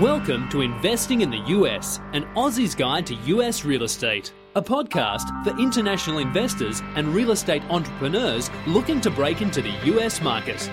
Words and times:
Welcome 0.00 0.48
to 0.50 0.60
Investing 0.60 1.22
in 1.22 1.30
the 1.30 1.42
US, 1.48 1.98
an 2.12 2.22
Aussie's 2.36 2.76
Guide 2.76 3.04
to 3.06 3.16
US 3.16 3.64
Real 3.64 3.82
Estate, 3.82 4.32
a 4.54 4.62
podcast 4.62 5.42
for 5.42 5.58
international 5.58 6.18
investors 6.18 6.82
and 6.94 7.12
real 7.12 7.32
estate 7.32 7.64
entrepreneurs 7.64 8.48
looking 8.68 9.00
to 9.00 9.10
break 9.10 9.42
into 9.42 9.60
the 9.60 9.72
US 9.96 10.20
market. 10.22 10.70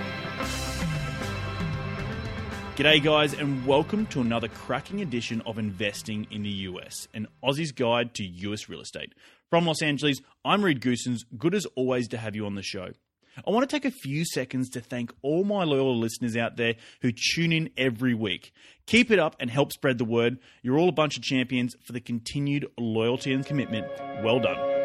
G'day, 2.76 3.02
guys, 3.02 3.34
and 3.34 3.66
welcome 3.66 4.06
to 4.08 4.22
another 4.22 4.48
cracking 4.48 5.02
edition 5.02 5.42
of 5.48 5.58
Investing 5.58 6.28
in 6.30 6.44
the 6.44 6.50
US, 6.70 7.08
an 7.16 7.26
Aussie's 7.42 7.72
Guide 7.72 8.14
to 8.14 8.24
US 8.24 8.70
Real 8.70 8.82
Estate. 8.82 9.14
From 9.50 9.66
Los 9.66 9.82
Angeles, 9.82 10.22
I'm 10.44 10.64
Reed 10.64 10.82
Goossens. 10.82 11.22
Good 11.36 11.56
as 11.56 11.66
always 11.76 12.08
to 12.10 12.20
have 12.20 12.36
you 12.36 12.46
on 12.46 12.54
the 12.54 12.62
show. 12.62 12.90
I 13.46 13.52
want 13.52 13.70
to 13.70 13.76
take 13.76 13.86
a 13.86 13.92
few 13.92 14.26
seconds 14.26 14.70
to 14.72 14.82
thank 14.82 15.12
all 15.22 15.44
my 15.44 15.64
loyal 15.64 15.98
listeners 15.98 16.38
out 16.38 16.58
there 16.58 16.76
who 17.02 17.12
tune 17.12 17.52
in 17.52 17.70
every 17.78 18.14
week. 18.14 18.54
Keep 18.86 19.12
it 19.12 19.20
up 19.20 19.36
and 19.40 19.50
help 19.50 19.74
spread 19.74 19.98
the 19.98 20.06
word. 20.06 20.38
You're 20.62 20.78
all 20.78 20.90
a 20.90 20.94
bunch 20.94 21.18
of 21.18 21.24
champions 21.24 21.76
for 21.84 21.94
the 21.94 22.00
continued 22.00 22.68
loyalty 22.78 23.34
and 23.34 23.46
commitment. 23.46 23.88
Well 24.24 24.40
done. 24.40 24.85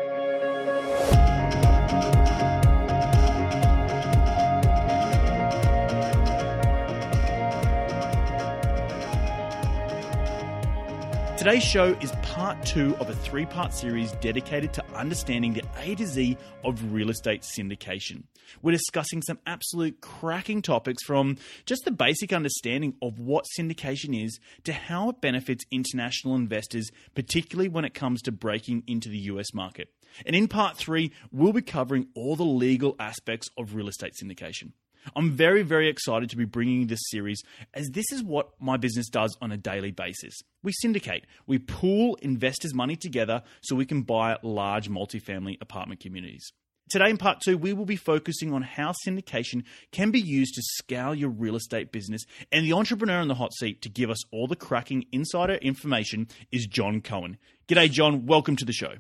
Today's 11.40 11.64
show 11.64 11.96
is 12.02 12.12
part 12.22 12.62
two 12.66 12.94
of 12.96 13.08
a 13.08 13.14
three 13.14 13.46
part 13.46 13.72
series 13.72 14.12
dedicated 14.20 14.74
to 14.74 14.84
understanding 14.94 15.54
the 15.54 15.62
A 15.78 15.94
to 15.94 16.06
Z 16.06 16.36
of 16.64 16.92
real 16.92 17.08
estate 17.08 17.41
syndication. 17.41 18.24
We're 18.60 18.72
discussing 18.72 19.22
some 19.22 19.38
absolute 19.47 20.02
cracking 20.02 20.60
topics 20.60 21.02
from 21.02 21.38
just 21.64 21.86
the 21.86 21.92
basic 21.92 22.34
understanding 22.34 22.94
of 23.00 23.19
what 23.19 23.47
syndication 23.58 24.22
is 24.22 24.38
to 24.64 24.74
how 24.74 25.08
it 25.08 25.22
benefits 25.22 25.64
international 25.70 26.34
investors, 26.34 26.91
particularly 27.14 27.70
when 27.70 27.86
it 27.86 27.94
comes 27.94 28.20
to 28.20 28.32
breaking 28.32 28.82
into 28.86 29.08
the 29.08 29.20
US 29.20 29.54
market. 29.54 29.88
And 30.27 30.36
in 30.36 30.47
part 30.47 30.77
three, 30.77 31.10
we'll 31.32 31.54
be 31.54 31.62
covering 31.62 32.08
all 32.14 32.36
the 32.36 32.44
legal 32.44 32.97
aspects 33.00 33.48
of 33.56 33.75
real 33.75 33.88
estate 33.88 34.12
syndication. 34.22 34.72
I'm 35.17 35.33
very, 35.33 35.62
very 35.62 35.89
excited 35.89 36.31
to 36.31 36.37
be 36.37 36.45
bringing 36.45 36.87
this 36.87 37.01
series 37.09 37.43
as 37.75 37.89
this 37.91 38.06
is 38.12 38.23
what 38.23 38.51
my 38.61 38.77
business 38.77 39.09
does 39.09 39.37
on 39.41 39.53
a 39.53 39.56
daily 39.56 39.91
basis. 39.91 40.34
We 40.62 40.73
syndicate, 40.73 41.27
we 41.47 41.59
pool 41.59 42.17
investors' 42.23 42.75
money 42.75 42.97
together 42.97 43.43
so 43.62 43.77
we 43.77 43.87
can 43.87 44.03
buy 44.03 44.37
large 44.43 44.89
multifamily 44.89 45.59
apartment 45.61 46.01
communities. 46.01 46.53
Today, 46.91 47.09
in 47.09 47.19
part 47.19 47.41
two, 47.41 47.56
we 47.56 47.73
will 47.73 47.87
be 47.87 47.95
focusing 47.95 48.53
on 48.53 48.62
how 48.62 48.93
syndication 49.06 49.62
can 49.93 50.11
be 50.11 50.21
used 50.21 50.55
to 50.56 50.62
scale 50.62 51.15
your 51.15 51.28
real 51.28 51.55
estate 51.55 51.93
business. 51.93 52.23
And 52.51 52.67
the 52.67 52.73
entrepreneur 52.73 53.21
in 53.21 53.28
the 53.28 53.37
hot 53.37 53.55
seat 53.55 53.81
to 53.83 53.89
give 53.89 54.11
us 54.11 54.19
all 54.33 54.48
the 54.48 54.56
cracking 54.56 55.05
insider 55.12 55.55
information 55.55 56.27
is 56.51 56.67
John 56.67 57.01
Cohen. 57.01 57.39
G'day, 57.69 57.89
John. 57.93 58.27
Welcome 58.27 58.56
to 58.56 58.65
the 58.65 58.73
show. 58.73 58.95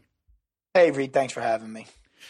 Hey, 0.72 0.92
Reed. 0.92 1.12
Thanks 1.12 1.32
for 1.32 1.40
having 1.40 1.72
me. 1.72 1.88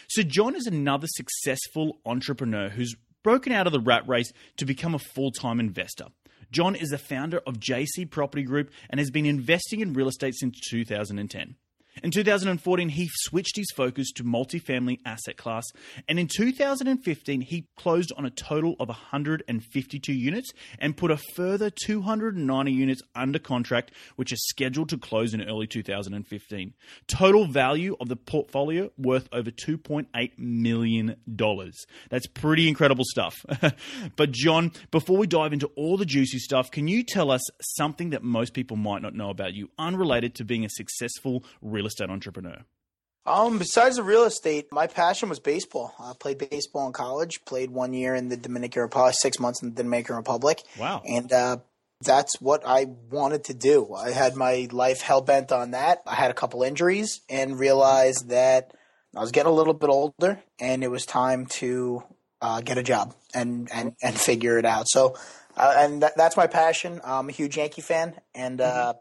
So, 0.08 0.22
John 0.22 0.54
is 0.54 0.66
another 0.66 1.06
successful 1.10 2.00
entrepreneur 2.06 2.70
who's 2.70 2.96
broken 3.22 3.52
out 3.52 3.66
of 3.66 3.72
the 3.72 3.80
rat 3.80 4.08
race 4.08 4.32
to 4.56 4.64
become 4.64 4.94
a 4.94 4.98
full 4.98 5.30
time 5.30 5.60
investor. 5.60 6.06
John 6.50 6.74
is 6.74 6.88
the 6.88 6.98
founder 6.98 7.40
of 7.46 7.60
JC 7.60 8.10
Property 8.10 8.42
Group 8.42 8.70
and 8.88 8.98
has 8.98 9.10
been 9.10 9.26
investing 9.26 9.80
in 9.80 9.92
real 9.92 10.08
estate 10.08 10.34
since 10.34 10.58
2010. 10.70 11.54
In 12.02 12.10
2014, 12.10 12.88
he 12.88 13.08
switched 13.12 13.56
his 13.56 13.70
focus 13.74 14.10
to 14.12 14.24
multifamily 14.24 14.98
asset 15.04 15.36
class, 15.36 15.64
and 16.08 16.18
in 16.18 16.28
2015, 16.28 17.40
he 17.40 17.66
closed 17.76 18.12
on 18.16 18.24
a 18.24 18.30
total 18.30 18.76
of 18.80 18.88
152 18.88 20.12
units 20.12 20.50
and 20.78 20.96
put 20.96 21.10
a 21.10 21.18
further 21.34 21.68
290 21.68 22.72
units 22.72 23.02
under 23.14 23.38
contract, 23.38 23.92
which 24.16 24.32
is 24.32 24.46
scheduled 24.46 24.88
to 24.88 24.98
close 24.98 25.34
in 25.34 25.42
early 25.42 25.66
2015. 25.66 26.74
Total 27.06 27.46
value 27.46 27.96
of 28.00 28.08
the 28.08 28.16
portfolio 28.16 28.90
worth 28.96 29.28
over 29.32 29.50
2.8 29.50 30.38
million 30.38 31.16
dollars. 31.34 31.74
That's 32.08 32.26
pretty 32.26 32.68
incredible 32.68 33.04
stuff. 33.06 33.34
but 34.16 34.30
John, 34.30 34.72
before 34.90 35.16
we 35.16 35.26
dive 35.26 35.52
into 35.52 35.70
all 35.76 35.96
the 35.96 36.06
juicy 36.06 36.38
stuff, 36.38 36.70
can 36.70 36.88
you 36.88 37.02
tell 37.02 37.30
us 37.30 37.42
something 37.60 38.10
that 38.10 38.22
most 38.22 38.54
people 38.54 38.76
might 38.76 39.02
not 39.02 39.14
know 39.14 39.30
about 39.30 39.54
you, 39.54 39.70
unrelated 39.78 40.34
to 40.36 40.44
being 40.44 40.64
a 40.64 40.70
successful 40.70 41.44
real 41.60 41.79
estate 41.86 42.10
entrepreneur? 42.10 42.64
Um, 43.26 43.58
besides 43.58 43.96
the 43.96 44.02
real 44.02 44.24
estate, 44.24 44.68
my 44.72 44.86
passion 44.86 45.28
was 45.28 45.38
baseball. 45.38 45.94
I 46.00 46.12
played 46.18 46.38
baseball 46.38 46.86
in 46.86 46.92
college. 46.92 47.44
Played 47.44 47.70
one 47.70 47.92
year 47.92 48.14
in 48.14 48.28
the 48.28 48.36
Dominican 48.36 48.82
Republic, 48.82 49.14
six 49.18 49.38
months 49.38 49.62
in 49.62 49.70
the 49.70 49.82
Dominican 49.82 50.16
Republic. 50.16 50.62
Wow! 50.78 51.02
And 51.06 51.30
uh, 51.32 51.58
that's 52.02 52.40
what 52.40 52.62
I 52.66 52.86
wanted 53.10 53.44
to 53.44 53.54
do. 53.54 53.94
I 53.94 54.10
had 54.10 54.36
my 54.36 54.68
life 54.72 55.02
hell 55.02 55.20
bent 55.20 55.52
on 55.52 55.72
that. 55.72 56.02
I 56.06 56.14
had 56.14 56.30
a 56.30 56.34
couple 56.34 56.62
injuries 56.62 57.20
and 57.28 57.58
realized 57.58 58.30
that 58.30 58.72
I 59.14 59.20
was 59.20 59.32
getting 59.32 59.52
a 59.52 59.54
little 59.54 59.74
bit 59.74 59.90
older, 59.90 60.40
and 60.58 60.82
it 60.82 60.90
was 60.90 61.04
time 61.04 61.46
to 61.58 62.02
uh, 62.40 62.62
get 62.62 62.78
a 62.78 62.82
job 62.82 63.14
and 63.34 63.68
and 63.70 63.94
and 64.02 64.18
figure 64.18 64.58
it 64.58 64.64
out. 64.64 64.88
So, 64.88 65.16
uh, 65.58 65.74
and 65.76 66.02
that, 66.02 66.16
that's 66.16 66.38
my 66.38 66.46
passion. 66.46 67.02
I'm 67.04 67.28
a 67.28 67.32
huge 67.32 67.58
Yankee 67.58 67.82
fan, 67.82 68.14
and. 68.34 68.60
Uh, 68.60 68.94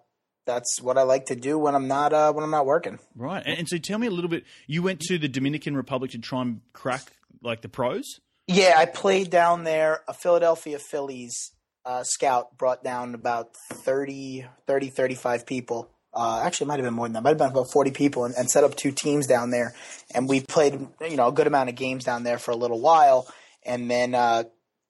that's 0.46 0.82
what 0.82 0.98
I 0.98 1.04
like 1.04 1.28
to 1.28 1.36
do 1.36 1.58
when 1.60 1.76
I'm 1.76 1.88
not 1.88 2.14
uh, 2.14 2.34
when 2.34 2.44
I'm 2.44 2.52
not 2.52 2.66
working. 2.66 3.00
Right. 3.16 3.44
And, 3.46 3.60
and 3.60 3.70
so 3.70 3.78
tell 3.78 4.00
me 4.00 4.08
a 4.08 4.12
little 4.12 4.30
bit. 4.30 4.44
You 4.68 4.82
went 4.82 5.00
to 5.02 5.18
the 5.18 5.28
Dominican 5.28 5.76
Republic 5.76 6.12
to 6.12 6.20
try 6.20 6.42
and 6.42 6.62
crack 6.74 7.12
like 7.42 7.62
the 7.62 7.70
pros. 7.70 8.20
Yeah, 8.48 8.74
I 8.78 8.86
played 8.86 9.30
down 9.30 9.64
there. 9.64 10.02
A 10.08 10.14
Philadelphia 10.14 10.80
Phillies 10.80 11.52
uh, 11.86 12.04
scout 12.04 12.58
brought 12.58 12.84
down 12.84 13.14
about 13.14 13.56
30, 13.72 14.46
30 14.66 14.90
35 14.90 15.46
people. 15.46 15.90
Uh, 16.12 16.42
actually, 16.44 16.66
it 16.66 16.70
might 16.70 16.80
have 16.80 16.86
been 16.86 16.96
more 16.96 17.06
than 17.06 17.14
that. 17.14 17.22
Might 17.22 17.30
have 17.30 17.38
been 17.38 17.52
about 17.52 17.72
40 17.72 17.92
people 17.92 18.26
and, 18.26 18.34
and 18.34 18.50
set 18.50 18.64
up 18.64 18.76
two 18.76 18.92
teams 18.92 19.28
down 19.28 19.52
there. 19.52 19.76
And 20.16 20.28
we 20.28 20.42
played, 20.42 20.88
you 21.08 21.16
know, 21.16 21.28
a 21.28 21.32
good 21.32 21.46
amount 21.46 21.70
of 21.70 21.76
games 21.76 22.04
down 22.04 22.24
there 22.24 22.40
for 22.40 22.50
a 22.50 22.56
little 22.56 22.82
while. 22.82 23.28
And 23.64 23.92
then 23.92 24.16
uh, 24.16 24.46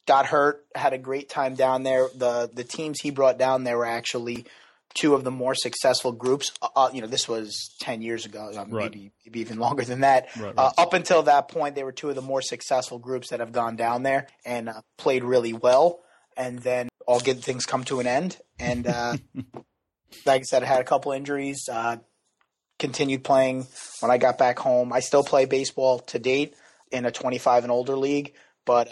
got 0.08 0.28
hurt, 0.28 0.66
had 0.74 0.94
a 0.94 0.98
great 0.98 1.28
time 1.28 1.56
down 1.56 1.84
there. 1.84 2.08
The, 2.16 2.50
the 2.54 2.64
teams 2.64 3.02
he 3.02 3.12
brought 3.12 3.38
down 3.38 3.66
there 3.66 3.78
were 3.78 3.86
actually– 3.86 4.46
two 4.96 5.14
of 5.14 5.24
the 5.24 5.32
more 5.32 5.56
successful 5.56 6.12
groups. 6.12 6.52
Uh, 6.62 6.68
uh, 6.76 6.90
you 6.94 7.02
know, 7.02 7.08
this 7.08 7.28
was 7.28 7.76
ten 7.80 8.02
years 8.02 8.26
ago, 8.26 8.52
uh, 8.56 8.66
right. 8.70 8.92
maybe, 8.92 9.12
maybe 9.26 9.40
even 9.42 9.60
longer 9.60 9.84
than 9.84 10.02
that. 10.02 10.28
Right, 10.36 10.46
right. 10.46 10.54
Uh, 10.58 10.72
up 10.78 10.94
until 10.94 11.24
that 11.24 11.48
point, 11.48 11.76
they 11.76 11.84
were 11.84 11.92
two 11.92 12.10
of 12.10 12.16
the 12.16 12.22
more 12.22 12.42
successful 12.42 13.00
groups 13.00 13.30
that 13.30 13.40
have 13.40 13.52
gone 13.52 13.76
down 13.76 14.04
there 14.04 14.28
and 14.46 14.70
uh, 14.70 14.82
played 14.98 15.24
really 15.24 15.54
well. 15.54 16.02
And 16.38 16.60
then 16.60 16.90
all 17.06 17.20
good 17.20 17.44
things 17.44 17.66
come 17.66 17.84
to 17.86 18.00
an 18.00 18.08
end. 18.08 18.38
And 18.60 18.88
uh, 18.88 19.18
like 20.26 20.42
I 20.42 20.44
said, 20.44 20.64
I 20.64 20.68
had 20.68 20.80
a 20.80 20.86
couple 20.86 21.12
injuries. 21.12 21.68
continued 22.78 23.26
playing 23.26 23.68
when 24.00 24.10
I 24.10 24.18
got 24.18 24.38
back 24.38 24.58
home. 24.58 24.94
I 24.94 25.02
still 25.02 25.24
play 25.24 25.46
baseball 25.46 26.00
to 26.00 26.20
date 26.20 26.56
in 26.92 27.06
a 27.06 27.12
25 27.12 27.64
and 27.64 27.72
older 27.72 27.98
league, 27.98 28.34
but 28.66 28.88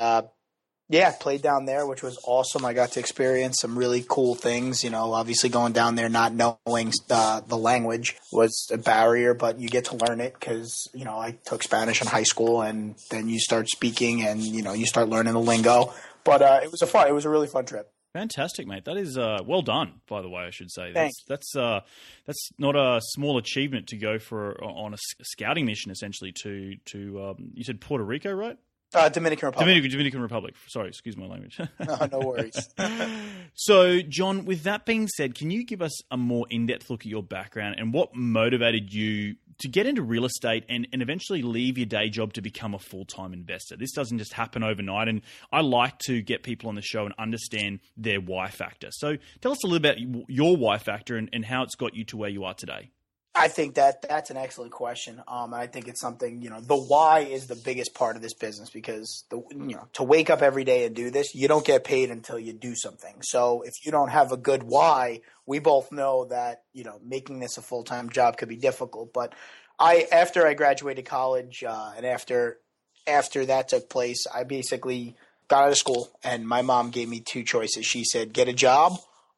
yeah, 0.90 1.12
played 1.20 1.42
down 1.42 1.66
there, 1.66 1.86
which 1.86 2.02
was 2.02 2.18
awesome. 2.24 2.64
I 2.64 2.74
got 2.74 2.94
to 2.94 3.00
experience 3.00 3.58
some 3.59 3.78
really 3.78 4.06
cool 4.08 4.36
things. 4.36 4.84
You 4.84 4.90
know, 4.90 5.14
obviously 5.14 5.50
going 5.50 5.74
down 5.74 5.96
there 5.96 6.08
not 6.08 6.34
knowing 6.34 6.94
uh, 7.09 7.42
the 7.42 7.58
language 7.58 8.16
was 8.31 8.70
a 8.72 8.78
barrier, 8.78 9.34
but 9.34 9.59
you 9.59 9.68
get 9.68 9.86
to 9.86 9.97
learn 9.97 10.22
it 10.22 10.34
because 10.34 10.90
you 10.94 11.03
know 11.03 11.18
I 11.18 11.38
took 11.46 11.64
Spanish 11.64 12.02
in 12.02 12.08
high 12.08 12.24
school, 12.24 12.62
and 12.62 12.96
then 13.12 13.28
you 13.28 13.40
start 13.40 13.68
speaking, 13.70 14.24
and 14.24 14.42
you 14.42 14.62
know 14.62 14.74
you 14.74 14.86
start 14.86 15.09
learning 15.09 15.34
the 15.34 15.42
lingo. 15.42 15.94
But 16.24 16.42
uh, 16.42 16.59
it 16.64 16.72
was 16.72 16.81
a 16.81 16.88
fun. 16.88 17.08
It 17.08 17.14
was 17.14 17.26
a 17.26 17.30
really 17.30 17.47
fun 17.47 17.66
trip. 17.66 17.92
Fantastic, 18.14 18.66
mate. 18.66 18.86
That 18.86 18.97
is 18.97 19.18
uh, 19.18 19.40
well 19.46 19.62
done, 19.62 20.02
by 20.08 20.22
the 20.22 20.30
way. 20.30 20.44
I 20.44 20.50
should 20.50 20.72
say 20.72 20.94
Thanks. 20.94 21.16
that's 21.28 21.53
that's 21.53 21.56
uh, 21.56 21.81
that's 22.26 22.50
not 22.58 22.76
a 22.76 23.00
small 23.02 23.38
achievement 23.38 23.88
to 23.88 23.97
go 23.97 24.20
for 24.20 24.64
on 24.64 24.94
a 24.94 24.97
scouting 25.22 25.66
mission, 25.66 25.91
essentially. 25.91 26.32
To 26.44 26.76
to 26.85 27.23
um, 27.23 27.52
you 27.53 27.64
said 27.64 27.82
Puerto 27.82 28.06
Rico, 28.06 28.32
right? 28.32 28.58
Uh, 28.93 29.09
Dominican 29.09 29.47
Republic. 29.47 29.66
Dominican, 29.67 29.91
Dominican 29.91 30.22
Republic. 30.22 30.55
Sorry, 30.67 30.87
excuse 30.87 31.17
my 31.17 31.25
language. 31.25 31.59
no, 31.85 32.07
no 32.09 32.19
worries. 32.19 32.69
so, 33.53 33.99
John, 34.01 34.45
with 34.45 34.63
that 34.63 34.85
being 34.85 35.07
said, 35.09 35.35
can 35.35 35.51
you 35.51 35.66
give 35.66 35.81
us 35.81 36.01
a 36.09 36.16
more 36.16 36.45
in 36.49 36.67
depth 36.67 36.89
look 36.89 37.01
at 37.01 37.07
your 37.07 37.23
background 37.23 37.75
and 37.78 37.93
what 37.93 38.16
motivated 38.16 38.93
you 38.93 39.35
to 39.59 39.67
get 39.67 39.87
into 39.87 40.03
real 40.03 40.23
estate 40.23 40.63
and, 40.69 40.87
and 40.93 41.01
eventually 41.01 41.41
leave 41.41 41.78
your 41.78 41.85
day 41.85 42.09
job 42.09 42.31
to 42.34 42.41
become 42.41 42.73
a 42.73 42.79
full 42.79 43.03
time 43.03 43.34
investor? 43.34 43.75
This 43.75 43.91
doesn't 43.91 44.19
just 44.19 44.31
happen 44.31 44.63
overnight. 44.63 45.09
And 45.09 45.22
I 45.51 45.61
like 45.61 45.97
to 46.05 46.22
get 46.22 46.43
people 46.43 46.69
on 46.69 46.75
the 46.75 46.81
show 46.81 47.03
and 47.03 47.13
understand 47.19 47.81
their 47.97 48.22
why 48.22 48.49
factor. 48.49 48.87
So, 48.91 49.17
tell 49.41 49.51
us 49.51 49.63
a 49.66 49.67
little 49.67 49.78
about 49.78 49.97
your 50.29 50.55
why 50.55 50.78
factor 50.78 51.17
and, 51.17 51.29
and 51.34 51.43
how 51.43 51.63
it's 51.63 51.75
got 51.75 51.93
you 51.93 52.05
to 52.05 52.17
where 52.17 52.29
you 52.29 52.45
are 52.45 52.53
today. 52.53 52.91
I 53.37 53.47
think 53.49 53.75
that 53.75 54.01
that's 54.01 54.29
an 54.31 54.37
excellent 54.37 54.72
question. 54.72 55.22
Um, 55.28 55.53
and 55.53 55.61
I 55.61 55.67
think 55.67 55.87
it's 55.87 56.01
something, 56.01 56.41
you 56.41 56.49
know, 56.49 56.59
the 56.59 56.75
why 56.75 57.19
is 57.19 57.47
the 57.47 57.55
biggest 57.55 57.93
part 57.93 58.16
of 58.16 58.22
this 58.22 58.34
business 58.34 58.69
because 58.69 59.25
the, 59.29 59.37
you 59.51 59.75
know, 59.75 59.87
to 59.93 60.03
wake 60.03 60.29
up 60.29 60.41
every 60.41 60.63
day 60.63 60.85
and 60.85 60.95
do 60.95 61.11
this, 61.11 61.35
you 61.35 61.47
don't 61.47 61.66
get 61.66 61.84
paid 61.84 62.09
until 62.09 62.39
you 62.39 62.53
do 62.53 62.75
something. 62.75 63.16
So 63.22 63.61
if 63.61 63.85
you 63.85 63.91
don't 63.91 64.09
have 64.09 64.31
a 64.31 64.37
good 64.37 64.63
why, 64.63 65.22
we 65.45 65.59
both 65.59 65.91
know 65.91 66.25
that, 66.25 66.63
you 66.73 66.84
know, 66.84 66.99
making 67.05 67.39
this 67.39 67.57
a 67.57 67.61
full-time 67.61 68.09
job 68.09 68.37
could 68.37 68.49
be 68.49 68.57
difficult. 68.57 69.13
But 69.13 69.34
I, 69.79 70.07
after 70.11 70.47
I 70.47 70.55
graduated 70.55 71.05
college, 71.05 71.63
uh, 71.63 71.91
and 71.95 72.05
after, 72.05 72.57
after 73.05 73.45
that 73.45 73.69
took 73.69 73.89
place, 73.89 74.25
I 74.34 74.43
basically 74.43 75.16
got 75.47 75.66
out 75.66 75.72
of 75.72 75.78
school 75.78 76.09
and 76.23 76.47
my 76.47 76.63
mom 76.63 76.89
gave 76.89 77.07
me 77.07 77.19
two 77.19 77.43
choices. 77.43 77.85
She 77.85 78.03
said, 78.03 78.34
get 78.34 78.47
a 78.47 78.53
job 78.53 78.93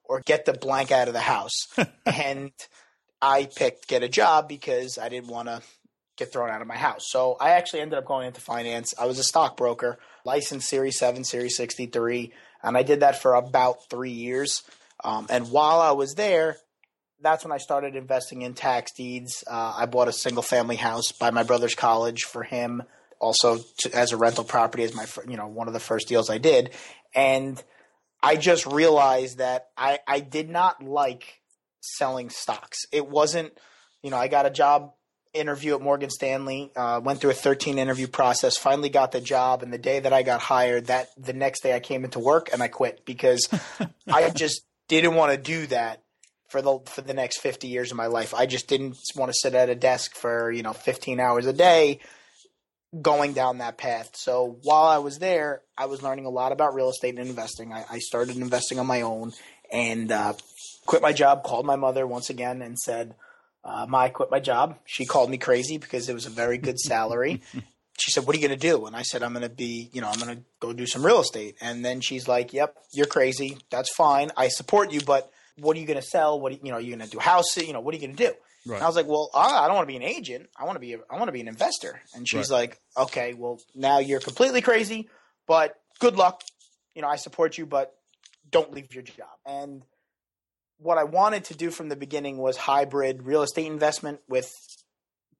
or 0.05 0.21
get 0.21 0.45
the 0.45 0.53
blank 0.53 0.91
out 0.91 1.07
of 1.07 1.13
the 1.13 1.19
house. 1.19 1.67
and 2.05 2.51
I 3.21 3.45
picked 3.45 3.87
get 3.87 4.03
a 4.03 4.09
job 4.09 4.47
because 4.47 4.97
I 4.97 5.09
didn't 5.09 5.29
want 5.29 5.47
to 5.47 5.61
get 6.17 6.31
thrown 6.31 6.49
out 6.49 6.61
of 6.61 6.67
my 6.67 6.77
house. 6.77 7.05
So 7.09 7.37
I 7.39 7.51
actually 7.51 7.81
ended 7.81 7.97
up 7.97 8.05
going 8.05 8.27
into 8.27 8.41
finance. 8.41 8.93
I 8.99 9.05
was 9.05 9.19
a 9.19 9.23
stockbroker, 9.23 9.99
licensed 10.25 10.69
Series 10.69 10.99
7, 10.99 11.23
Series 11.23 11.55
63, 11.55 12.33
and 12.61 12.77
I 12.77 12.83
did 12.83 12.99
that 12.99 13.21
for 13.21 13.33
about 13.33 13.89
three 13.89 14.11
years. 14.11 14.61
Um, 15.03 15.27
and 15.29 15.49
while 15.49 15.79
I 15.79 15.91
was 15.91 16.13
there, 16.15 16.57
that's 17.21 17.43
when 17.43 17.51
I 17.51 17.57
started 17.57 17.95
investing 17.95 18.41
in 18.41 18.53
tax 18.53 18.91
deeds. 18.93 19.43
Uh, 19.49 19.73
I 19.77 19.85
bought 19.85 20.07
a 20.07 20.13
single 20.13 20.43
family 20.43 20.75
house 20.75 21.11
by 21.11 21.31
my 21.31 21.43
brother's 21.43 21.75
college 21.75 22.23
for 22.23 22.43
him, 22.43 22.83
also 23.19 23.57
to, 23.79 23.93
as 23.93 24.11
a 24.11 24.17
rental 24.17 24.43
property 24.43 24.83
as 24.83 24.93
my 24.93 25.05
you 25.27 25.37
know 25.37 25.47
one 25.47 25.67
of 25.67 25.73
the 25.73 25.79
first 25.79 26.07
deals 26.07 26.29
I 26.29 26.37
did, 26.37 26.71
and 27.13 27.61
I 28.21 28.35
just 28.35 28.65
realized 28.65 29.39
that 29.39 29.67
I 29.77 29.99
I 30.07 30.21
did 30.21 30.49
not 30.49 30.81
like 30.83 31.38
selling 31.81 32.29
stocks. 32.29 32.85
It 32.91 33.07
wasn't 33.07 33.53
you 34.03 34.11
know 34.11 34.17
I 34.17 34.27
got 34.27 34.45
a 34.45 34.51
job 34.51 34.93
interview 35.33 35.75
at 35.75 35.81
Morgan 35.81 36.09
Stanley, 36.09 36.71
uh, 36.75 36.99
went 37.03 37.21
through 37.21 37.31
a 37.31 37.35
13 37.35 37.77
interview 37.77 38.07
process, 38.07 38.57
finally 38.57 38.89
got 38.89 39.11
the 39.11 39.21
job, 39.21 39.61
and 39.61 39.71
the 39.71 39.77
day 39.77 39.99
that 39.99 40.13
I 40.13 40.23
got 40.23 40.41
hired, 40.41 40.87
that 40.87 41.09
the 41.17 41.33
next 41.33 41.61
day 41.61 41.75
I 41.75 41.79
came 41.79 42.03
into 42.03 42.19
work 42.19 42.49
and 42.51 42.63
I 42.63 42.67
quit 42.67 43.05
because 43.05 43.47
I 44.07 44.29
just 44.31 44.63
didn't 44.87 45.15
want 45.15 45.31
to 45.31 45.37
do 45.37 45.67
that 45.67 46.01
for 46.47 46.61
the 46.61 46.79
for 46.85 47.01
the 47.01 47.13
next 47.13 47.37
50 47.37 47.67
years 47.67 47.91
of 47.91 47.97
my 47.97 48.07
life. 48.07 48.33
I 48.33 48.45
just 48.45 48.67
didn't 48.67 48.97
want 49.15 49.29
to 49.29 49.37
sit 49.39 49.53
at 49.53 49.69
a 49.69 49.75
desk 49.75 50.15
for, 50.15 50.51
you 50.51 50.63
know, 50.63 50.73
15 50.73 51.19
hours 51.19 51.45
a 51.45 51.53
day 51.53 51.99
going 52.99 53.33
down 53.33 53.59
that 53.59 53.77
path. 53.77 54.15
So 54.15 54.57
while 54.63 54.85
I 54.85 54.97
was 54.97 55.19
there, 55.19 55.61
I 55.77 55.85
was 55.85 56.01
learning 56.01 56.25
a 56.25 56.31
lot 56.31 56.51
about 56.51 56.73
real 56.73 56.89
estate 56.89 57.19
and 57.19 57.29
investing. 57.29 57.71
I, 57.71 57.85
I 57.89 57.99
started 57.99 58.37
investing 58.37 58.79
on 58.79 58.87
my 58.87 59.01
own 59.01 59.31
and 59.71 60.11
uh, 60.11 60.33
quit 60.89 61.03
my 61.03 61.13
job, 61.13 61.43
called 61.43 61.67
my 61.67 61.75
mother 61.75 62.07
once 62.07 62.31
again 62.31 62.63
and 62.63 62.77
said, 62.77 63.13
uh, 63.63 63.85
Ma, 63.87 63.99
I 63.99 64.09
quit 64.09 64.31
my 64.31 64.39
job. 64.39 64.79
She 64.85 65.05
called 65.05 65.29
me 65.29 65.37
crazy 65.37 65.77
because 65.77 66.09
it 66.09 66.15
was 66.15 66.25
a 66.25 66.31
very 66.31 66.57
good 66.57 66.79
salary. 66.79 67.43
she 67.99 68.09
said, 68.11 68.25
"What 68.25 68.35
are 68.35 68.39
you 68.39 68.47
going 68.47 68.59
to 68.59 68.67
do?" 68.67 68.87
And 68.87 68.95
I 68.95 69.03
said, 69.03 69.21
"I'm 69.21 69.33
going 69.33 69.47
to 69.47 69.53
be, 69.53 69.91
you 69.93 70.01
know, 70.01 70.07
I'm 70.07 70.19
going 70.19 70.37
to 70.37 70.43
go 70.59 70.73
do 70.73 70.87
some 70.87 71.05
real 71.05 71.19
estate." 71.19 71.57
And 71.61 71.85
then 71.85 72.01
she's 72.01 72.27
like, 72.27 72.53
"Yep, 72.53 72.75
you're 72.93 73.05
crazy. 73.05 73.57
That's 73.69 73.93
fine. 73.93 74.31
I 74.35 74.47
support 74.47 74.91
you, 74.91 75.01
but 75.01 75.29
what 75.59 75.77
are 75.77 75.79
you 75.79 75.85
going 75.85 75.99
to 75.99 76.05
sell? 76.05 76.39
What 76.39 76.53
are, 76.53 76.55
you 76.55 76.71
know, 76.71 76.77
are 76.77 76.81
you 76.81 76.95
going 76.95 77.07
to 77.07 77.11
do 77.11 77.19
house? 77.19 77.55
You 77.57 77.73
know, 77.73 77.81
what 77.81 77.93
are 77.93 77.97
you 77.97 78.07
going 78.07 78.15
to 78.15 78.27
do?" 78.27 78.33
Right. 78.65 78.81
I 78.81 78.87
was 78.87 78.95
like, 78.95 79.05
"Well, 79.05 79.29
I 79.35 79.67
don't 79.67 79.75
want 79.75 79.87
to 79.87 79.91
be 79.91 79.97
an 79.97 80.03
agent. 80.03 80.49
I 80.57 80.63
want 80.63 80.77
to 80.77 80.79
be, 80.79 80.93
a, 80.93 80.99
I 81.09 81.17
want 81.17 81.27
to 81.27 81.33
be 81.33 81.41
an 81.41 81.47
investor." 81.47 82.01
And 82.15 82.27
she's 82.27 82.49
right. 82.49 82.57
like, 82.61 82.79
"Okay, 82.97 83.33
well, 83.33 83.59
now 83.75 83.99
you're 83.99 84.21
completely 84.21 84.61
crazy, 84.61 85.09
but 85.45 85.75
good 85.99 86.15
luck. 86.15 86.41
You 86.95 87.03
know, 87.03 87.09
I 87.09 87.17
support 87.17 87.57
you, 87.57 87.65
but 87.65 87.93
don't 88.49 88.71
leave 88.73 88.93
your 88.93 89.03
job." 89.03 89.27
And 89.45 89.83
what 90.79 90.97
I 90.97 91.03
wanted 91.03 91.45
to 91.45 91.53
do 91.53 91.69
from 91.69 91.89
the 91.89 91.95
beginning 91.95 92.37
was 92.37 92.57
hybrid 92.57 93.23
real 93.23 93.43
estate 93.43 93.67
investment 93.67 94.21
with 94.27 94.49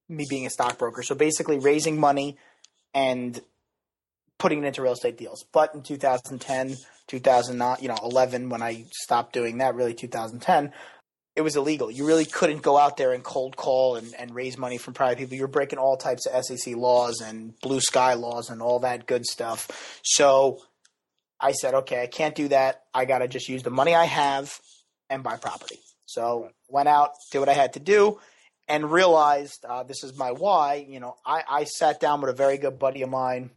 me 0.10 0.26
being 0.30 0.46
a 0.46 0.50
stockbroker. 0.50 1.02
So 1.02 1.16
basically 1.16 1.60
raising 1.60 2.00
money 2.00 2.38
and 2.94 3.40
putting 4.38 4.64
it 4.64 4.68
into 4.68 4.82
real 4.82 4.94
estate 4.94 5.18
deals. 5.18 5.46
But 5.52 5.74
in 5.74 5.82
2010, 5.82 6.76
2009, 7.08 7.78
you 7.82 7.88
know, 7.88 7.98
11 8.04 8.50
when 8.50 8.62
I 8.62 8.86
stopped 8.92 9.34
doing 9.34 9.60
that, 9.60 9.76
really 9.76 9.94
2010, 9.94 10.74
it 11.36 11.42
was 11.42 11.56
illegal. 11.56 11.90
You 11.90 12.06
really 12.06 12.26
couldn't 12.26 12.62
go 12.62 12.78
out 12.78 12.98
there 12.98 13.14
and 13.14 13.24
cold 13.24 13.56
call 13.56 13.96
and, 13.96 14.14
and 14.16 14.36
raise 14.36 14.58
money 14.58 14.78
from 14.78 14.94
private 14.94 15.20
people. 15.20 15.38
You're 15.38 15.48
breaking 15.48 15.80
all 15.80 15.96
types 15.96 16.26
of 16.26 16.44
SEC 16.44 16.76
laws 16.76 17.22
and 17.22 17.58
blue 17.62 17.80
sky 17.80 18.16
laws 18.16 18.50
and 18.50 18.62
all 18.62 18.80
that 18.80 19.06
good 19.06 19.26
stuff. 19.26 20.02
So 20.04 20.60
I 21.40 21.54
said, 21.54 21.76
okay, 21.76 22.02
I 22.02 22.08
can't 22.08 22.36
do 22.36 22.50
that. 22.50 22.84
I 22.94 23.06
got 23.06 23.20
to 23.20 23.28
just 23.30 23.48
use 23.48 23.64
the 23.64 23.70
money 23.70 23.96
I 23.96 24.06
have 24.06 24.60
and 25.10 25.24
buy 25.24 25.38
property. 25.38 25.80
So 26.06 26.50
went 26.68 26.90
out, 26.90 27.12
did 27.32 27.40
what 27.40 27.50
I 27.50 27.54
had 27.54 27.74
to 27.74 27.80
do, 27.80 28.20
and 28.68 28.92
realized 28.92 29.66
uh, 29.66 29.84
this 29.84 30.04
is 30.04 30.18
my 30.18 30.32
why. 30.32 30.86
You 30.88 31.00
know, 31.00 31.16
I, 31.26 31.44
I 31.48 31.64
sat 31.66 32.00
down 32.00 32.22
with 32.22 32.30
a 32.30 32.36
very 32.36 32.58
good 32.58 32.80
buddy 32.80 33.02
of 33.02 33.10
mine, 33.10 33.52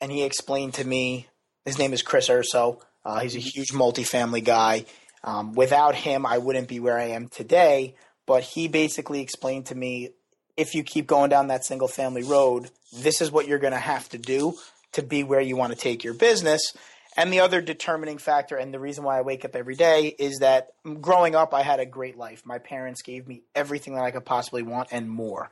and 0.00 0.10
he 0.10 0.22
explained 0.24 0.74
to 0.74 0.86
me. 0.86 1.26
His 1.64 1.78
name 1.78 1.92
is 1.92 2.02
Chris 2.02 2.28
Urso. 2.28 2.80
Uh, 3.04 3.20
he's 3.20 3.34
a 3.34 3.38
mm-hmm. 3.38 3.48
huge 3.48 3.72
multifamily 3.72 4.44
guy. 4.44 4.86
Um, 5.24 5.52
without 5.52 5.94
him, 5.94 6.26
I 6.26 6.38
wouldn't 6.38 6.68
be 6.68 6.80
where 6.80 6.98
I 6.98 7.10
am 7.10 7.28
today. 7.28 7.94
But 8.26 8.42
he 8.42 8.68
basically 8.68 9.20
explained 9.20 9.66
to 9.66 9.74
me 9.74 10.10
if 10.56 10.74
you 10.74 10.82
keep 10.82 11.06
going 11.06 11.30
down 11.30 11.48
that 11.48 11.64
single 11.64 11.88
family 11.88 12.22
road, 12.22 12.70
this 12.94 13.20
is 13.20 13.30
what 13.30 13.48
you're 13.48 13.58
going 13.58 13.72
to 13.72 13.78
have 13.78 14.08
to 14.10 14.18
do 14.18 14.54
to 14.92 15.02
be 15.02 15.24
where 15.24 15.40
you 15.40 15.56
want 15.56 15.72
to 15.72 15.78
take 15.78 16.04
your 16.04 16.14
business. 16.14 16.72
And 17.16 17.32
the 17.32 17.40
other 17.40 17.60
determining 17.60 18.18
factor, 18.18 18.56
and 18.56 18.72
the 18.72 18.80
reason 18.80 19.04
why 19.04 19.18
I 19.18 19.22
wake 19.22 19.44
up 19.44 19.54
every 19.54 19.74
day, 19.74 20.14
is 20.18 20.38
that 20.38 20.68
growing 21.00 21.34
up, 21.34 21.52
I 21.52 21.62
had 21.62 21.80
a 21.80 21.86
great 21.86 22.16
life. 22.16 22.42
My 22.46 22.58
parents 22.58 23.02
gave 23.02 23.28
me 23.28 23.42
everything 23.54 23.94
that 23.94 24.04
I 24.04 24.10
could 24.10 24.24
possibly 24.24 24.62
want 24.62 24.88
and 24.92 25.10
more. 25.10 25.50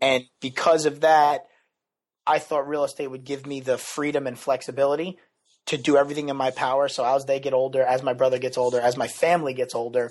And 0.00 0.24
because 0.40 0.84
of 0.84 1.00
that, 1.00 1.46
I 2.26 2.40
thought 2.40 2.68
real 2.68 2.84
estate 2.84 3.06
would 3.06 3.24
give 3.24 3.46
me 3.46 3.60
the 3.60 3.78
freedom 3.78 4.26
and 4.26 4.38
flexibility 4.38 5.18
to 5.66 5.76
do 5.76 5.96
everything 5.96 6.28
in 6.28 6.36
my 6.36 6.50
power. 6.50 6.88
So 6.88 7.04
as 7.04 7.24
they 7.24 7.38
get 7.38 7.52
older, 7.52 7.82
as 7.82 8.02
my 8.02 8.12
brother 8.12 8.38
gets 8.38 8.58
older, 8.58 8.80
as 8.80 8.96
my 8.96 9.06
family 9.06 9.54
gets 9.54 9.74
older, 9.74 10.10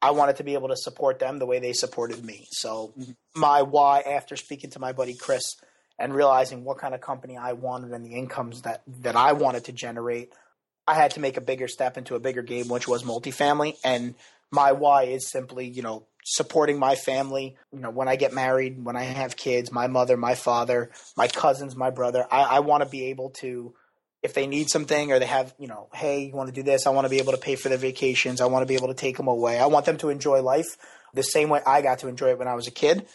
I 0.00 0.10
wanted 0.10 0.36
to 0.36 0.44
be 0.44 0.54
able 0.54 0.68
to 0.68 0.76
support 0.76 1.20
them 1.20 1.38
the 1.38 1.46
way 1.46 1.60
they 1.60 1.72
supported 1.72 2.24
me. 2.24 2.46
So 2.50 2.92
mm-hmm. 2.98 3.12
my 3.40 3.62
why, 3.62 4.00
after 4.00 4.36
speaking 4.36 4.70
to 4.70 4.80
my 4.80 4.92
buddy 4.92 5.14
Chris 5.14 5.54
and 5.98 6.14
realizing 6.14 6.64
what 6.64 6.78
kind 6.78 6.94
of 6.94 7.00
company 7.00 7.36
I 7.36 7.52
wanted 7.52 7.92
and 7.92 8.04
the 8.04 8.14
incomes 8.14 8.62
that 8.62 8.82
that 9.02 9.16
I 9.16 9.32
wanted 9.32 9.64
to 9.64 9.72
generate, 9.72 10.32
I 10.86 10.94
had 10.94 11.12
to 11.12 11.20
make 11.20 11.36
a 11.36 11.40
bigger 11.40 11.68
step 11.68 11.96
into 11.96 12.14
a 12.14 12.20
bigger 12.20 12.42
game, 12.42 12.68
which 12.68 12.88
was 12.88 13.02
multifamily. 13.02 13.76
And 13.84 14.14
my 14.50 14.72
why 14.72 15.04
is 15.04 15.30
simply, 15.30 15.66
you 15.66 15.82
know, 15.82 16.06
supporting 16.24 16.78
my 16.78 16.94
family. 16.94 17.56
You 17.72 17.80
know, 17.80 17.90
when 17.90 18.08
I 18.08 18.16
get 18.16 18.32
married, 18.32 18.84
when 18.84 18.96
I 18.96 19.02
have 19.02 19.36
kids, 19.36 19.72
my 19.72 19.86
mother, 19.86 20.16
my 20.16 20.34
father, 20.34 20.90
my 21.16 21.28
cousins, 21.28 21.76
my 21.76 21.90
brother, 21.90 22.26
I, 22.30 22.42
I 22.42 22.60
want 22.60 22.82
to 22.82 22.88
be 22.88 23.06
able 23.06 23.30
to, 23.40 23.74
if 24.22 24.34
they 24.34 24.46
need 24.46 24.70
something 24.70 25.12
or 25.12 25.18
they 25.18 25.26
have, 25.26 25.54
you 25.58 25.66
know, 25.66 25.88
hey, 25.94 26.24
you 26.24 26.34
want 26.34 26.48
to 26.48 26.54
do 26.54 26.62
this? 26.62 26.86
I 26.86 26.90
want 26.90 27.06
to 27.06 27.10
be 27.10 27.18
able 27.18 27.32
to 27.32 27.38
pay 27.38 27.56
for 27.56 27.68
their 27.68 27.78
vacations. 27.78 28.40
I 28.40 28.46
want 28.46 28.62
to 28.62 28.66
be 28.66 28.74
able 28.74 28.88
to 28.88 28.94
take 28.94 29.16
them 29.16 29.28
away. 29.28 29.58
I 29.58 29.66
want 29.66 29.86
them 29.86 29.98
to 29.98 30.10
enjoy 30.10 30.42
life 30.42 30.76
the 31.14 31.22
same 31.22 31.48
way 31.48 31.60
I 31.66 31.82
got 31.82 32.00
to 32.00 32.08
enjoy 32.08 32.30
it 32.30 32.38
when 32.38 32.48
I 32.48 32.54
was 32.54 32.66
a 32.66 32.70
kid 32.70 33.06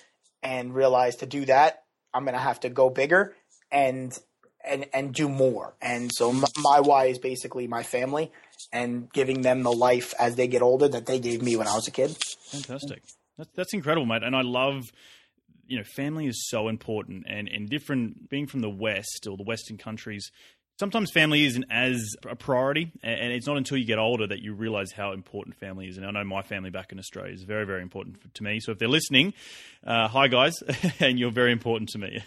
and 0.44 0.74
realize 0.74 1.18
to 1.18 1.26
do 1.26 1.46
that, 1.46 1.84
I'm 2.18 2.24
going 2.24 2.34
to 2.34 2.40
have 2.40 2.60
to 2.62 2.70
go 2.70 2.90
bigger 2.90 3.36
and 3.72 4.18
and 4.66 4.88
and 4.92 5.14
do 5.14 5.30
more. 5.30 5.76
And 5.82 6.12
so 6.12 6.34
my, 6.34 6.48
my 6.58 6.80
why 6.80 7.06
is 7.06 7.20
basically 7.20 7.68
my 7.68 7.84
family 7.84 8.32
and 8.74 9.12
giving 9.14 9.44
them 9.44 9.62
the 9.62 9.72
life 9.72 10.16
as 10.20 10.36
they 10.36 10.48
get 10.48 10.64
older 10.64 10.88
that 10.88 11.06
they 11.06 11.20
gave 11.20 11.44
me 11.44 11.56
when 11.56 11.68
I 11.68 11.76
was 11.76 11.88
a 11.88 11.92
kid. 11.92 12.18
Fantastic. 12.50 13.04
That's, 13.38 13.50
that's 13.56 13.74
incredible, 13.74 14.08
mate. 14.08 14.24
And 14.24 14.36
I 14.36 14.42
love 14.42 14.92
you 15.68 15.78
know, 15.78 15.84
family 15.84 16.28
is 16.28 16.48
so 16.50 16.70
important, 16.70 17.26
and 17.28 17.48
and 17.48 17.70
different 17.70 18.30
being 18.30 18.48
from 18.48 18.62
the 18.62 18.70
West 18.70 19.28
or 19.30 19.38
the 19.38 19.44
Western 19.44 19.78
countries, 19.78 20.32
sometimes 20.80 21.12
family 21.12 21.46
isn't 21.46 21.66
as 21.72 22.16
a 22.28 22.36
priority, 22.36 22.92
and 23.04 23.34
it's 23.34 23.48
not 23.48 23.58
until 23.58 23.78
you 23.78 23.86
get 23.86 24.00
older 24.00 24.28
that 24.28 24.40
you 24.40 24.54
realize 24.54 24.92
how 24.92 25.12
important 25.12 25.56
family 25.56 25.88
is. 25.88 25.98
And 25.98 26.06
I 26.06 26.12
know 26.12 26.24
my 26.24 26.42
family 26.42 26.70
back 26.70 26.92
in 26.92 27.00
Australia 27.00 27.34
is 27.34 27.44
very, 27.44 27.66
very 27.66 27.82
important 27.82 28.34
to 28.36 28.44
me. 28.44 28.60
So 28.60 28.72
if 28.72 28.80
they're 28.80 28.88
listening, 28.88 29.34
uh, 29.86 30.08
hi 30.08 30.28
guys, 30.28 30.62
and 31.00 31.20
you're 31.20 31.32
very 31.32 31.52
important 31.52 31.90
to 31.90 31.98
me. 31.98 32.24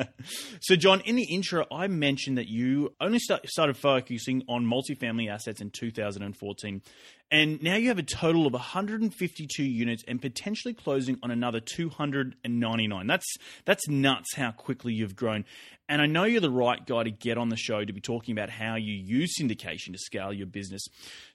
so, 0.60 0.76
John, 0.76 1.00
in 1.02 1.16
the 1.16 1.24
intro, 1.24 1.66
I 1.70 1.86
mentioned 1.86 2.38
that 2.38 2.48
you 2.48 2.94
only 3.00 3.18
start, 3.18 3.48
started 3.48 3.76
focusing 3.76 4.42
on 4.48 4.64
multifamily 4.64 5.30
assets 5.30 5.60
in 5.60 5.70
2014. 5.70 6.82
And 7.30 7.62
now 7.62 7.74
you 7.74 7.88
have 7.88 7.98
a 7.98 8.02
total 8.02 8.46
of 8.46 8.52
152 8.52 9.62
units 9.62 10.04
and 10.06 10.20
potentially 10.20 10.74
closing 10.74 11.18
on 11.22 11.30
another 11.30 11.58
299. 11.58 13.06
That's 13.06 13.26
that's 13.64 13.88
nuts 13.88 14.34
how 14.36 14.52
quickly 14.52 14.92
you've 14.92 15.16
grown. 15.16 15.44
And 15.88 16.00
I 16.00 16.06
know 16.06 16.24
you're 16.24 16.40
the 16.40 16.50
right 16.50 16.84
guy 16.86 17.02
to 17.02 17.10
get 17.10 17.36
on 17.36 17.48
the 17.48 17.56
show 17.56 17.84
to 17.84 17.92
be 17.92 18.00
talking 18.00 18.32
about 18.32 18.50
how 18.50 18.76
you 18.76 18.92
use 18.92 19.34
syndication 19.40 19.92
to 19.92 19.98
scale 19.98 20.32
your 20.32 20.46
business. 20.46 20.86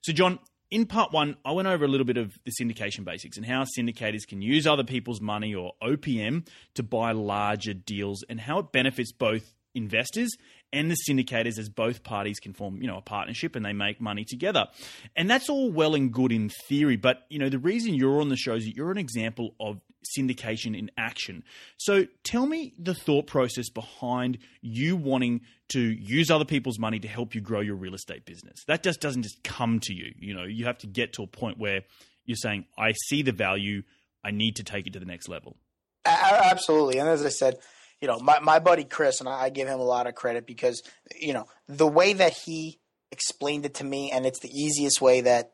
So, 0.01 0.13
John, 0.13 0.39
in 0.71 0.85
part 0.85 1.11
one, 1.11 1.35
I 1.43 1.51
went 1.51 1.67
over 1.67 1.85
a 1.85 1.87
little 1.87 2.05
bit 2.05 2.17
of 2.17 2.37
the 2.45 2.51
syndication 2.59 3.03
basics 3.03 3.37
and 3.37 3.45
how 3.45 3.65
syndicators 3.77 4.27
can 4.27 4.41
use 4.41 4.67
other 4.67 4.83
people's 4.83 5.19
money 5.19 5.53
or 5.53 5.73
OPM 5.81 6.47
to 6.75 6.83
buy 6.83 7.11
larger 7.11 7.73
deals 7.73 8.23
and 8.29 8.39
how 8.39 8.59
it 8.59 8.71
benefits 8.71 9.11
both 9.11 9.53
investors 9.75 10.29
and 10.71 10.89
the 10.89 10.97
syndicators 11.07 11.57
as 11.57 11.69
both 11.69 12.03
parties 12.03 12.39
can 12.39 12.53
form, 12.53 12.81
you 12.81 12.87
know, 12.87 12.97
a 12.97 13.01
partnership 13.01 13.55
and 13.55 13.65
they 13.65 13.73
make 13.73 13.99
money 13.99 14.25
together. 14.25 14.67
And 15.15 15.29
that's 15.29 15.49
all 15.49 15.71
well 15.71 15.95
and 15.95 16.11
good 16.11 16.31
in 16.31 16.49
theory, 16.67 16.95
but 16.95 17.25
you 17.29 17.39
know, 17.39 17.49
the 17.49 17.59
reason 17.59 17.93
you're 17.93 18.21
on 18.21 18.29
the 18.29 18.37
show 18.37 18.55
is 18.55 18.65
that 18.65 18.75
you're 18.75 18.91
an 18.91 18.97
example 18.97 19.55
of 19.59 19.79
syndication 20.17 20.77
in 20.77 20.89
action. 20.97 21.43
So 21.77 22.05
tell 22.23 22.45
me 22.45 22.73
the 22.77 22.93
thought 22.93 23.27
process 23.27 23.69
behind 23.69 24.37
you 24.61 24.95
wanting 24.95 25.41
to 25.69 25.79
use 25.79 26.31
other 26.31 26.45
people's 26.45 26.79
money 26.79 26.99
to 26.99 27.07
help 27.07 27.35
you 27.35 27.41
grow 27.41 27.59
your 27.59 27.75
real 27.75 27.93
estate 27.93 28.25
business. 28.25 28.63
That 28.67 28.83
just 28.83 29.01
doesn't 29.01 29.23
just 29.23 29.43
come 29.43 29.79
to 29.81 29.93
you. 29.93 30.13
You 30.17 30.33
know, 30.33 30.43
you 30.43 30.65
have 30.65 30.77
to 30.79 30.87
get 30.87 31.13
to 31.13 31.23
a 31.23 31.27
point 31.27 31.57
where 31.57 31.81
you're 32.25 32.37
saying, 32.37 32.65
I 32.77 32.93
see 33.07 33.21
the 33.21 33.31
value, 33.31 33.83
I 34.23 34.31
need 34.31 34.55
to 34.57 34.63
take 34.63 34.87
it 34.87 34.93
to 34.93 34.99
the 34.99 35.05
next 35.05 35.27
level. 35.27 35.57
Absolutely. 36.05 36.99
And 36.99 37.09
as 37.09 37.25
I 37.25 37.29
said, 37.29 37.57
you 38.01 38.07
know, 38.07 38.19
my, 38.19 38.39
my 38.39 38.59
buddy 38.59 38.85
Chris, 38.85 39.19
and 39.19 39.27
I 39.27 39.49
give 39.49 39.67
him 39.67 39.79
a 39.79 39.83
lot 39.83 40.07
of 40.07 40.15
credit 40.15 40.45
because, 40.45 40.81
you 41.19 41.33
know, 41.33 41.45
the 41.67 41.87
way 41.87 42.13
that 42.13 42.33
he 42.33 42.79
explained 43.11 43.65
it 43.65 43.75
to 43.75 43.83
me, 43.83 44.11
and 44.11 44.25
it's 44.25 44.39
the 44.39 44.51
easiest 44.51 45.01
way 45.01 45.21
that 45.21 45.51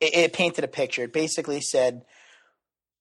it, 0.00 0.14
it 0.14 0.32
painted 0.32 0.64
a 0.64 0.68
picture. 0.68 1.04
It 1.04 1.12
basically 1.12 1.60
said, 1.60 2.02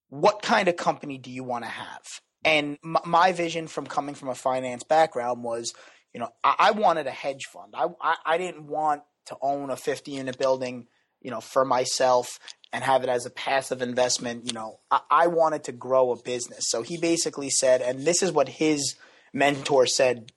"What 0.09 0.41
kind 0.41 0.67
of 0.67 0.77
company 0.77 1.17
do 1.17 1.29
you 1.29 1.43
want 1.43 1.65
to 1.65 1.69
have?" 1.69 2.03
And 2.43 2.77
m- 2.83 2.97
my 3.05 3.31
vision 3.31 3.67
from 3.67 3.87
coming 3.87 4.15
from 4.15 4.29
a 4.29 4.35
finance 4.35 4.83
background 4.83 5.43
was, 5.43 5.73
you 6.13 6.19
know, 6.19 6.29
I, 6.43 6.55
I 6.59 6.71
wanted 6.71 7.07
a 7.07 7.11
hedge 7.11 7.45
fund. 7.51 7.73
I, 7.75 7.87
I 8.01 8.15
I 8.25 8.37
didn't 8.37 8.67
want 8.67 9.01
to 9.25 9.37
own 9.41 9.71
a 9.71 9.75
50 9.75 10.11
unit 10.11 10.37
building, 10.37 10.87
you 11.25 11.31
know, 11.31 11.41
for 11.41 11.65
myself 11.65 12.39
and 12.71 12.83
have 12.83 13.03
it 13.03 13.09
as 13.09 13.25
a 13.25 13.31
passive 13.31 13.81
investment. 13.81 14.45
You 14.45 14.53
know, 14.53 14.79
I, 14.91 14.99
I 15.09 15.27
wanted 15.27 15.63
to 15.63 15.71
grow 15.71 16.11
a 16.11 16.21
business. 16.21 16.65
So 16.69 16.83
he 16.83 16.97
basically 16.97 17.49
said, 17.49 17.81
and 17.81 18.05
this 18.05 18.21
is 18.21 18.31
what 18.31 18.47
his 18.47 18.95
mentor 19.33 19.87
said 19.87 20.31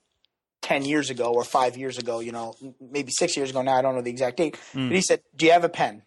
10 0.63 0.87
years 0.87 1.11
ago 1.11 1.33
or 1.35 1.45
five 1.45 1.77
years 1.77 1.99
ago, 1.99 2.21
you 2.21 2.33
know, 2.33 2.55
maybe 2.81 3.13
six 3.13 3.37
years 3.37 3.51
ago 3.51 3.61
now, 3.61 3.77
I 3.77 3.83
don't 3.83 3.97
know 3.97 4.01
the 4.01 4.11
exact 4.11 4.39
date. 4.39 4.59
But 4.89 4.95
he 4.95 5.03
said, 5.03 5.21
Do 5.37 5.45
you 5.45 5.53
have 5.53 5.65
a 5.65 5.69
pen? 5.69 6.03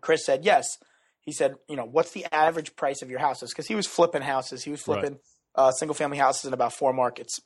Chris 0.00 0.24
said, 0.24 0.44
Yes. 0.44 0.78
He 1.20 1.32
said, 1.32 1.54
You 1.68 1.74
know, 1.74 1.84
what's 1.84 2.12
the 2.12 2.32
average 2.32 2.76
price 2.76 3.02
of 3.02 3.10
your 3.10 3.18
houses? 3.18 3.50
Because 3.50 3.66
he 3.66 3.74
was 3.74 3.88
flipping 3.88 4.22
houses. 4.22 4.62
He 4.62 4.70
was 4.70 4.82
flipping 4.82 5.18
uh, 5.56 5.72
single 5.72 5.94
family 5.94 6.18
houses 6.18 6.44
in 6.44 6.52
about 6.52 6.72
four 6.72 6.92
markets. 6.92 7.40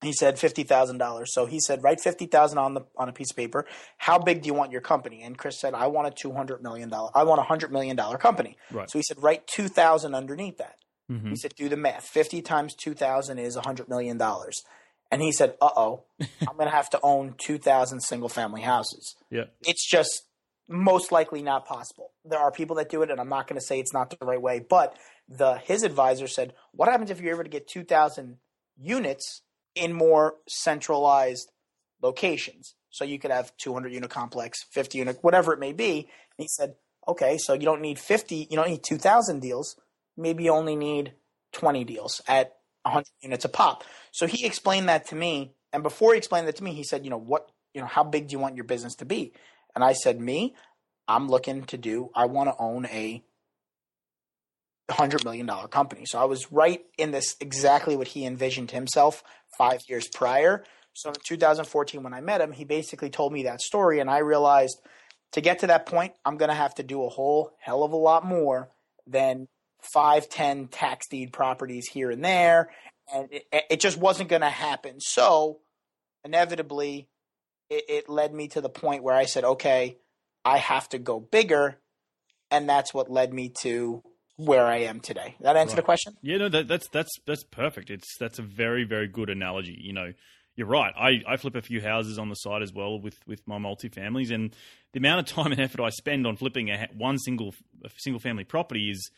He 0.00 0.12
said 0.12 0.38
fifty 0.38 0.62
thousand 0.62 0.98
dollars. 0.98 1.34
So 1.34 1.46
he 1.46 1.58
said, 1.58 1.82
write 1.82 2.00
fifty 2.00 2.26
thousand 2.26 2.58
on 2.58 2.74
the 2.74 2.82
on 2.96 3.08
a 3.08 3.12
piece 3.12 3.30
of 3.30 3.36
paper. 3.36 3.66
How 3.96 4.18
big 4.18 4.42
do 4.42 4.46
you 4.46 4.54
want 4.54 4.70
your 4.70 4.80
company? 4.80 5.22
And 5.22 5.36
Chris 5.36 5.60
said, 5.60 5.74
I 5.74 5.88
want 5.88 6.06
a 6.06 6.10
two 6.12 6.32
hundred 6.32 6.62
million 6.62 6.88
dollar. 6.88 7.10
I 7.14 7.24
want 7.24 7.40
a 7.40 7.44
hundred 7.44 7.72
million 7.72 7.96
dollar 7.96 8.16
company. 8.16 8.56
Right. 8.70 8.88
So 8.88 8.98
he 8.98 9.02
said, 9.02 9.20
write 9.20 9.48
two 9.48 9.66
thousand 9.66 10.14
underneath 10.14 10.58
that. 10.58 10.76
Mhm. 11.10 11.30
He 11.30 11.36
said, 11.36 11.54
do 11.56 11.68
the 11.68 11.76
math. 11.76 12.04
Fifty 12.04 12.42
times 12.42 12.74
two 12.74 12.94
thousand 12.94 13.38
is 13.38 13.56
a 13.56 13.62
hundred 13.62 13.88
million 13.88 14.18
dollars. 14.18 14.62
And 15.10 15.22
he 15.22 15.32
said, 15.32 15.54
uh 15.60 15.70
oh, 15.74 16.04
I'm 16.20 16.56
going 16.56 16.68
to 16.68 16.76
have 16.76 16.90
to 16.90 17.00
own 17.02 17.34
two 17.38 17.58
thousand 17.58 18.00
single 18.02 18.28
family 18.28 18.60
houses. 18.60 19.16
Yeah. 19.30 19.44
It's 19.62 19.88
just 19.88 20.28
most 20.68 21.10
likely 21.10 21.42
not 21.42 21.66
possible. 21.66 22.12
There 22.24 22.38
are 22.38 22.52
people 22.52 22.76
that 22.76 22.90
do 22.90 23.02
it, 23.02 23.10
and 23.10 23.18
I'm 23.18 23.30
not 23.30 23.48
going 23.48 23.58
to 23.58 23.66
say 23.66 23.80
it's 23.80 23.94
not 23.94 24.10
the 24.10 24.24
right 24.24 24.40
way. 24.40 24.60
But 24.60 24.96
the 25.26 25.54
his 25.54 25.82
advisor 25.82 26.28
said, 26.28 26.52
what 26.72 26.88
happens 26.88 27.10
if 27.10 27.20
you're 27.20 27.34
able 27.34 27.44
to 27.44 27.50
get 27.50 27.66
two 27.66 27.84
thousand 27.84 28.36
units 28.76 29.42
in 29.74 29.92
more 29.92 30.34
centralized 30.46 31.50
locations? 32.02 32.74
So 32.90 33.04
you 33.04 33.18
could 33.18 33.30
have 33.30 33.56
200 33.58 33.92
unit 33.92 34.10
complex, 34.10 34.64
50 34.70 34.98
unit, 34.98 35.18
whatever 35.22 35.52
it 35.52 35.60
may 35.60 35.72
be. 35.72 36.00
And 36.00 36.44
he 36.44 36.48
said, 36.48 36.74
okay, 37.06 37.38
so 37.38 37.52
you 37.54 37.64
don't 37.64 37.80
need 37.80 37.98
50, 37.98 38.48
you 38.50 38.56
don't 38.56 38.68
need 38.68 38.82
2,000 38.82 39.40
deals. 39.40 39.76
Maybe 40.16 40.44
you 40.44 40.52
only 40.52 40.76
need 40.76 41.12
20 41.52 41.84
deals 41.84 42.20
at 42.26 42.56
100 42.82 43.06
units 43.20 43.44
a 43.44 43.48
pop. 43.48 43.84
So 44.12 44.26
he 44.26 44.46
explained 44.46 44.88
that 44.88 45.06
to 45.08 45.14
me. 45.14 45.52
And 45.72 45.82
before 45.82 46.12
he 46.12 46.18
explained 46.18 46.48
that 46.48 46.56
to 46.56 46.64
me, 46.64 46.72
he 46.72 46.82
said, 46.82 47.04
you 47.04 47.10
know, 47.10 47.18
what, 47.18 47.50
you 47.74 47.80
know, 47.80 47.86
how 47.86 48.04
big 48.04 48.28
do 48.28 48.32
you 48.32 48.38
want 48.38 48.56
your 48.56 48.64
business 48.64 48.94
to 48.96 49.04
be? 49.04 49.32
And 49.74 49.84
I 49.84 49.92
said, 49.92 50.20
me, 50.20 50.54
I'm 51.06 51.28
looking 51.28 51.64
to 51.64 51.78
do, 51.78 52.10
I 52.14 52.26
want 52.26 52.48
to 52.50 52.56
own 52.58 52.86
a 52.86 53.22
hundred 54.90 55.24
million 55.24 55.46
dollar 55.46 55.68
company. 55.68 56.04
So 56.06 56.18
I 56.18 56.24
was 56.24 56.50
right 56.50 56.80
in 56.96 57.10
this 57.10 57.36
exactly 57.40 57.96
what 57.96 58.08
he 58.08 58.24
envisioned 58.24 58.70
himself 58.70 59.22
five 59.56 59.80
years 59.88 60.08
prior. 60.08 60.64
So 60.94 61.10
in 61.10 61.16
2014, 61.26 62.02
when 62.02 62.14
I 62.14 62.20
met 62.20 62.40
him, 62.40 62.52
he 62.52 62.64
basically 62.64 63.10
told 63.10 63.32
me 63.32 63.44
that 63.44 63.60
story, 63.60 64.00
and 64.00 64.10
I 64.10 64.18
realized 64.18 64.80
to 65.32 65.40
get 65.40 65.60
to 65.60 65.68
that 65.68 65.86
point, 65.86 66.14
I'm 66.24 66.38
going 66.38 66.48
to 66.48 66.54
have 66.54 66.74
to 66.76 66.82
do 66.82 67.04
a 67.04 67.08
whole 67.08 67.52
hell 67.60 67.84
of 67.84 67.92
a 67.92 67.96
lot 67.96 68.24
more 68.24 68.70
than 69.06 69.46
five, 69.92 70.28
ten 70.28 70.68
tax 70.68 71.06
deed 71.08 71.32
properties 71.32 71.86
here 71.86 72.10
and 72.10 72.24
there, 72.24 72.70
and 73.12 73.28
it, 73.30 73.44
it 73.70 73.80
just 73.80 73.98
wasn't 73.98 74.28
going 74.28 74.42
to 74.42 74.48
happen. 74.48 75.00
So 75.00 75.60
inevitably, 76.24 77.08
it, 77.70 77.84
it 77.88 78.08
led 78.08 78.32
me 78.32 78.48
to 78.48 78.60
the 78.60 78.68
point 78.68 79.02
where 79.02 79.14
I 79.14 79.26
said, 79.26 79.44
okay, 79.44 79.98
I 80.44 80.58
have 80.58 80.88
to 80.90 80.98
go 80.98 81.20
bigger, 81.20 81.78
and 82.50 82.68
that's 82.68 82.94
what 82.94 83.10
led 83.10 83.32
me 83.32 83.52
to 83.60 84.02
where 84.38 84.66
I 84.66 84.78
am 84.78 85.00
today. 85.00 85.34
That 85.40 85.56
answer 85.56 85.76
the 85.76 85.82
question? 85.82 86.16
Yeah, 86.22 86.38
no, 86.38 86.48
that, 86.48 86.68
that's 86.68 86.88
that's 86.88 87.10
that's 87.26 87.44
perfect. 87.44 87.90
It's 87.90 88.16
that's 88.18 88.38
a 88.38 88.42
very 88.42 88.84
very 88.84 89.08
good 89.08 89.28
analogy. 89.28 89.76
You 89.78 89.92
know, 89.92 90.12
you're 90.54 90.68
right. 90.68 90.94
I, 90.96 91.22
I 91.26 91.36
flip 91.36 91.56
a 91.56 91.62
few 91.62 91.80
houses 91.80 92.18
on 92.18 92.28
the 92.28 92.34
side 92.34 92.62
as 92.62 92.72
well 92.72 93.00
with 93.00 93.18
with 93.26 93.46
my 93.46 93.58
multifamilies, 93.58 94.32
and 94.32 94.54
the 94.92 94.98
amount 94.98 95.20
of 95.20 95.34
time 95.36 95.52
and 95.52 95.60
effort 95.60 95.82
I 95.82 95.90
spend 95.90 96.26
on 96.26 96.36
flipping 96.36 96.70
a, 96.70 96.88
one 96.96 97.18
single 97.18 97.54
a 97.84 97.90
single 97.98 98.20
family 98.20 98.44
property 98.44 98.90
is 98.90 99.10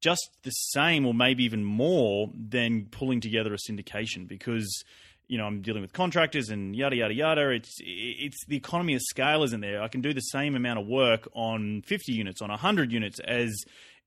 just 0.00 0.30
the 0.44 0.50
same, 0.50 1.04
or 1.04 1.12
maybe 1.12 1.44
even 1.44 1.64
more 1.64 2.30
than 2.34 2.86
pulling 2.90 3.20
together 3.20 3.52
a 3.52 3.58
syndication 3.70 4.26
because. 4.26 4.84
You 5.26 5.38
know, 5.38 5.44
I'm 5.44 5.62
dealing 5.62 5.82
with 5.82 5.92
contractors 5.92 6.48
and 6.48 6.74
yada 6.74 6.96
yada 6.96 7.14
yada. 7.14 7.50
It's 7.50 7.76
it's 7.78 8.44
the 8.48 8.56
economy 8.56 8.94
of 8.94 9.00
scale 9.00 9.44
isn't 9.44 9.60
there. 9.60 9.80
I 9.80 9.86
can 9.86 10.00
do 10.00 10.12
the 10.12 10.18
same 10.22 10.56
amount 10.56 10.80
of 10.80 10.88
work 10.88 11.28
on 11.34 11.82
50 11.86 12.12
units, 12.12 12.42
on 12.42 12.48
100 12.48 12.90
units, 12.90 13.20
as 13.20 13.54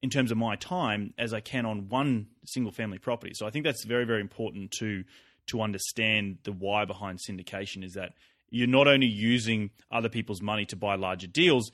in 0.04 0.10
terms 0.10 0.32
of 0.32 0.38
my 0.38 0.56
time 0.58 1.14
as 1.18 1.34
I 1.34 1.40
can 1.40 1.66
on 1.66 1.88
one 1.88 2.28
single 2.46 2.74
family 2.74 3.00
property. 3.00 3.32
So 3.34 3.48
I 3.48 3.50
think 3.50 3.66
that's 3.66 3.86
very 3.86 4.06
very 4.06 4.22
important 4.22 4.70
to 4.80 5.04
to 5.48 5.62
understand 5.62 6.38
the 6.44 6.52
why 6.52 6.86
behind 6.86 7.20
syndication 7.20 7.84
is 7.84 7.94
that 7.94 8.14
you're 8.50 8.68
not 8.68 8.88
only 8.88 9.08
using 9.08 9.72
other 9.92 10.10
people's 10.10 10.42
money 10.42 10.66
to 10.66 10.76
buy 10.76 10.96
larger 10.96 11.28
deals, 11.28 11.72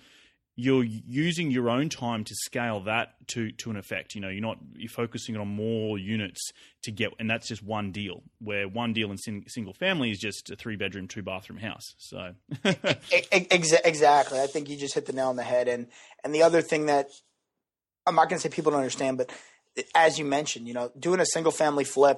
you're 0.56 0.84
using 0.84 1.52
your 1.52 1.70
own 1.70 1.90
time 1.90 2.24
to 2.24 2.36
scale 2.36 2.82
that 2.82 3.16
to 3.30 3.52
to 3.54 3.72
an 3.72 3.78
effect. 3.78 4.14
You 4.14 4.22
know, 4.22 4.30
you're 4.30 4.42
not 4.42 4.60
you're 4.76 4.90
focusing 4.90 5.36
on 5.36 5.48
more 5.48 5.98
units 5.98 6.52
to 6.84 6.92
get, 6.92 7.14
and 7.18 7.30
that's 7.30 7.48
just 7.48 7.64
one 7.64 7.92
deal. 7.92 8.22
Where 8.40 8.68
one 8.68 8.94
deal 8.94 9.10
in 9.10 9.18
sing, 9.18 9.46
single 9.48 9.74
family 9.74 10.12
is 10.12 10.20
just 10.20 10.52
a 10.52 10.56
three 10.56 10.76
bedroom, 10.76 11.08
two 11.08 11.24
bathroom 11.24 11.60
house. 11.60 11.96
So 11.98 12.34
exa- 12.64 13.82
exactly. 13.86 14.40
I 14.40 14.48
think 14.48 14.70
you 14.70 14.78
just 14.78 14.94
hit 14.94 15.06
the 15.06 15.14
nail 15.14 15.30
on 15.30 15.36
the 15.36 15.44
head. 15.44 15.68
And 15.68 15.88
and 16.24 16.36
the 16.36 16.44
other 16.44 16.62
thing 16.62 16.86
that 16.88 17.08
I'm 18.10 18.16
not 18.16 18.28
going 18.28 18.40
to 18.40 18.42
say 18.42 18.50
people 18.54 18.72
don't 18.72 18.80
understand, 18.82 19.18
but 19.18 19.30
as 19.96 20.18
you 20.20 20.26
mentioned, 20.26 20.68
you 20.68 20.74
know, 20.74 20.92
doing 21.00 21.20
a 21.20 21.26
single 21.26 21.52
family 21.52 21.84
flip 21.86 22.18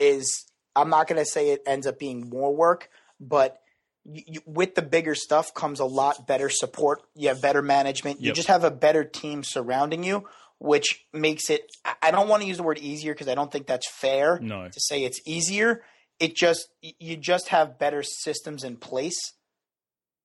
is 0.00 0.44
I'm 0.76 0.90
not 0.90 1.06
going 1.06 1.18
to 1.18 1.24
say 1.24 1.50
it 1.50 1.62
ends 1.66 1.86
up 1.86 1.98
being 1.98 2.28
more 2.28 2.54
work, 2.54 2.90
but 3.20 3.60
you, 4.04 4.22
you, 4.26 4.40
with 4.44 4.74
the 4.74 4.82
bigger 4.82 5.14
stuff 5.14 5.54
comes 5.54 5.78
a 5.80 5.84
lot 5.84 6.26
better 6.26 6.50
support. 6.50 7.02
You 7.14 7.28
have 7.28 7.40
better 7.40 7.62
management. 7.62 8.20
You 8.20 8.26
Yep. 8.26 8.34
just 8.34 8.48
have 8.48 8.64
a 8.64 8.70
better 8.72 9.04
team 9.04 9.44
surrounding 9.44 10.02
you, 10.02 10.28
which 10.58 11.06
makes 11.12 11.48
it. 11.48 11.70
I- 11.84 11.94
I 12.02 12.10
don't 12.10 12.28
want 12.28 12.42
to 12.42 12.48
use 12.48 12.56
the 12.56 12.64
word 12.64 12.78
easier 12.78 13.14
because 13.14 13.28
I 13.28 13.34
don't 13.36 13.52
think 13.52 13.66
that's 13.68 13.88
fair 13.90 14.40
no, 14.42 14.68
to 14.68 14.80
say 14.80 15.04
it's 15.04 15.20
easier. 15.24 15.82
It 16.18 16.34
just 16.36 16.66
you 16.82 17.16
just 17.16 17.48
have 17.48 17.78
better 17.78 18.02
systems 18.02 18.62
in 18.64 18.76
place, 18.76 19.32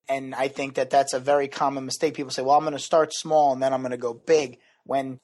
and 0.07 0.33
I 0.35 0.47
think 0.47 0.73
that 0.75 0.89
that's 0.89 1.13
a 1.13 1.19
very 1.19 1.47
common 1.47 1.85
mistake. 1.85 2.15
People 2.15 2.31
say, 2.31 2.41
"Well, 2.41 2.55
I'm 2.57 2.63
going 2.63 2.73
to 2.73 2.79
start 2.79 3.13
small 3.13 3.53
and 3.53 3.61
then 3.61 3.73
I'm 3.73 3.81
going 3.81 3.91
to 3.91 3.97
go 3.97 4.13
big," 4.13 4.59
when 4.89 5.19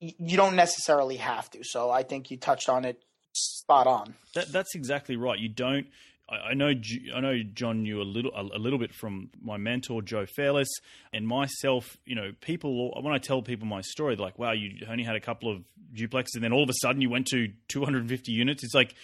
you 0.00 0.36
don't 0.36 0.56
necessarily 0.56 1.16
have 1.16 1.50
to. 1.50 1.62
So 1.62 1.90
I 1.90 2.02
think 2.02 2.30
you 2.30 2.36
touched 2.36 2.68
on 2.68 2.84
it 2.84 3.04
spot 3.32 3.86
on. 3.86 4.14
That, 4.34 4.50
that's 4.50 4.74
exactly 4.74 5.16
right. 5.16 5.38
You 5.38 5.50
don't. 5.50 5.86
I, 6.28 6.50
I 6.50 6.54
know. 6.54 6.72
I 7.14 7.20
know 7.20 7.42
John 7.52 7.82
knew 7.82 8.00
a 8.00 8.04
little, 8.04 8.32
a 8.34 8.58
little 8.58 8.78
bit 8.78 8.94
from 8.94 9.30
my 9.42 9.58
mentor 9.58 10.00
Joe 10.00 10.24
Fairless 10.24 10.68
and 11.12 11.26
myself. 11.28 11.98
You 12.06 12.14
know, 12.14 12.32
people 12.40 13.02
when 13.02 13.12
I 13.12 13.18
tell 13.18 13.42
people 13.42 13.66
my 13.66 13.82
story, 13.82 14.16
they're 14.16 14.24
like, 14.24 14.38
"Wow, 14.38 14.52
you 14.52 14.86
only 14.88 15.04
had 15.04 15.16
a 15.16 15.20
couple 15.20 15.52
of 15.52 15.62
duplexes, 15.94 16.34
and 16.34 16.42
then 16.44 16.52
all 16.52 16.62
of 16.62 16.70
a 16.70 16.74
sudden 16.80 17.02
you 17.02 17.10
went 17.10 17.26
to 17.28 17.48
250 17.68 18.32
units." 18.32 18.64
It's 18.64 18.74
like, 18.74 18.94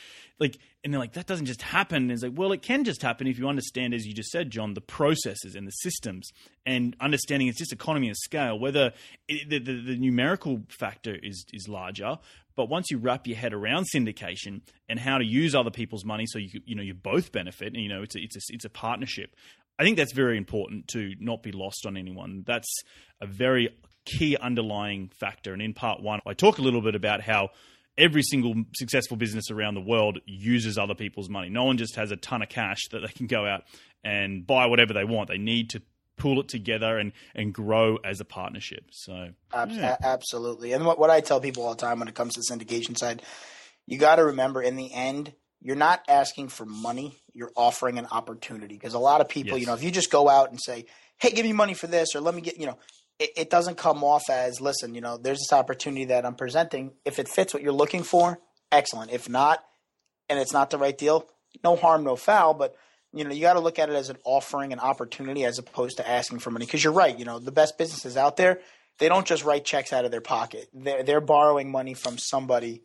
like, 0.40 0.58
and 0.82 0.92
they're 0.92 1.00
like, 1.00 1.12
"That 1.12 1.26
doesn't 1.26 1.46
just 1.46 1.62
happen." 1.62 2.04
And 2.04 2.12
it's 2.12 2.22
like, 2.22 2.32
well, 2.34 2.52
it 2.52 2.62
can 2.62 2.84
just 2.84 3.02
happen 3.02 3.26
if 3.26 3.38
you 3.38 3.48
understand, 3.48 3.94
as 3.94 4.06
you 4.06 4.12
just 4.12 4.30
said, 4.30 4.50
John, 4.50 4.74
the 4.74 4.80
processes 4.80 5.54
and 5.54 5.66
the 5.66 5.72
systems, 5.72 6.30
and 6.66 6.96
understanding 7.00 7.48
it's 7.48 7.58
just 7.58 7.72
economy 7.72 8.10
of 8.10 8.16
scale. 8.16 8.58
Whether 8.58 8.92
it, 9.28 9.48
the, 9.48 9.58
the 9.58 9.80
the 9.80 9.96
numerical 9.96 10.62
factor 10.68 11.16
is 11.22 11.44
is 11.52 11.68
larger, 11.68 12.18
but 12.56 12.68
once 12.68 12.90
you 12.90 12.98
wrap 12.98 13.26
your 13.26 13.36
head 13.36 13.52
around 13.52 13.86
syndication 13.94 14.62
and 14.88 14.98
how 14.98 15.18
to 15.18 15.24
use 15.24 15.54
other 15.54 15.70
people's 15.70 16.04
money, 16.04 16.26
so 16.26 16.38
you 16.38 16.60
you 16.64 16.74
know 16.74 16.82
you 16.82 16.94
both 16.94 17.30
benefit, 17.32 17.68
and 17.68 17.82
you 17.82 17.88
know 17.88 18.02
it's 18.02 18.16
a, 18.16 18.18
it's 18.18 18.36
a, 18.36 18.40
it's 18.50 18.64
a 18.64 18.70
partnership. 18.70 19.36
I 19.78 19.82
think 19.82 19.96
that's 19.96 20.12
very 20.12 20.36
important 20.36 20.88
to 20.88 21.14
not 21.18 21.42
be 21.42 21.52
lost 21.52 21.84
on 21.86 21.96
anyone. 21.96 22.44
That's 22.46 22.72
a 23.20 23.26
very 23.26 23.70
key 24.04 24.36
underlying 24.36 25.10
factor. 25.18 25.52
And 25.52 25.62
in 25.62 25.74
part 25.74 26.02
one, 26.02 26.20
I 26.26 26.34
talk 26.34 26.58
a 26.58 26.62
little 26.62 26.82
bit 26.82 26.94
about 26.94 27.20
how 27.22 27.50
every 27.96 28.22
single 28.22 28.54
successful 28.74 29.16
business 29.16 29.50
around 29.50 29.74
the 29.74 29.80
world 29.80 30.18
uses 30.26 30.76
other 30.78 30.94
people's 30.94 31.28
money. 31.28 31.48
No 31.48 31.64
one 31.64 31.76
just 31.78 31.96
has 31.96 32.10
a 32.10 32.16
ton 32.16 32.42
of 32.42 32.48
cash 32.48 32.80
that 32.90 33.00
they 33.00 33.12
can 33.12 33.26
go 33.26 33.46
out 33.46 33.62
and 34.02 34.46
buy 34.46 34.66
whatever 34.66 34.92
they 34.92 35.04
want. 35.04 35.28
They 35.28 35.38
need 35.38 35.70
to 35.70 35.82
pull 36.16 36.38
it 36.40 36.48
together 36.48 36.96
and 36.98 37.12
and 37.34 37.52
grow 37.52 37.96
as 38.04 38.20
a 38.20 38.24
partnership. 38.24 38.84
So 38.92 39.30
Yeah. 39.52 39.96
Absolutely. 40.02 40.72
And 40.72 40.84
what, 40.86 40.98
what 40.98 41.10
I 41.10 41.20
tell 41.20 41.40
people 41.40 41.64
all 41.64 41.70
the 41.74 41.80
time 41.80 41.98
when 41.98 42.08
it 42.08 42.14
comes 42.14 42.34
to 42.34 42.40
the 42.40 42.54
syndication 42.54 42.96
side, 42.96 43.22
you 43.86 43.98
got 43.98 44.16
to 44.16 44.24
remember 44.26 44.62
in 44.62 44.76
the 44.76 44.92
end, 44.92 45.32
you're 45.60 45.76
not 45.76 46.02
asking 46.08 46.48
for 46.48 46.64
money, 46.66 47.16
you're 47.32 47.50
offering 47.56 47.98
an 47.98 48.06
opportunity. 48.10 48.74
Because 48.74 48.94
a 48.94 48.98
lot 48.98 49.20
of 49.20 49.28
people, 49.28 49.52
Yes. 49.52 49.60
you 49.60 49.66
know, 49.66 49.74
if 49.74 49.82
you 49.82 49.90
just 49.90 50.10
go 50.10 50.28
out 50.28 50.50
and 50.50 50.60
say, 50.62 50.86
hey, 51.18 51.30
give 51.30 51.44
me 51.44 51.52
money 51.52 51.74
for 51.74 51.86
this, 51.86 52.14
or 52.14 52.20
let 52.20 52.34
me 52.34 52.40
get, 52.42 52.58
you 52.60 52.66
know, 52.66 52.78
it, 53.18 53.30
it 53.36 53.50
doesn't 53.50 53.76
come 53.76 54.02
off 54.02 54.28
as, 54.30 54.60
listen, 54.60 54.94
you 54.94 55.00
know, 55.00 55.16
there's 55.16 55.38
this 55.38 55.52
opportunity 55.52 56.06
that 56.06 56.26
I'm 56.26 56.34
presenting. 56.34 56.92
If 57.04 57.18
it 57.18 57.28
fits 57.28 57.54
what 57.54 57.62
you're 57.62 57.72
looking 57.72 58.02
for, 58.02 58.40
excellent. 58.72 59.12
If 59.12 59.28
not, 59.28 59.64
and 60.28 60.38
it's 60.38 60.52
not 60.52 60.70
the 60.70 60.78
right 60.78 60.96
deal, 60.96 61.28
no 61.62 61.76
harm, 61.76 62.04
no 62.04 62.16
foul. 62.16 62.54
But 62.54 62.74
you 63.12 63.24
know, 63.24 63.30
you 63.30 63.40
got 63.40 63.54
to 63.54 63.60
look 63.60 63.78
at 63.78 63.88
it 63.88 63.94
as 63.94 64.10
an 64.10 64.18
offering, 64.24 64.72
an 64.72 64.80
opportunity, 64.80 65.44
as 65.44 65.58
opposed 65.58 65.98
to 65.98 66.08
asking 66.08 66.40
for 66.40 66.50
money. 66.50 66.66
Because 66.66 66.82
you're 66.82 66.92
right, 66.92 67.16
you 67.16 67.24
know, 67.24 67.38
the 67.38 67.52
best 67.52 67.78
businesses 67.78 68.16
out 68.16 68.36
there, 68.36 68.60
they 68.98 69.08
don't 69.08 69.26
just 69.26 69.44
write 69.44 69.64
checks 69.64 69.92
out 69.92 70.04
of 70.04 70.10
their 70.10 70.20
pocket. 70.20 70.68
They're 70.72 71.04
they're 71.04 71.20
borrowing 71.20 71.70
money 71.70 71.94
from 71.94 72.18
somebody, 72.18 72.82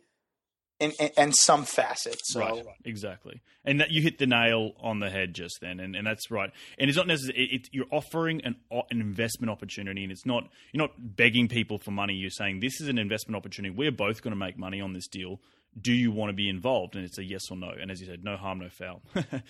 in 0.80 0.92
in, 0.98 1.10
in 1.16 1.32
some 1.32 1.64
facet. 1.64 2.20
So 2.24 2.40
right, 2.40 2.64
exactly, 2.84 3.40
and 3.64 3.80
that 3.80 3.90
you 3.90 4.02
hit 4.02 4.18
the 4.18 4.26
nail 4.26 4.72
on 4.80 4.98
the 4.98 5.10
head 5.10 5.34
just 5.34 5.58
then, 5.60 5.78
and, 5.78 5.94
and 5.94 6.06
that's 6.06 6.30
right. 6.30 6.50
And 6.78 6.88
it's 6.88 6.96
not 6.96 7.06
necessarily 7.06 7.44
it, 7.44 7.52
it, 7.52 7.68
you're 7.72 7.86
offering 7.90 8.40
an 8.44 8.56
an 8.70 9.00
investment 9.00 9.50
opportunity, 9.50 10.02
and 10.02 10.10
it's 10.10 10.26
not 10.26 10.48
you're 10.72 10.82
not 10.82 10.92
begging 10.98 11.48
people 11.48 11.78
for 11.78 11.90
money. 11.90 12.14
You're 12.14 12.30
saying 12.30 12.60
this 12.60 12.80
is 12.80 12.88
an 12.88 12.98
investment 12.98 13.36
opportunity. 13.36 13.74
We're 13.74 13.92
both 13.92 14.22
going 14.22 14.32
to 14.32 14.38
make 14.38 14.58
money 14.58 14.80
on 14.80 14.92
this 14.92 15.06
deal 15.06 15.40
do 15.80 15.92
you 15.92 16.10
want 16.10 16.30
to 16.30 16.34
be 16.34 16.48
involved? 16.48 16.96
And 16.96 17.04
it's 17.04 17.18
a 17.18 17.24
yes 17.24 17.42
or 17.50 17.56
no. 17.56 17.70
And 17.70 17.90
as 17.90 18.00
you 18.00 18.06
said, 18.06 18.24
no 18.24 18.36
harm, 18.36 18.58
no 18.58 18.68
foul. 18.68 19.02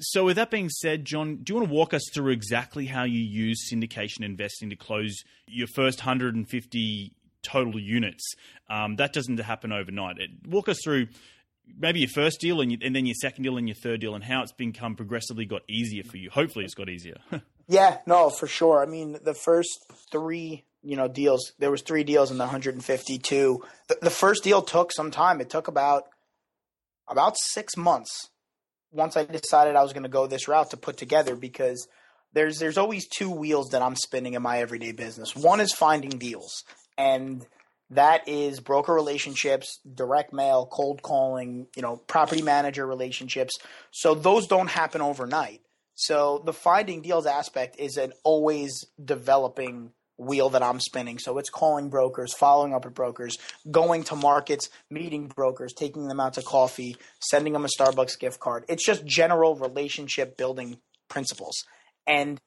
so, 0.00 0.24
with 0.24 0.36
that 0.36 0.50
being 0.50 0.68
said, 0.68 1.04
John, 1.04 1.40
do 1.42 1.52
you 1.52 1.56
want 1.56 1.68
to 1.68 1.74
walk 1.74 1.94
us 1.94 2.02
through 2.12 2.32
exactly 2.32 2.86
how 2.86 3.04
you 3.04 3.20
use 3.20 3.70
syndication 3.70 4.22
investing 4.22 4.70
to 4.70 4.76
close 4.76 5.22
your 5.46 5.68
first 5.74 6.00
150 6.00 7.12
total 7.44 7.78
units? 7.78 8.34
Um, 8.68 8.96
that 8.96 9.12
doesn't 9.12 9.38
happen 9.38 9.72
overnight. 9.72 10.18
It, 10.18 10.30
walk 10.46 10.68
us 10.68 10.78
through 10.82 11.08
maybe 11.78 12.00
your 12.00 12.08
first 12.08 12.40
deal 12.40 12.60
and, 12.60 12.72
you, 12.72 12.78
and 12.82 12.94
then 12.94 13.06
your 13.06 13.14
second 13.14 13.44
deal 13.44 13.56
and 13.56 13.68
your 13.68 13.76
third 13.76 14.00
deal 14.00 14.14
and 14.14 14.24
how 14.24 14.42
it's 14.42 14.52
become 14.52 14.96
progressively 14.96 15.44
got 15.44 15.62
easier 15.68 16.02
for 16.02 16.16
you. 16.16 16.30
Hopefully, 16.30 16.64
it's 16.64 16.74
got 16.74 16.88
easier. 16.88 17.16
yeah, 17.68 17.98
no, 18.06 18.30
for 18.30 18.46
sure. 18.46 18.82
I 18.82 18.86
mean, 18.86 19.18
the 19.22 19.34
first 19.34 19.70
three 20.10 20.64
you 20.84 20.96
know 20.96 21.08
deals. 21.08 21.52
There 21.58 21.70
was 21.70 21.82
three 21.82 22.04
deals 22.04 22.30
in 22.30 22.38
the 22.38 22.44
152. 22.44 23.62
The, 23.88 23.98
the 24.02 24.10
first 24.10 24.44
deal 24.44 24.62
took 24.62 24.92
some 24.92 25.10
time. 25.10 25.40
It 25.40 25.50
took 25.50 25.66
about 25.66 26.04
about 27.08 27.34
six 27.38 27.76
months 27.76 28.30
once 28.92 29.16
I 29.16 29.24
decided 29.24 29.76
I 29.76 29.82
was 29.82 29.92
going 29.92 30.04
to 30.04 30.08
go 30.08 30.26
this 30.26 30.46
route 30.46 30.70
to 30.70 30.76
put 30.76 30.96
together 30.96 31.34
because 31.34 31.88
there's 32.32 32.58
there's 32.58 32.78
always 32.78 33.08
two 33.08 33.30
wheels 33.30 33.70
that 33.70 33.82
I'm 33.82 33.96
spinning 33.96 34.34
in 34.34 34.42
my 34.42 34.58
everyday 34.60 34.92
business. 34.92 35.34
One 35.34 35.60
is 35.60 35.72
finding 35.72 36.18
deals, 36.18 36.64
and 36.96 37.46
that 37.90 38.28
is 38.28 38.60
broker 38.60 38.92
relationships, 38.92 39.78
direct 39.94 40.32
mail, 40.32 40.66
cold 40.66 41.02
calling, 41.02 41.66
you 41.76 41.82
know, 41.82 41.96
property 41.96 42.42
manager 42.42 42.86
relationships. 42.86 43.54
So 43.90 44.14
those 44.14 44.46
don't 44.46 44.68
happen 44.70 45.00
overnight. 45.00 45.60
So 45.94 46.42
the 46.44 46.52
finding 46.52 47.02
deals 47.02 47.26
aspect 47.26 47.76
is 47.78 47.96
an 47.96 48.12
always 48.24 48.84
developing 49.02 49.92
wheel 50.16 50.50
that 50.50 50.62
I'm 50.62 50.80
spinning. 50.80 51.18
So 51.18 51.38
it's 51.38 51.50
calling 51.50 51.88
brokers, 51.88 52.34
following 52.34 52.72
up 52.74 52.84
with 52.84 52.94
brokers, 52.94 53.36
going 53.70 54.04
to 54.04 54.16
markets, 54.16 54.70
meeting 54.90 55.28
brokers, 55.28 55.72
taking 55.72 56.08
them 56.08 56.20
out 56.20 56.34
to 56.34 56.42
coffee, 56.42 56.96
sending 57.20 57.52
them 57.52 57.64
a 57.64 57.68
Starbucks 57.68 58.18
gift 58.18 58.40
card. 58.40 58.64
It's 58.68 58.84
just 58.84 59.04
general 59.04 59.56
relationship 59.56 60.36
building 60.36 60.78
principles. 61.08 61.64
And 62.06 62.40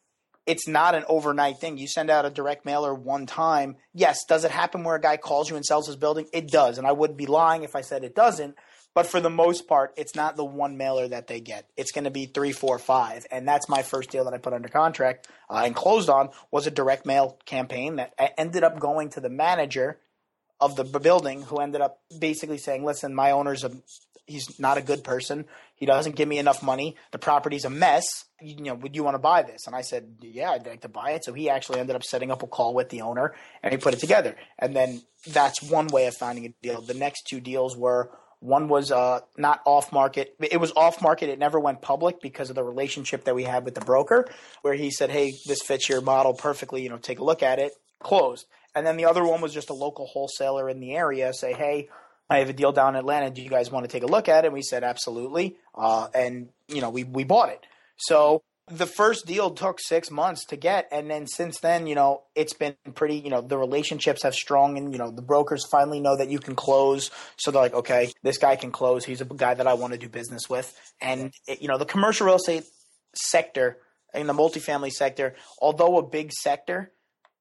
it's 0.48 0.68
not 0.68 0.96
an 0.96 1.04
overnight 1.08 1.60
thing. 1.60 1.78
You 1.78 1.88
send 1.88 2.10
out 2.10 2.26
a 2.26 2.30
direct 2.30 2.66
mailer 2.66 2.94
one 2.94 3.26
time. 3.26 3.76
Yes, 3.94 4.24
does 4.28 4.46
it 4.46 4.52
happen 4.52 4.84
where 4.84 4.96
a 4.96 5.02
guy 5.02 5.18
calls 5.18 5.50
you 5.50 5.58
and 5.58 5.66
sells 5.66 5.88
his 5.88 5.98
building? 5.98 6.28
It 6.34 6.50
does. 6.50 6.78
And 6.78 6.88
I 6.88 6.94
wouldn't 6.94 7.18
be 7.18 7.26
lying 7.26 7.64
if 7.64 7.76
I 7.76 7.82
said 7.82 8.04
it 8.04 8.16
doesn't. 8.16 8.56
But 8.96 9.06
for 9.06 9.20
the 9.20 9.30
most 9.30 9.68
part, 9.68 9.94
it's 9.96 10.16
not 10.16 10.38
the 10.38 10.46
one 10.46 10.76
mailer 10.76 11.08
that 11.08 11.28
they 11.28 11.40
get. 11.40 11.70
It's 11.78 11.92
going 11.92 12.06
to 12.06 12.10
be 12.10 12.26
three, 12.26 12.52
four, 12.52 12.80
five, 12.80 13.28
and 13.30 13.48
that's 13.48 13.70
my 13.70 13.84
first 13.84 14.10
deal 14.10 14.24
that 14.24 14.34
I 14.34 14.40
put 14.40 14.54
under 14.54 14.70
contract 14.70 15.28
uh, 15.52 15.62
and 15.66 15.76
closed 15.76 16.10
on 16.10 16.30
was 16.50 16.66
a 16.66 16.72
direct 16.72 17.06
mail 17.06 17.38
campaign 17.46 17.98
that 17.98 18.16
ended 18.40 18.64
up 18.64 18.80
going 18.80 19.10
to 19.10 19.20
the 19.20 19.30
manager 19.30 20.00
of 20.60 20.76
the 20.76 20.84
building, 20.84 21.44
who 21.44 21.58
ended 21.58 21.82
up 21.82 22.00
basically 22.18 22.58
saying, 22.58 22.84
"Listen, 22.84 23.14
my 23.14 23.30
owner's 23.30 23.64
a 23.64 23.72
he's 24.26 24.60
not 24.60 24.80
a 24.80 24.82
good 24.82 25.04
person. 25.04 25.46
He 25.76 25.86
doesn't 25.86 26.16
give 26.16 26.28
me 26.28 26.40
enough 26.40 26.64
money. 26.64 26.96
The 27.12 27.20
property's 27.20 27.66
a 27.66 27.70
mess. 27.70 28.26
You, 28.42 28.56
know, 28.64 28.76
would 28.76 28.96
you 28.96 29.04
want 29.04 29.16
to 29.16 29.20
buy 29.20 29.44
this?" 29.44 29.68
And 29.68 29.76
I 29.76 29.82
said, 29.82 30.18
"Yeah, 30.22 30.52
I'd 30.52 30.66
like 30.66 30.82
to 30.82 30.90
buy 30.90 31.12
it." 31.12 31.26
So 31.26 31.34
he 31.34 31.50
actually 31.50 31.80
ended 31.80 31.96
up 31.96 32.04
setting 32.04 32.32
up 32.32 32.44
a 32.44 32.48
call 32.48 32.74
with 32.74 32.90
the 32.90 33.02
owner, 33.02 33.34
and 33.64 33.72
he 33.72 33.78
put 33.78 33.94
it 33.94 34.00
together. 34.00 34.36
And 34.60 34.76
then 34.76 35.02
that's 35.28 35.62
one 35.62 35.88
way 35.88 36.08
of 36.08 36.16
finding 36.16 36.46
a 36.46 36.54
deal. 36.62 36.82
The 36.82 36.94
next 36.94 37.24
two 37.28 37.40
deals 37.40 37.76
were 37.76 38.12
one 38.40 38.68
was 38.68 38.92
uh, 38.92 39.22
not 39.38 39.62
off 39.66 39.92
market. 39.92 40.36
It 40.40 40.60
was 40.60 40.72
off 40.76 41.02
market. 41.02 41.30
It 41.30 41.40
never 41.40 41.60
went 41.60 41.82
public 41.82 42.22
because 42.22 42.50
of 42.50 42.56
the 42.56 42.64
relationship 42.64 43.24
that 43.24 43.36
we 43.36 43.44
had 43.44 43.66
with 43.66 43.76
the 43.76 43.82
broker, 43.82 44.28
where 44.62 44.76
he 44.76 44.92
said, 44.92 45.10
"Hey, 45.10 45.34
this 45.46 45.62
fits 45.62 45.90
your 45.90 46.02
model 46.02 46.34
perfectly. 46.34 46.84
You 46.84 46.90
know, 46.90 46.98
take 46.98 47.20
a 47.20 47.24
look 47.24 47.42
at 47.42 47.60
it." 47.60 47.74
Closed. 48.00 48.46
And 48.76 48.86
then 48.86 48.96
the 48.96 49.06
other 49.06 49.26
one 49.26 49.42
was 49.42 49.54
just 49.54 49.72
a 49.72 49.74
local 49.74 50.06
wholesaler 50.06 50.70
in 50.70 50.80
the 50.80 50.96
area 50.96 51.34
say, 51.34 51.54
"Hey, 51.54 51.90
I 52.30 52.40
have 52.40 52.50
a 52.50 52.54
deal 52.54 52.72
down 52.72 52.96
in 52.96 53.00
Atlanta. 53.00 53.32
Do 53.32 53.42
you 53.42 53.50
guys 53.50 53.72
want 53.72 53.86
to 53.86 53.92
take 53.92 54.04
a 54.04 54.08
look 54.08 54.30
at 54.30 54.44
it?" 54.44 54.48
And 54.48 54.54
we 54.54 54.62
said, 54.62 54.84
"Absolutely." 54.84 55.58
Uh, 55.74 56.10
and 56.14 56.50
you 56.68 56.82
know, 56.82 56.92
we 56.92 57.04
we 57.04 57.24
bought 57.24 57.50
it. 57.50 57.66
So 57.98 58.44
the 58.70 58.86
first 58.86 59.26
deal 59.26 59.52
took 59.52 59.80
six 59.80 60.12
months 60.12 60.44
to 60.46 60.58
get 60.58 60.90
and 60.92 61.10
then 61.10 61.26
since 61.26 61.60
then 61.62 61.88
you 61.88 61.96
know 61.96 62.24
it's 62.36 62.54
been 62.54 62.76
pretty 62.96 63.16
you 63.16 63.30
know 63.30 63.40
the 63.40 63.58
relationships 63.58 64.24
have 64.24 64.36
strong 64.36 64.78
and 64.78 64.92
you 64.92 65.00
know 65.00 65.10
the 65.10 65.22
brokers 65.22 65.66
finally 65.72 66.02
know 66.02 66.18
that 66.18 66.30
you 66.30 66.40
can 66.40 66.56
close. 66.56 67.10
So 67.38 67.52
they're 67.52 67.62
like 67.62 67.74
okay 67.74 68.12
this 68.24 68.38
guy 68.38 68.56
can 68.56 68.72
close. 68.72 69.06
He's 69.06 69.22
a 69.22 69.26
guy 69.26 69.54
that 69.54 69.68
i 69.68 69.74
want 69.74 69.94
to 69.94 70.00
do 70.00 70.10
business 70.10 70.50
with. 70.50 70.78
And 71.02 71.32
it, 71.48 71.62
you 71.62 71.68
know 71.68 71.78
the 71.78 71.86
commercial 71.86 72.28
real 72.28 72.36
estate 72.36 72.66
sector 73.16 73.78
in 74.14 74.28
the 74.28 74.34
multifamily 74.34 74.92
sector 74.92 75.36
although 75.62 75.98
a 75.98 76.04
big 76.04 76.34
sector 76.34 76.92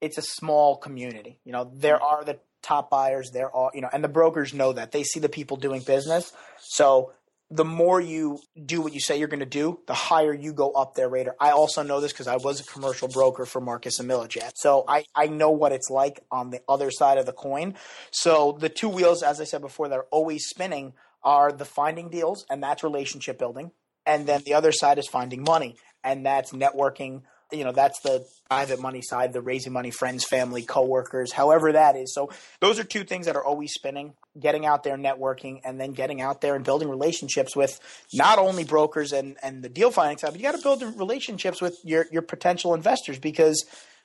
it's 0.00 0.18
a 0.18 0.22
small 0.22 0.76
community. 0.76 1.40
You 1.44 1.52
know 1.52 1.70
there 1.74 1.98
mm. 1.98 2.02
are 2.02 2.24
the 2.24 2.38
top 2.62 2.90
buyers 2.90 3.30
there 3.32 3.54
are 3.54 3.70
you 3.74 3.80
know 3.80 3.88
and 3.92 4.04
the 4.04 4.08
brokers 4.08 4.54
know 4.54 4.72
that. 4.74 4.92
They 4.92 5.02
see 5.02 5.18
the 5.18 5.28
people 5.28 5.56
doing 5.56 5.82
business. 5.82 6.32
So 6.60 7.12
the 7.50 7.64
more 7.64 8.00
you 8.00 8.40
do 8.64 8.80
what 8.80 8.92
you 8.92 9.00
say 9.00 9.18
you're 9.18 9.28
going 9.28 9.40
to 9.40 9.46
do, 9.46 9.78
the 9.86 9.94
higher 9.94 10.34
you 10.34 10.52
go 10.52 10.72
up 10.72 10.94
their 10.94 11.08
radar. 11.08 11.36
I 11.38 11.50
also 11.50 11.82
know 11.82 12.00
this 12.00 12.12
because 12.12 12.26
I 12.26 12.36
was 12.36 12.60
a 12.60 12.64
commercial 12.64 13.08
broker 13.08 13.46
for 13.46 13.60
Marcus 13.60 14.00
and 14.00 14.10
Millichap. 14.10 14.52
So 14.56 14.84
I, 14.88 15.04
I 15.14 15.26
know 15.28 15.50
what 15.50 15.72
it's 15.72 15.88
like 15.88 16.20
on 16.30 16.50
the 16.50 16.60
other 16.68 16.90
side 16.90 17.18
of 17.18 17.26
the 17.26 17.32
coin. 17.32 17.74
So 18.10 18.56
the 18.58 18.68
two 18.68 18.88
wheels, 18.88 19.22
as 19.22 19.40
I 19.40 19.44
said 19.44 19.60
before, 19.60 19.88
that 19.88 19.96
are 19.96 20.08
always 20.10 20.46
spinning 20.46 20.94
are 21.22 21.52
the 21.52 21.64
finding 21.64 22.08
deals, 22.08 22.44
and 22.50 22.62
that's 22.62 22.82
relationship 22.82 23.38
building. 23.38 23.70
And 24.04 24.26
then 24.26 24.42
the 24.44 24.54
other 24.54 24.72
side 24.72 24.98
is 24.98 25.08
finding 25.08 25.42
money, 25.42 25.76
and 26.02 26.26
that's 26.26 26.52
networking– 26.52 27.22
you 27.52 27.64
know 27.64 27.72
that's 27.72 28.00
the 28.00 28.26
private 28.48 28.80
money 28.80 29.02
side 29.02 29.32
the 29.32 29.40
raising 29.40 29.72
money 29.72 29.90
friends 29.90 30.24
family 30.24 30.62
coworkers 30.62 31.32
however 31.32 31.72
that 31.72 31.96
is. 31.96 32.12
So 32.14 32.30
those 32.60 32.78
are 32.78 32.84
two 32.84 33.04
things 33.04 33.26
that 33.26 33.36
are 33.36 33.44
always 33.44 33.72
spinning 33.72 34.14
getting 34.38 34.66
out 34.66 34.82
there 34.82 34.96
networking 34.96 35.60
and 35.64 35.80
then 35.80 35.92
getting 35.92 36.20
out 36.20 36.40
there 36.40 36.54
and 36.54 36.64
building 36.64 36.88
relationships 36.88 37.54
with 37.54 37.78
not 38.12 38.38
only 38.38 38.64
brokers 38.64 39.12
and 39.12 39.36
and 39.42 39.62
the 39.62 39.68
deal 39.68 39.90
finding 39.90 40.18
side 40.18 40.32
but 40.32 40.40
you 40.40 40.42
got 40.42 40.56
to 40.56 40.62
build 40.62 40.82
relationships 40.98 41.60
with 41.60 41.78
your 41.84 42.06
your 42.10 42.22
potential 42.22 42.74
investors 42.74 43.18
because 43.18 43.64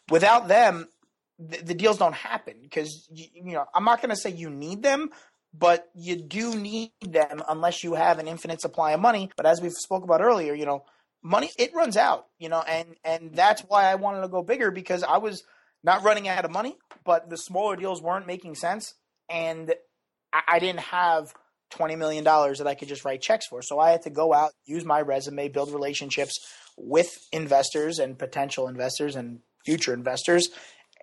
without 0.09 0.47
them 0.47 0.87
the, 1.39 1.57
the 1.57 1.73
deals 1.73 1.97
don't 1.97 2.13
happen. 2.13 2.53
Because 2.61 3.07
you, 3.11 3.25
you 3.33 3.53
know 3.53 3.65
i'm 3.73 3.83
not 3.83 4.01
going 4.01 4.11
to 4.11 4.15
say 4.15 4.29
you 4.29 4.49
need 4.49 4.83
them 4.83 5.09
but 5.53 5.89
you 5.95 6.15
do 6.15 6.55
need 6.55 6.91
them 7.01 7.43
unless 7.49 7.83
you 7.83 7.95
have 7.95 8.19
an 8.19 8.27
infinite 8.27 8.61
supply 8.61 8.93
of 8.93 9.01
money. 9.01 9.29
But 9.35 9.45
as 9.45 9.61
we 9.61 9.69
spoke 9.69 10.03
about 10.03 10.21
earlier 10.21 10.53
you 10.53 10.65
know 10.65 10.85
money 11.23 11.51
it 11.57 11.73
runs 11.73 11.97
out, 11.97 12.27
you 12.39 12.49
know, 12.49 12.61
and 12.61 12.95
and 13.03 13.33
that's 13.33 13.61
why 13.61 13.85
I 13.85 13.95
wanted 13.95 14.21
to 14.21 14.27
go 14.27 14.41
bigger 14.41 14.71
because 14.71 15.03
I 15.03 15.17
was 15.17 15.43
not 15.83 16.03
running 16.03 16.27
out 16.27 16.45
of 16.45 16.51
money, 16.51 16.75
but 17.03 17.29
the 17.29 17.37
smaller 17.37 17.75
deals 17.75 18.01
weren't 18.01 18.27
making 18.27 18.55
sense, 18.55 18.93
and 19.29 19.73
I, 20.33 20.41
I 20.47 20.59
didn't 20.59 20.81
have 20.81 21.33
twenty 21.69 21.95
million 21.95 22.23
dollars 22.23 22.59
that 22.59 22.67
I 22.67 22.75
could 22.75 22.87
just 22.87 23.05
write 23.05 23.21
checks 23.21 23.47
for. 23.47 23.61
So 23.61 23.79
I 23.79 23.91
had 23.91 24.03
to 24.03 24.09
go 24.09 24.33
out, 24.33 24.51
use 24.65 24.85
my 24.85 25.01
resume, 25.01 25.47
build 25.49 25.71
relationships 25.71 26.39
with 26.77 27.09
investors 27.31 27.99
and 27.99 28.17
potential 28.17 28.67
investors 28.67 29.15
and 29.15 29.39
future 29.65 29.93
investors, 29.93 30.49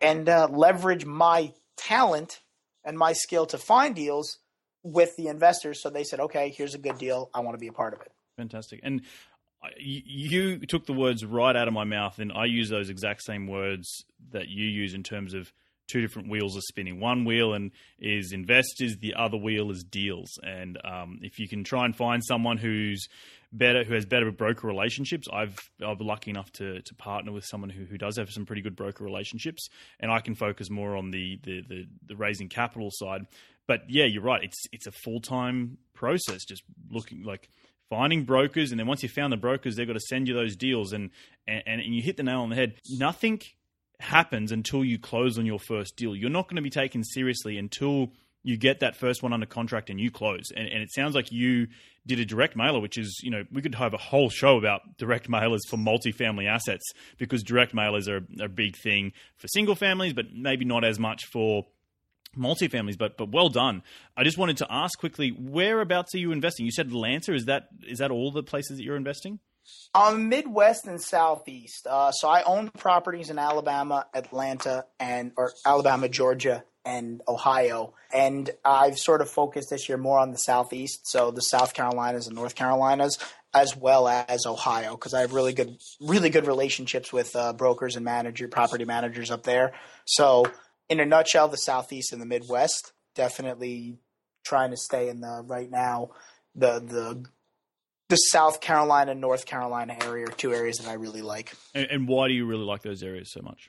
and 0.01 0.29
uh, 0.29 0.49
leverage 0.51 1.05
my 1.05 1.53
talent 1.77 2.41
and 2.85 2.99
my 2.99 3.13
skill 3.13 3.47
to 3.47 3.59
find 3.59 3.95
deals 3.95 4.39
with 4.83 5.17
the 5.17 5.27
investors. 5.27 5.83
So 5.83 5.91
they 5.91 6.05
said, 6.05 6.21
"Okay, 6.21 6.53
here's 6.57 6.75
a 6.75 6.79
good 6.79 6.99
deal. 6.99 7.31
I 7.35 7.41
want 7.41 7.55
to 7.55 7.59
be 7.59 7.69
a 7.69 7.73
part 7.73 7.95
of 7.95 8.01
it." 8.01 8.13
Fantastic. 8.37 8.81
And 8.85 9.03
you 9.79 10.59
took 10.67 10.87
the 10.87 10.93
words 10.93 11.25
right 11.25 11.55
out 11.55 11.69
of 11.69 11.75
my 11.75 11.85
mouth, 11.85 12.19
and 12.19 12.33
I 12.33 12.45
use 12.45 12.69
those 12.69 12.91
exact 12.91 13.23
same 13.23 13.47
words 13.47 14.05
that 14.31 14.49
you 14.49 14.67
use 14.67 14.95
in 14.95 15.03
terms 15.03 15.35
of 15.35 15.53
two 15.89 16.01
different 16.01 16.29
wheels 16.29 16.57
are 16.57 16.63
spinning. 16.63 17.01
One 17.01 17.25
wheel 17.25 17.55
and 17.55 17.73
is 17.99 18.33
investors, 18.33 18.99
the 18.99 19.15
other 19.15 19.37
wheel 19.37 19.71
is 19.71 19.83
deals. 19.83 20.39
And 20.43 20.79
um, 20.85 21.19
if 21.23 21.39
you 21.39 21.49
can 21.49 21.65
try 21.65 21.87
and 21.87 21.97
find 21.97 22.23
someone 22.25 22.59
who's 22.59 23.09
better, 23.51 23.83
who 23.85 23.95
has 23.95 24.05
better 24.05 24.31
broker 24.31 24.67
relationships, 24.67 25.27
I've 25.33 25.59
I've 25.85 25.99
been 25.99 26.07
lucky 26.07 26.31
enough 26.31 26.53
to 26.53 26.83
to 26.83 26.95
partner 26.95 27.33
with 27.33 27.45
someone 27.45 27.71
who, 27.71 27.85
who 27.85 27.99
does 27.99 28.19
have 28.19 28.31
some 28.31 28.47
pretty 28.47 28.63
good 28.63 28.77
broker 28.77 29.03
relationships, 29.03 29.69
and 29.99 30.13
I 30.13 30.21
can 30.21 30.35
focus 30.35 30.71
more 30.71 30.97
on 30.97 31.11
the 31.11 31.41
the 31.43 31.63
the, 31.67 31.87
the 32.07 32.17
raising 32.17 32.49
capital 32.49 32.91
side. 32.93 33.27
But 33.67 33.83
yeah, 33.89 34.05
you're 34.05 34.23
right. 34.23 34.45
It's 34.45 34.67
it's 34.73 34.87
a 34.87 34.93
full 34.93 35.21
time 35.21 35.79
process. 35.95 36.45
Just 36.45 36.63
looking 36.91 37.23
like 37.23 37.49
finding 37.91 38.25
brokers, 38.25 38.71
and 38.71 38.79
then 38.79 38.87
once 38.87 39.03
you 39.03 39.09
found 39.09 39.33
the 39.33 39.37
brokers, 39.37 39.77
they've 39.77 39.87
got 39.87 39.95
to 39.95 40.01
send 40.01 40.29
you 40.29 40.35
those 40.35 40.57
deals, 40.57 40.93
and, 40.93 41.11
and 41.47 41.63
and 41.67 41.95
you 41.95 42.03
hit 42.03 42.17
the 42.17 42.23
nail 42.23 42.41
on 42.41 42.51
the 42.51 42.57
head. 42.57 42.75
Nothing 42.91 43.41
happens 44.01 44.53
until 44.53 44.85
you 44.85 44.99
close 44.99 45.39
on 45.39 45.47
your 45.47 45.59
first 45.59 45.97
deal. 45.97 46.15
You're 46.15 46.31
not 46.31 46.49
going 46.49 46.57
to 46.57 46.63
be 46.63 46.71
taken 46.71 47.03
seriously 47.03 47.59
until 47.59 48.13
you 48.45 48.57
get 48.57 48.81
that 48.81 48.97
first 48.97 49.23
one 49.23 49.33
under 49.33 49.47
contract 49.47 49.91
and 49.91 50.01
you 50.01 50.11
close. 50.11 50.51
And, 50.57 50.69
and 50.69 50.83
it 50.83 50.93
sounds 50.93 51.15
like 51.15 51.33
you 51.33 51.67
did 52.07 52.21
a 52.21 52.25
direct 52.25 52.57
mailer, 52.57 52.81
which 52.81 52.97
is, 52.97 53.21
you 53.23 53.31
know, 53.31 53.45
we 53.53 53.61
could 53.61 53.75
have 53.75 53.93
a 53.93 53.99
whole 53.99 54.31
show 54.31 54.57
about 54.57 54.97
direct 54.97 55.29
mailers 55.29 55.61
for 55.69 55.77
multifamily 55.77 56.49
assets 56.49 56.85
because 57.19 57.43
direct 57.43 57.75
mailers 57.75 58.09
are 58.09 58.25
a 58.43 58.49
big 58.49 58.77
thing 58.77 59.13
for 59.37 59.49
single 59.49 59.75
families, 59.75 60.13
but 60.13 60.27
maybe 60.33 60.65
not 60.65 60.85
as 60.85 60.99
much 60.99 61.27
for 61.27 61.67
multifamilies, 62.39 62.97
but 62.97 63.17
but 63.17 63.31
well 63.31 63.49
done. 63.49 63.83
I 64.17 64.25
just 64.25 64.39
wanted 64.39 64.57
to 64.59 64.67
ask 64.71 64.99
quickly, 64.99 65.31
whereabouts 65.31 66.15
are 66.15 66.19
you 66.19 66.33
investing? 66.33 66.67
You 66.67 66.73
said 66.73 66.93
Lancer. 66.93 67.35
Is 67.35 67.47
that 67.47 67.69
is 67.87 67.99
that 67.99 68.11
all 68.11 68.31
the 68.31 68.43
places 68.43 68.79
that 68.79 68.85
you're 68.85 68.97
investing? 68.97 69.41
Um, 69.95 70.29
Midwest 70.29 70.87
and 70.87 71.01
Southeast. 71.01 71.87
Uh, 71.87 72.11
so 72.13 72.29
I 72.29 72.43
own 72.43 72.71
properties 72.71 73.31
in 73.31 73.39
Alabama, 73.39 74.07
Atlanta, 74.15 74.87
and 74.99 75.33
or 75.37 75.53
Alabama, 75.67 76.09
Georgia, 76.09 76.65
and 76.85 77.21
Ohio. 77.29 77.95
And 78.13 78.51
I've 78.65 78.99
sort 78.99 79.21
of 79.21 79.29
focused 79.29 79.71
this 79.71 79.89
year 79.89 79.99
more 79.99 80.19
on 80.19 80.31
the 80.31 80.39
Southeast, 80.39 81.01
so 81.05 81.31
the 81.31 81.43
South 81.43 81.75
Carolinas 81.75 82.27
and 82.27 82.37
North 82.37 82.55
Carolinas, 82.55 83.19
as 83.55 83.77
well 83.77 84.09
as 84.09 84.47
Ohio, 84.47 84.93
because 84.93 85.15
I 85.15 85.21
have 85.21 85.33
really 85.33 85.53
good, 85.53 85.77
really 86.01 86.31
good 86.31 86.47
relationships 86.47 87.13
with 87.13 87.35
uh, 87.37 87.53
brokers 87.53 87.97
and 87.97 88.05
manager, 88.05 88.49
property 88.49 88.85
managers 88.85 89.31
up 89.31 89.43
there. 89.43 89.73
So, 90.07 90.47
in 90.89 91.01
a 91.01 91.07
nutshell, 91.07 91.49
the 91.49 91.57
Southeast 91.57 92.13
and 92.13 92.21
the 92.21 92.27
Midwest 92.27 92.93
definitely 93.15 93.99
trying 94.45 94.71
to 94.71 94.77
stay 94.77 95.09
in 95.09 95.21
the 95.21 95.43
right 95.47 95.71
now 95.71 96.11
the 96.55 96.81
the 96.81 97.25
the 98.09 98.17
South 98.17 98.61
Carolina, 98.63 99.13
and 99.13 99.21
North 99.21 99.45
Carolina 99.45 99.95
area 100.03 100.25
are 100.25 100.33
two 100.33 100.55
areas 100.55 100.79
that 100.79 100.89
I 100.89 100.95
really 100.95 101.21
like. 101.21 101.55
And, 101.75 101.87
and, 101.91 102.09
why 102.09 102.29
do 102.29 102.33
you 102.35 102.47
really 102.47 102.65
like 102.65 102.81
those 102.81 103.03
areas 103.03 103.31
so 103.31 103.43
much? 103.43 103.69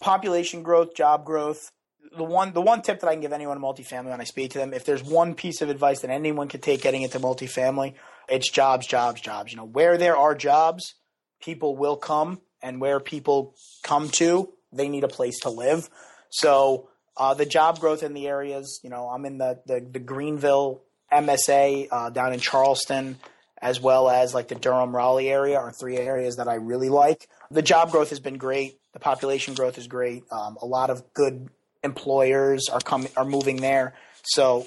Population 0.00 0.62
growth, 0.62 0.94
job 0.94 1.26
growth. 1.26 1.70
The 2.16 2.24
one, 2.24 2.54
the 2.54 2.62
one 2.62 2.80
tip 2.80 3.00
that 3.00 3.08
I 3.08 3.12
can 3.12 3.20
give 3.20 3.32
anyone 3.32 3.58
in 3.58 3.62
multifamily 3.62 4.10
when 4.10 4.20
I 4.22 4.24
speak 4.24 4.52
to 4.52 4.58
them, 4.58 4.72
if 4.72 4.86
there's 4.86 5.02
one 5.02 5.34
piece 5.34 5.60
of 5.60 5.68
advice 5.68 6.00
that 6.00 6.10
anyone 6.10 6.48
can 6.48 6.60
take 6.60 6.80
getting 6.80 7.02
into 7.02 7.20
multifamily, 7.20 7.94
it's 8.28 8.50
jobs, 8.50 8.86
jobs, 8.86 9.20
jobs. 9.20 9.52
You 9.52 9.58
know, 9.58 9.66
where 9.66 9.98
there 9.98 10.16
are 10.16 10.34
jobs, 10.34 10.94
people 11.42 11.76
will 11.76 11.96
come, 11.96 12.40
and 12.62 12.80
where 12.80 13.00
people 13.00 13.54
come 13.82 14.08
to, 14.10 14.50
they 14.72 14.88
need 14.88 15.04
a 15.04 15.08
place 15.08 15.40
to 15.40 15.50
live. 15.50 15.90
So 16.34 16.88
uh, 17.16 17.34
the 17.34 17.46
job 17.46 17.78
growth 17.78 18.02
in 18.02 18.12
the 18.12 18.26
areas, 18.26 18.80
you 18.82 18.90
know, 18.90 19.08
I'm 19.08 19.24
in 19.24 19.38
the 19.38 19.60
the, 19.66 19.80
the 19.80 20.00
Greenville 20.00 20.82
MSA 21.12 21.86
uh, 21.92 22.10
down 22.10 22.32
in 22.32 22.40
Charleston 22.40 23.18
as 23.62 23.80
well 23.80 24.10
as 24.10 24.34
like 24.34 24.48
the 24.48 24.56
Durham 24.56 24.94
Raleigh 24.94 25.30
area 25.30 25.56
are 25.56 25.70
three 25.70 25.96
areas 25.96 26.36
that 26.36 26.48
I 26.48 26.54
really 26.54 26.88
like. 26.88 27.28
The 27.52 27.62
job 27.62 27.92
growth 27.92 28.10
has 28.10 28.18
been 28.18 28.36
great. 28.36 28.78
The 28.92 28.98
population 28.98 29.54
growth 29.54 29.78
is 29.78 29.86
great. 29.86 30.24
Um, 30.32 30.58
a 30.60 30.66
lot 30.66 30.90
of 30.90 31.14
good 31.14 31.48
employers 31.84 32.68
are 32.68 32.80
coming 32.80 33.10
are 33.16 33.24
moving 33.24 33.56
there. 33.58 33.94
So 34.24 34.66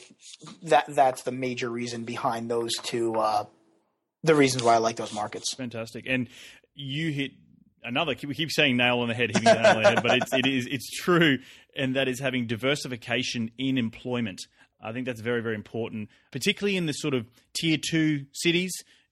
that 0.63 0.85
that's 0.87 1.23
the 1.23 1.31
major 1.31 1.69
reason 1.69 2.05
behind 2.05 2.49
those 2.49 2.75
two. 2.75 3.15
Uh, 3.15 3.45
the 4.23 4.35
reasons 4.35 4.63
why 4.63 4.75
I 4.75 4.77
like 4.77 4.95
those 4.95 5.13
markets. 5.13 5.53
Fantastic, 5.53 6.05
and 6.07 6.29
you 6.73 7.11
hit 7.11 7.31
another. 7.83 8.15
We 8.25 8.35
keep 8.35 8.51
saying 8.51 8.77
nail 8.77 8.99
on 8.99 9.07
the 9.07 9.13
head, 9.13 9.29
hitting 9.29 9.43
the 9.43 9.53
nail 9.53 9.77
on 9.77 9.83
the 9.83 9.89
head, 9.89 10.03
but 10.03 10.17
it's 10.17 10.33
it 10.33 10.45
is 10.45 10.67
it's 10.67 10.89
true, 10.89 11.39
and 11.75 11.95
that 11.95 12.07
is 12.07 12.19
having 12.19 12.47
diversification 12.47 13.51
in 13.57 13.77
employment. 13.77 14.41
I 14.81 14.91
think 14.91 15.05
that's 15.05 15.21
very, 15.21 15.41
very 15.41 15.55
important, 15.55 16.09
particularly 16.31 16.77
in 16.77 16.85
the 16.85 16.93
sort 16.93 17.13
of 17.13 17.27
tier 17.53 17.77
two 17.77 18.25
cities. 18.31 18.71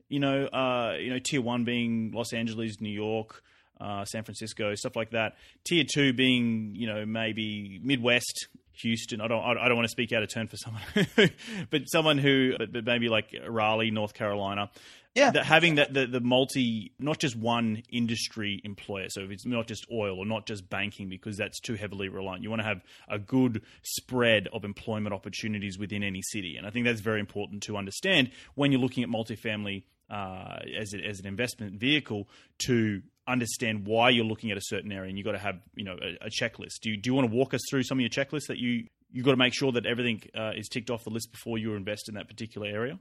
You 0.10 0.20
know, 0.20 0.46
uh, 0.46 0.98
you 1.00 1.10
know, 1.10 1.20
tier 1.20 1.42
one 1.42 1.64
being 1.64 2.12
Los 2.14 2.34
Angeles, 2.34 2.80
New 2.80 2.94
York, 2.94 3.42
uh, 3.82 4.06
San 4.06 4.24
Francisco, 4.24 4.76
stuff 4.76 4.96
like 4.96 5.12
that. 5.12 5.36
Tier 5.66 5.84
two 5.92 6.14
being, 6.14 6.74
you 6.76 6.88
know, 6.88 7.06
maybe 7.06 7.80
Midwest, 7.84 8.48
Houston. 8.82 9.22
I 9.22 9.28
don't, 9.28 9.42
I 9.44 9.68
don't 9.68 9.76
want 9.76 9.86
to 9.86 9.92
speak 9.92 10.14
out 10.14 10.22
of 10.22 10.30
turn 10.30 10.48
for 10.48 10.58
someone, 10.58 10.84
but 11.72 11.90
someone 11.90 12.20
who, 12.20 12.54
but, 12.58 12.72
but 12.72 12.86
maybe 12.86 13.10
like 13.10 13.36
Raleigh, 13.48 13.92
North 13.92 14.14
Carolina 14.14 14.70
yeah. 15.16 15.32
that 15.32 15.46
having 15.46 15.76
that 15.76 15.94
the, 15.94 16.06
the 16.06 16.20
multi 16.20 16.92
not 17.00 17.20
just 17.20 17.36
one 17.36 17.82
industry 17.90 18.62
employer 18.64 19.08
so 19.10 19.22
if 19.22 19.32
it's 19.32 19.46
not 19.46 19.68
just 19.68 19.88
oil 19.92 20.20
or 20.20 20.26
not 20.26 20.46
just 20.46 20.70
banking 20.70 21.10
because 21.10 21.38
that's 21.38 21.60
too 21.60 21.76
heavily 21.76 22.10
reliant 22.10 22.44
you 22.44 22.50
want 22.50 22.62
to 22.62 22.68
have 22.68 22.82
a 23.08 23.18
good 23.18 23.62
spread 23.82 24.48
of 24.54 24.64
employment 24.64 25.14
opportunities 25.14 25.78
within 25.78 26.04
any 26.04 26.22
city. 26.22 26.58
And 26.58 26.68
i 26.68 26.70
think 26.70 26.86
that's 26.86 27.02
very 27.02 27.20
important 27.20 27.64
to 27.64 27.78
understand 27.78 28.32
when 28.56 28.72
you're 28.72 28.82
looking 28.82 29.04
at 29.04 29.10
multifamily 29.10 29.84
uh, 30.10 30.60
as, 30.80 30.94
a, 30.94 31.00
as 31.00 31.20
an 31.20 31.26
investment 31.26 31.80
vehicle 31.80 32.28
to 32.60 33.02
understand 33.28 33.88
why 33.88 34.10
you're 34.10 34.26
looking 34.26 34.52
at 34.52 34.58
a 34.58 34.62
certain 34.62 34.92
area 34.92 35.10
and 35.10 35.18
you've 35.18 35.26
got 35.26 35.32
to 35.32 35.40
have 35.40 35.60
you 35.74 35.84
know 35.84 35.98
a, 36.02 36.28
a 36.28 36.30
checklist. 36.30 36.82
Do 36.82 36.92
you, 36.92 36.98
do 36.98 37.10
you 37.10 37.14
want 37.16 37.30
to 37.30 37.36
walk 37.36 37.54
us 37.54 37.62
through 37.70 37.84
some 37.84 37.98
of 37.98 38.02
your 38.02 38.10
checklists 38.10 38.48
that 38.48 38.58
you 38.58 38.86
you've 39.12 39.26
got 39.26 39.32
to 39.32 39.38
make 39.38 39.54
sure 39.54 39.72
that 39.72 39.86
everything 39.86 40.22
uh, 40.38 40.52
is 40.56 40.68
ticked 40.68 40.92
off 40.92 41.04
the 41.06 41.10
list 41.10 41.32
before 41.32 41.58
you 41.58 41.74
invest 41.74 42.10
in 42.10 42.16
that 42.16 42.28
particular 42.28 42.68
area 42.68 43.00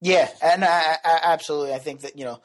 yeah, 0.00 0.28
and 0.42 0.64
I, 0.64 0.96
I, 1.04 1.20
absolutely, 1.24 1.74
I 1.74 1.78
think 1.78 2.00
that 2.00 2.18
you 2.18 2.24
know, 2.24 2.40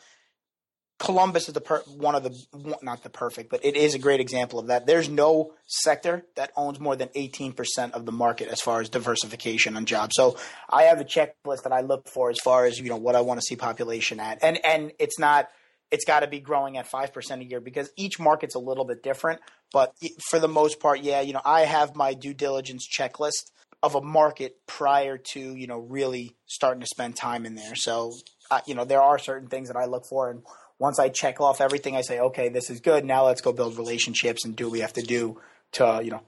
Columbus 0.99 1.47
is 1.47 1.53
the 1.53 1.61
per- 1.61 1.83
one 1.97 2.15
of 2.15 2.23
the 2.23 2.77
not 2.81 3.03
the 3.03 3.09
perfect, 3.09 3.49
but 3.49 3.63
it 3.63 3.75
is 3.75 3.95
a 3.95 3.99
great 3.99 4.19
example 4.19 4.59
of 4.59 4.67
that. 4.67 4.85
There's 4.85 5.09
no 5.09 5.53
sector 5.67 6.25
that 6.35 6.51
owns 6.55 6.79
more 6.79 6.95
than 6.95 7.09
18% 7.09 7.91
of 7.91 8.05
the 8.05 8.11
market 8.11 8.47
as 8.47 8.61
far 8.61 8.81
as 8.81 8.89
diversification 8.89 9.75
on 9.75 9.85
jobs. 9.85 10.15
So 10.15 10.37
I 10.69 10.83
have 10.83 10.99
a 10.99 11.05
checklist 11.05 11.63
that 11.63 11.73
I 11.73 11.81
look 11.81 12.07
for 12.07 12.29
as 12.29 12.37
far 12.43 12.65
as 12.65 12.79
you 12.79 12.89
know 12.89 12.97
what 12.97 13.15
I 13.15 13.21
want 13.21 13.39
to 13.39 13.45
see 13.45 13.55
population 13.55 14.19
at, 14.19 14.43
and 14.43 14.63
and 14.65 14.91
it's 14.99 15.19
not 15.19 15.49
it's 15.91 16.05
got 16.05 16.21
to 16.21 16.27
be 16.27 16.39
growing 16.39 16.77
at 16.77 16.89
5% 16.89 17.39
a 17.39 17.43
year 17.43 17.61
because 17.61 17.89
each 17.95 18.19
market's 18.19 18.55
a 18.55 18.59
little 18.59 18.85
bit 18.85 19.03
different. 19.03 19.39
But 19.71 19.93
for 20.29 20.39
the 20.39 20.47
most 20.47 20.79
part, 20.79 21.01
yeah, 21.01 21.21
you 21.21 21.31
know, 21.31 21.41
I 21.45 21.61
have 21.61 21.95
my 21.95 22.13
due 22.13 22.33
diligence 22.33 22.87
checklist 22.87 23.51
of 23.85 23.93
a 23.93 24.01
market 24.01 24.57
prior 24.65 25.17
to 25.17 25.39
you 25.39 25.67
know 25.67 25.77
really 25.77 26.35
starting 26.47 26.81
to 26.81 26.87
spend 26.87 27.15
time 27.15 27.45
in 27.45 27.53
there. 27.53 27.75
So 27.75 28.13
uh, 28.49 28.61
you 28.65 28.73
know 28.73 28.83
there 28.83 29.01
are 29.01 29.19
certain 29.19 29.47
things 29.47 29.67
that 29.67 29.77
I 29.77 29.85
look 29.85 30.07
for, 30.07 30.31
and 30.31 30.41
once 30.79 30.97
I 30.97 31.09
check 31.09 31.39
off 31.39 31.61
everything, 31.61 31.95
I 31.95 32.01
say, 32.01 32.19
okay, 32.19 32.49
this 32.49 32.71
is 32.71 32.79
good. 32.79 33.05
Now 33.05 33.27
let's 33.27 33.41
go 33.41 33.53
build 33.53 33.77
relationships 33.77 34.43
and 34.43 34.55
do 34.55 34.65
what 34.65 34.71
we 34.73 34.79
have 34.79 34.93
to 34.93 35.03
do 35.03 35.39
to 35.73 36.01
you 36.03 36.09
know 36.09 36.23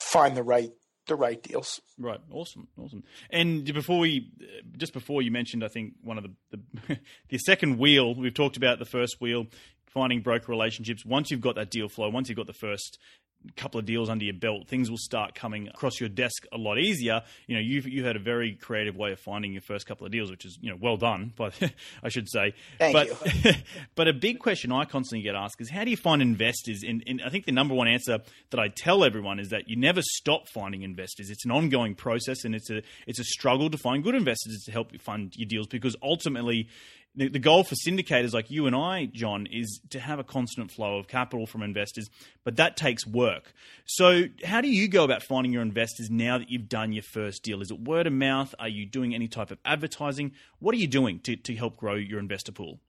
find 0.00 0.36
the 0.36 0.44
right 0.44 0.70
the 1.08 1.16
right 1.16 1.42
deals. 1.42 1.80
Right. 1.98 2.20
Awesome. 2.30 2.68
Awesome. 2.78 3.02
And 3.30 3.64
before 3.64 3.98
we, 3.98 4.30
just 4.76 4.92
before 4.92 5.22
you 5.22 5.30
mentioned, 5.32 5.64
I 5.64 5.68
think 5.68 5.94
one 6.02 6.18
of 6.18 6.24
the 6.24 6.60
the, 6.88 6.98
the 7.30 7.38
second 7.38 7.78
wheel 7.78 8.14
we've 8.14 8.32
talked 8.32 8.56
about 8.56 8.78
the 8.78 8.84
first 8.84 9.20
wheel, 9.20 9.46
finding 9.86 10.20
broker 10.20 10.52
relationships. 10.52 11.04
Once 11.04 11.32
you've 11.32 11.40
got 11.40 11.56
that 11.56 11.70
deal 11.70 11.88
flow, 11.88 12.08
once 12.10 12.28
you've 12.28 12.38
got 12.38 12.46
the 12.46 12.52
first 12.52 12.98
couple 13.56 13.78
of 13.78 13.86
deals 13.86 14.08
under 14.08 14.24
your 14.24 14.34
belt, 14.34 14.66
things 14.68 14.90
will 14.90 14.98
start 14.98 15.34
coming 15.34 15.68
across 15.68 16.00
your 16.00 16.08
desk 16.08 16.46
a 16.52 16.56
lot 16.56 16.78
easier. 16.78 17.22
You 17.46 17.56
know, 17.56 17.60
you 17.60 17.80
you 17.80 18.04
had 18.04 18.16
a 18.16 18.20
very 18.20 18.54
creative 18.54 18.96
way 18.96 19.12
of 19.12 19.20
finding 19.20 19.52
your 19.52 19.62
first 19.62 19.86
couple 19.86 20.06
of 20.06 20.12
deals, 20.12 20.30
which 20.30 20.44
is 20.44 20.58
you 20.60 20.70
know 20.70 20.76
well 20.80 20.96
done, 20.96 21.32
but 21.36 21.54
I 22.02 22.08
should 22.08 22.28
say. 22.28 22.54
Thank 22.78 22.92
but, 22.92 23.44
you. 23.44 23.52
but 23.94 24.08
a 24.08 24.12
big 24.12 24.38
question 24.38 24.72
I 24.72 24.84
constantly 24.84 25.22
get 25.22 25.34
asked 25.34 25.60
is 25.60 25.70
how 25.70 25.84
do 25.84 25.90
you 25.90 25.96
find 25.96 26.22
investors? 26.22 26.82
And, 26.86 27.02
and 27.06 27.22
I 27.24 27.30
think 27.30 27.46
the 27.46 27.52
number 27.52 27.74
one 27.74 27.88
answer 27.88 28.18
that 28.50 28.60
I 28.60 28.68
tell 28.68 29.04
everyone 29.04 29.38
is 29.38 29.50
that 29.50 29.68
you 29.68 29.76
never 29.76 30.02
stop 30.02 30.48
finding 30.48 30.82
investors. 30.82 31.30
It's 31.30 31.44
an 31.44 31.50
ongoing 31.50 31.94
process, 31.94 32.44
and 32.44 32.54
it's 32.54 32.70
a 32.70 32.82
it's 33.06 33.20
a 33.20 33.24
struggle 33.24 33.70
to 33.70 33.78
find 33.78 34.02
good 34.02 34.14
investors 34.14 34.62
to 34.66 34.72
help 34.72 34.92
you 34.92 34.98
fund 34.98 35.34
your 35.36 35.48
deals 35.48 35.66
because 35.66 35.96
ultimately 36.02 36.68
the, 37.16 37.28
the 37.28 37.38
goal 37.38 37.64
for 37.64 37.74
syndicators 37.74 38.32
like 38.32 38.50
you 38.50 38.66
and 38.66 38.76
I, 38.76 39.06
John, 39.06 39.46
is 39.46 39.80
to 39.90 39.98
have 39.98 40.18
a 40.18 40.24
constant 40.24 40.70
flow 40.70 40.98
of 40.98 41.08
capital 41.08 41.46
from 41.46 41.62
investors, 41.62 42.08
but 42.44 42.56
that 42.56 42.76
takes 42.76 43.06
work. 43.06 43.52
So, 43.86 44.24
how 44.44 44.60
do 44.60 44.68
you 44.68 44.86
go 44.88 45.04
about 45.04 45.22
finding 45.22 45.52
your 45.52 45.62
investors 45.62 46.10
now 46.10 46.38
that 46.38 46.50
you've 46.50 46.68
done 46.68 46.92
your 46.92 47.02
first 47.02 47.42
deal? 47.42 47.62
Is 47.62 47.70
it 47.70 47.80
word 47.80 48.06
of 48.06 48.12
mouth? 48.12 48.54
Are 48.58 48.68
you 48.68 48.86
doing 48.86 49.14
any 49.14 49.28
type 49.28 49.50
of 49.50 49.58
advertising? 49.64 50.32
What 50.58 50.74
are 50.74 50.78
you 50.78 50.86
doing 50.86 51.20
to, 51.20 51.36
to 51.36 51.54
help 51.54 51.76
grow 51.76 51.94
your 51.94 52.18
investor 52.18 52.52
pool? 52.52 52.80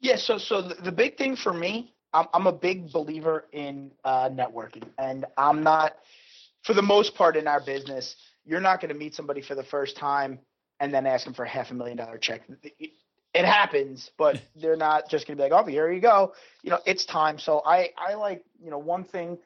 Yeah, 0.00 0.16
so 0.16 0.38
so 0.38 0.62
the, 0.62 0.74
the 0.74 0.92
big 0.92 1.16
thing 1.16 1.36
for 1.36 1.52
me, 1.52 1.92
I'm, 2.12 2.26
I'm 2.32 2.46
a 2.46 2.52
big 2.52 2.92
believer 2.92 3.46
in 3.52 3.90
uh, 4.04 4.28
networking, 4.28 4.84
and 4.98 5.24
I'm 5.36 5.62
not, 5.62 5.96
for 6.62 6.74
the 6.74 6.82
most 6.82 7.14
part 7.14 7.36
in 7.36 7.48
our 7.48 7.60
business, 7.60 8.14
you're 8.44 8.60
not 8.60 8.80
going 8.80 8.92
to 8.92 8.98
meet 8.98 9.14
somebody 9.14 9.40
for 9.40 9.56
the 9.56 9.64
first 9.64 9.96
time 9.96 10.38
and 10.78 10.92
then 10.92 11.06
ask 11.06 11.24
them 11.24 11.34
for 11.34 11.44
a 11.44 11.48
half 11.48 11.70
a 11.70 11.74
million 11.74 11.96
dollar 11.96 12.18
check 12.18 12.42
it 13.36 13.44
happens, 13.44 14.10
but 14.16 14.40
they're 14.56 14.76
not 14.76 15.08
just 15.08 15.26
gonna 15.26 15.36
be 15.36 15.42
like, 15.42 15.52
oh, 15.52 15.64
here 15.64 15.90
you 15.90 16.00
go. 16.00 16.32
You 16.62 16.70
know, 16.70 16.80
it's 16.86 17.04
time. 17.04 17.38
So 17.38 17.62
I, 17.64 17.90
I 17.96 18.14
like, 18.14 18.44
you 18.62 18.70
know, 18.70 18.78
one 18.78 19.04
thing 19.04 19.38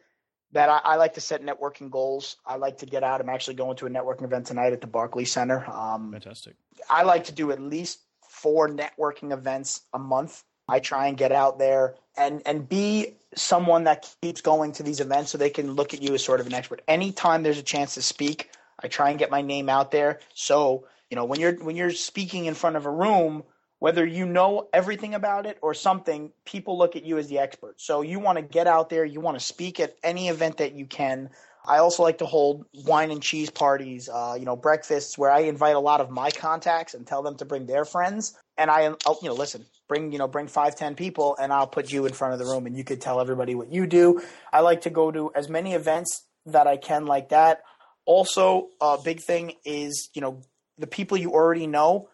that 0.53 0.68
I, 0.68 0.81
I, 0.83 0.96
like 0.96 1.14
to 1.14 1.20
set 1.20 1.44
networking 1.44 1.90
goals. 1.90 2.37
I 2.44 2.57
like 2.57 2.79
to 2.79 2.87
get 2.87 3.05
out. 3.05 3.20
I'm 3.20 3.29
actually 3.29 3.55
going 3.55 3.76
to 3.76 3.87
a 3.87 3.90
networking 3.90 4.24
event 4.24 4.46
tonight 4.46 4.72
at 4.72 4.81
the 4.81 4.87
Barclays 4.87 5.31
Center. 5.31 5.64
Um, 5.70 6.12
Fantastic. 6.12 6.57
I 6.88 7.05
like 7.05 7.24
to 7.24 7.33
do 7.33 7.53
at 7.53 7.61
least 7.61 8.00
four 8.29 8.68
networking 8.68 9.33
events 9.33 9.83
a 9.92 9.98
month. 9.98 10.42
I 10.68 10.81
try 10.81 11.09
and 11.09 11.16
get 11.16 11.33
out 11.33 11.59
there 11.59 11.96
and 12.16 12.42
and 12.46 12.68
be 12.68 13.14
someone 13.35 13.85
that 13.85 14.12
keeps 14.22 14.40
going 14.40 14.72
to 14.72 14.83
these 14.83 15.00
events 15.00 15.31
so 15.31 15.38
they 15.38 15.50
can 15.50 15.72
look 15.72 15.94
at 15.94 16.03
you 16.03 16.14
as 16.14 16.24
sort 16.24 16.40
of 16.40 16.46
an 16.46 16.55
expert. 16.55 16.83
Anytime 16.87 17.42
there's 17.42 17.59
a 17.59 17.62
chance 17.62 17.94
to 17.94 18.03
speak, 18.03 18.50
I 18.79 18.88
try 18.88 19.11
and 19.11 19.18
get 19.18 19.31
my 19.31 19.42
name 19.42 19.68
out 19.68 19.90
there. 19.90 20.20
So 20.35 20.87
you 21.11 21.16
know 21.16 21.24
when 21.24 21.40
you're 21.40 21.55
when 21.55 21.76
you're 21.76 21.90
speaking 21.90 22.44
in 22.44 22.55
front 22.55 22.76
of 22.76 22.87
a 22.87 22.90
room 22.90 23.42
whether 23.81 24.07
you 24.07 24.27
know 24.27 24.69
everything 24.73 25.14
about 25.14 25.47
it 25.47 25.59
or 25.62 25.75
something, 25.75 26.31
people 26.45 26.79
look 26.79 26.95
at 26.95 27.05
you 27.05 27.19
as 27.19 27.29
the 27.29 27.38
expert. 27.38 27.81
So 27.81 28.03
you 28.03 28.21
want 28.21 28.37
to 28.37 28.43
get 28.43 28.66
out 28.66 28.90
there, 28.90 29.05
you 29.05 29.21
want 29.21 29.38
to 29.38 29.45
speak 29.45 29.81
at 29.81 29.97
any 30.05 30.29
event 30.29 30.59
that 30.59 30.75
you 30.75 30.87
can. 30.87 31.31
I 31.66 31.79
also 31.79 32.03
like 32.03 32.19
to 32.19 32.27
hold 32.27 32.66
wine 32.73 33.11
and 33.11 33.23
cheese 33.23 33.51
parties, 33.51 34.09
uh, 34.09 34.37
you 34.38 34.45
know, 34.45 34.55
breakfasts 34.57 35.19
where 35.19 35.31
I 35.31 35.40
invite 35.40 35.77
a 35.77 35.81
lot 35.81 36.01
of 36.01 36.11
my 36.11 36.31
contacts 36.31 36.95
and 36.95 37.07
tell 37.07 37.23
them 37.23 37.37
to 37.37 37.45
bring 37.45 37.66
their 37.66 37.85
friends. 37.85 38.38
And 38.57 38.71
I, 38.71 38.95
I'll, 39.07 39.19
you 39.23 39.29
know, 39.29 39.35
listen, 39.35 39.64
bring, 39.88 40.12
you 40.12 40.19
know, 40.19 40.29
bring 40.29 40.47
five, 40.47 40.77
ten 40.77 40.95
people 40.95 41.37
and 41.40 41.53
I'll 41.53 41.66
put 41.66 41.90
you 41.90 42.07
in 42.07 42.12
front 42.12 42.35
of 42.35 42.38
the 42.38 42.47
room 42.47 42.66
and 42.66 42.77
you 42.77 42.85
could 42.85 43.01
tell 43.01 43.21
everybody 43.21 43.55
what 43.55 43.73
you 43.73 43.87
do. 43.87 44.21
I 44.53 44.61
like 44.61 44.83
to 44.83 44.90
go 44.90 45.11
to 45.11 45.33
as 45.35 45.49
many 45.49 45.73
events 45.75 46.27
that 46.47 46.66
I 46.66 46.77
can 46.77 47.07
like 47.07 47.31
that. 47.31 47.62
Also, 48.05 48.69
a 48.81 48.99
big 49.03 49.21
thing 49.21 49.55
is, 49.64 50.11
you 50.14 50.21
know, 50.21 50.43
the 50.79 50.87
people 50.87 51.16
you 51.16 51.33
already 51.33 51.66
know, 51.66 52.09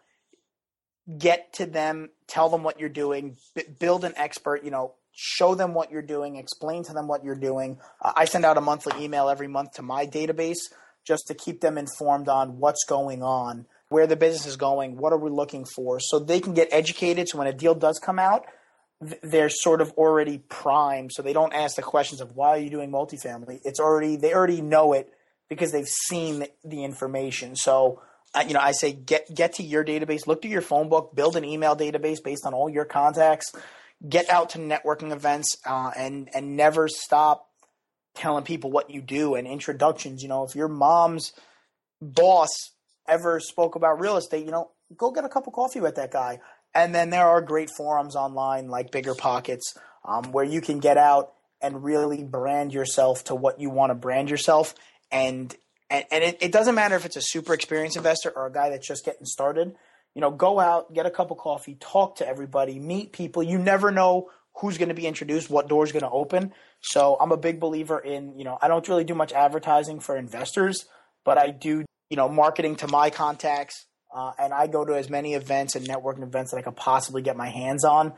get 1.18 1.52
to 1.54 1.66
them, 1.66 2.10
tell 2.26 2.48
them 2.48 2.62
what 2.62 2.80
you're 2.80 2.88
doing, 2.88 3.36
b- 3.54 3.64
build 3.78 4.04
an 4.04 4.14
expert, 4.16 4.64
you 4.64 4.70
know, 4.70 4.94
show 5.12 5.54
them 5.54 5.72
what 5.72 5.90
you're 5.90 6.02
doing, 6.02 6.36
explain 6.36 6.84
to 6.84 6.92
them 6.92 7.08
what 7.08 7.24
you're 7.24 7.34
doing. 7.34 7.78
Uh, 8.02 8.12
I 8.16 8.24
send 8.24 8.44
out 8.44 8.58
a 8.58 8.60
monthly 8.60 9.02
email 9.02 9.28
every 9.28 9.48
month 9.48 9.72
to 9.74 9.82
my 9.82 10.06
database 10.06 10.58
just 11.06 11.26
to 11.28 11.34
keep 11.34 11.60
them 11.60 11.78
informed 11.78 12.28
on 12.28 12.58
what's 12.58 12.84
going 12.84 13.22
on, 13.22 13.66
where 13.88 14.06
the 14.06 14.16
business 14.16 14.46
is 14.46 14.56
going, 14.56 14.96
what 14.96 15.12
are 15.12 15.18
we 15.18 15.30
looking 15.30 15.64
for, 15.64 16.00
so 16.00 16.18
they 16.18 16.40
can 16.40 16.52
get 16.52 16.68
educated. 16.72 17.28
So 17.28 17.38
when 17.38 17.46
a 17.46 17.52
deal 17.52 17.74
does 17.74 17.98
come 17.98 18.18
out, 18.18 18.44
they're 19.22 19.50
sort 19.50 19.80
of 19.80 19.92
already 19.92 20.38
primed, 20.38 21.12
so 21.12 21.22
they 21.22 21.32
don't 21.32 21.52
ask 21.52 21.76
the 21.76 21.82
questions 21.82 22.20
of 22.20 22.34
why 22.34 22.48
are 22.50 22.58
you 22.58 22.70
doing 22.70 22.90
multifamily. 22.90 23.60
It's 23.64 23.78
already 23.78 24.16
they 24.16 24.32
already 24.32 24.62
know 24.62 24.92
it 24.94 25.12
because 25.48 25.70
they've 25.70 25.86
seen 25.86 26.46
the 26.64 26.82
information. 26.82 27.56
So 27.56 28.02
you 28.46 28.54
know, 28.54 28.60
I 28.60 28.72
say 28.72 28.92
get 28.92 29.32
get 29.34 29.54
to 29.54 29.62
your 29.62 29.84
database, 29.84 30.26
look 30.26 30.42
to 30.42 30.48
your 30.48 30.62
phone 30.62 30.88
book, 30.88 31.14
build 31.14 31.36
an 31.36 31.44
email 31.44 31.76
database 31.76 32.22
based 32.22 32.44
on 32.46 32.54
all 32.54 32.68
your 32.68 32.84
contacts, 32.84 33.52
get 34.06 34.28
out 34.28 34.50
to 34.50 34.58
networking 34.58 35.12
events, 35.12 35.56
uh, 35.64 35.90
and 35.96 36.28
and 36.34 36.56
never 36.56 36.88
stop 36.88 37.48
telling 38.14 38.44
people 38.44 38.70
what 38.70 38.90
you 38.90 39.00
do 39.00 39.34
and 39.34 39.46
introductions. 39.46 40.22
You 40.22 40.28
know, 40.28 40.44
if 40.44 40.54
your 40.54 40.68
mom's 40.68 41.32
boss 42.00 42.50
ever 43.08 43.40
spoke 43.40 43.74
about 43.74 44.00
real 44.00 44.16
estate, 44.16 44.44
you 44.44 44.50
know, 44.50 44.70
go 44.96 45.10
get 45.10 45.24
a 45.24 45.28
cup 45.28 45.46
of 45.46 45.52
coffee 45.52 45.80
with 45.80 45.96
that 45.96 46.10
guy. 46.10 46.40
And 46.74 46.94
then 46.94 47.10
there 47.10 47.26
are 47.26 47.40
great 47.40 47.70
forums 47.70 48.16
online 48.16 48.68
like 48.68 48.90
BiggerPockets 48.90 49.76
um, 50.04 50.32
where 50.32 50.44
you 50.44 50.60
can 50.60 50.78
get 50.78 50.98
out 50.98 51.32
and 51.60 51.82
really 51.82 52.22
brand 52.22 52.72
yourself 52.72 53.24
to 53.24 53.34
what 53.34 53.60
you 53.60 53.70
want 53.70 53.90
to 53.90 53.94
brand 53.94 54.28
yourself. 54.28 54.74
And 55.10 55.54
and, 55.90 56.04
and 56.10 56.24
it, 56.24 56.38
it 56.40 56.52
doesn't 56.52 56.74
matter 56.74 56.96
if 56.96 57.04
it's 57.04 57.16
a 57.16 57.22
super 57.22 57.54
experienced 57.54 57.96
investor 57.96 58.30
or 58.34 58.46
a 58.46 58.52
guy 58.52 58.70
that's 58.70 58.86
just 58.86 59.04
getting 59.04 59.26
started. 59.26 59.74
You 60.14 60.20
know, 60.20 60.30
go 60.30 60.58
out, 60.58 60.92
get 60.94 61.06
a 61.06 61.10
cup 61.10 61.30
of 61.30 61.38
coffee, 61.38 61.76
talk 61.78 62.16
to 62.16 62.28
everybody, 62.28 62.78
meet 62.78 63.12
people. 63.12 63.42
You 63.42 63.58
never 63.58 63.90
know 63.90 64.30
who's 64.60 64.78
going 64.78 64.88
to 64.88 64.94
be 64.94 65.06
introduced, 65.06 65.50
what 65.50 65.68
door's 65.68 65.92
going 65.92 66.02
to 66.02 66.10
open. 66.10 66.52
So 66.80 67.16
I'm 67.20 67.32
a 67.32 67.36
big 67.36 67.60
believer 67.60 67.98
in, 67.98 68.38
you 68.38 68.44
know, 68.44 68.58
I 68.60 68.68
don't 68.68 68.86
really 68.88 69.04
do 69.04 69.14
much 69.14 69.32
advertising 69.32 70.00
for 70.00 70.16
investors, 70.16 70.86
but 71.24 71.36
I 71.36 71.50
do, 71.50 71.84
you 72.08 72.16
know, 72.16 72.28
marketing 72.28 72.76
to 72.76 72.88
my 72.88 73.10
contacts. 73.10 73.86
Uh, 74.14 74.32
and 74.38 74.54
I 74.54 74.66
go 74.66 74.84
to 74.84 74.94
as 74.94 75.10
many 75.10 75.34
events 75.34 75.74
and 75.74 75.86
networking 75.86 76.22
events 76.22 76.52
that 76.52 76.58
I 76.58 76.62
could 76.62 76.76
possibly 76.76 77.20
get 77.20 77.36
my 77.36 77.50
hands 77.50 77.84
on 77.84 78.14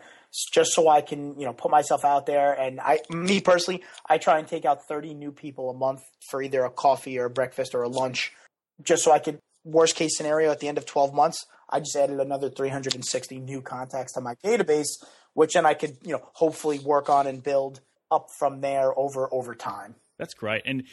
just 0.53 0.73
so 0.73 0.89
I 0.89 1.01
can, 1.01 1.39
you 1.39 1.47
know, 1.47 1.53
put 1.53 1.71
myself 1.71 2.05
out 2.05 2.27
there. 2.27 2.53
And 2.53 2.81
I, 2.81 3.01
me 3.11 3.41
personally, 3.41 3.83
I 4.09 4.19
try 4.19 4.39
and 4.39 4.47
take 4.47 4.65
out 4.65 4.87
30 4.87 5.15
new 5.15 5.33
people 5.33 5.71
a 5.71 5.75
month 5.75 6.03
for 6.31 6.43
either 6.43 6.65
a 6.65 6.71
coffee 6.71 7.19
or 7.19 7.27
a 7.27 7.31
breakfast 7.31 7.75
or 7.75 7.83
a 7.83 7.89
lunch, 7.89 8.33
just 8.83 9.05
so 9.05 9.13
I 9.13 9.19
could, 9.19 9.39
worst 9.65 9.97
case 9.97 10.17
scenario, 10.17 10.51
at 10.51 10.61
the 10.61 10.69
end 10.69 10.79
of 10.79 10.87
12 10.87 11.15
months, 11.15 11.45
I 11.71 11.81
just 11.81 11.97
added 11.97 12.21
another 12.21 12.49
360 12.49 13.39
new 13.41 13.61
contacts 13.61 14.15
to 14.15 14.21
my 14.21 14.35
database, 14.45 14.89
which 15.35 15.55
then 15.55 15.67
I 15.67 15.75
could, 15.75 15.99
you 16.03 16.13
know, 16.13 16.23
hopefully 16.33 16.79
work 16.79 17.11
on 17.11 17.27
and 17.27 17.43
build 17.43 17.81
up 18.11 18.29
from 18.39 18.61
there 18.61 18.99
over 18.99 19.29
over 19.33 19.55
time. 19.55 19.95
That's 20.19 20.35
great. 20.35 20.63
And 20.65 20.85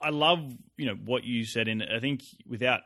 I 0.00 0.10
love, 0.10 0.40
you 0.76 0.86
know, 0.86 0.94
what 0.94 1.24
you 1.24 1.44
said 1.44 1.68
and 1.68 1.82
I 1.82 1.98
think 1.98 2.20
without 2.46 2.80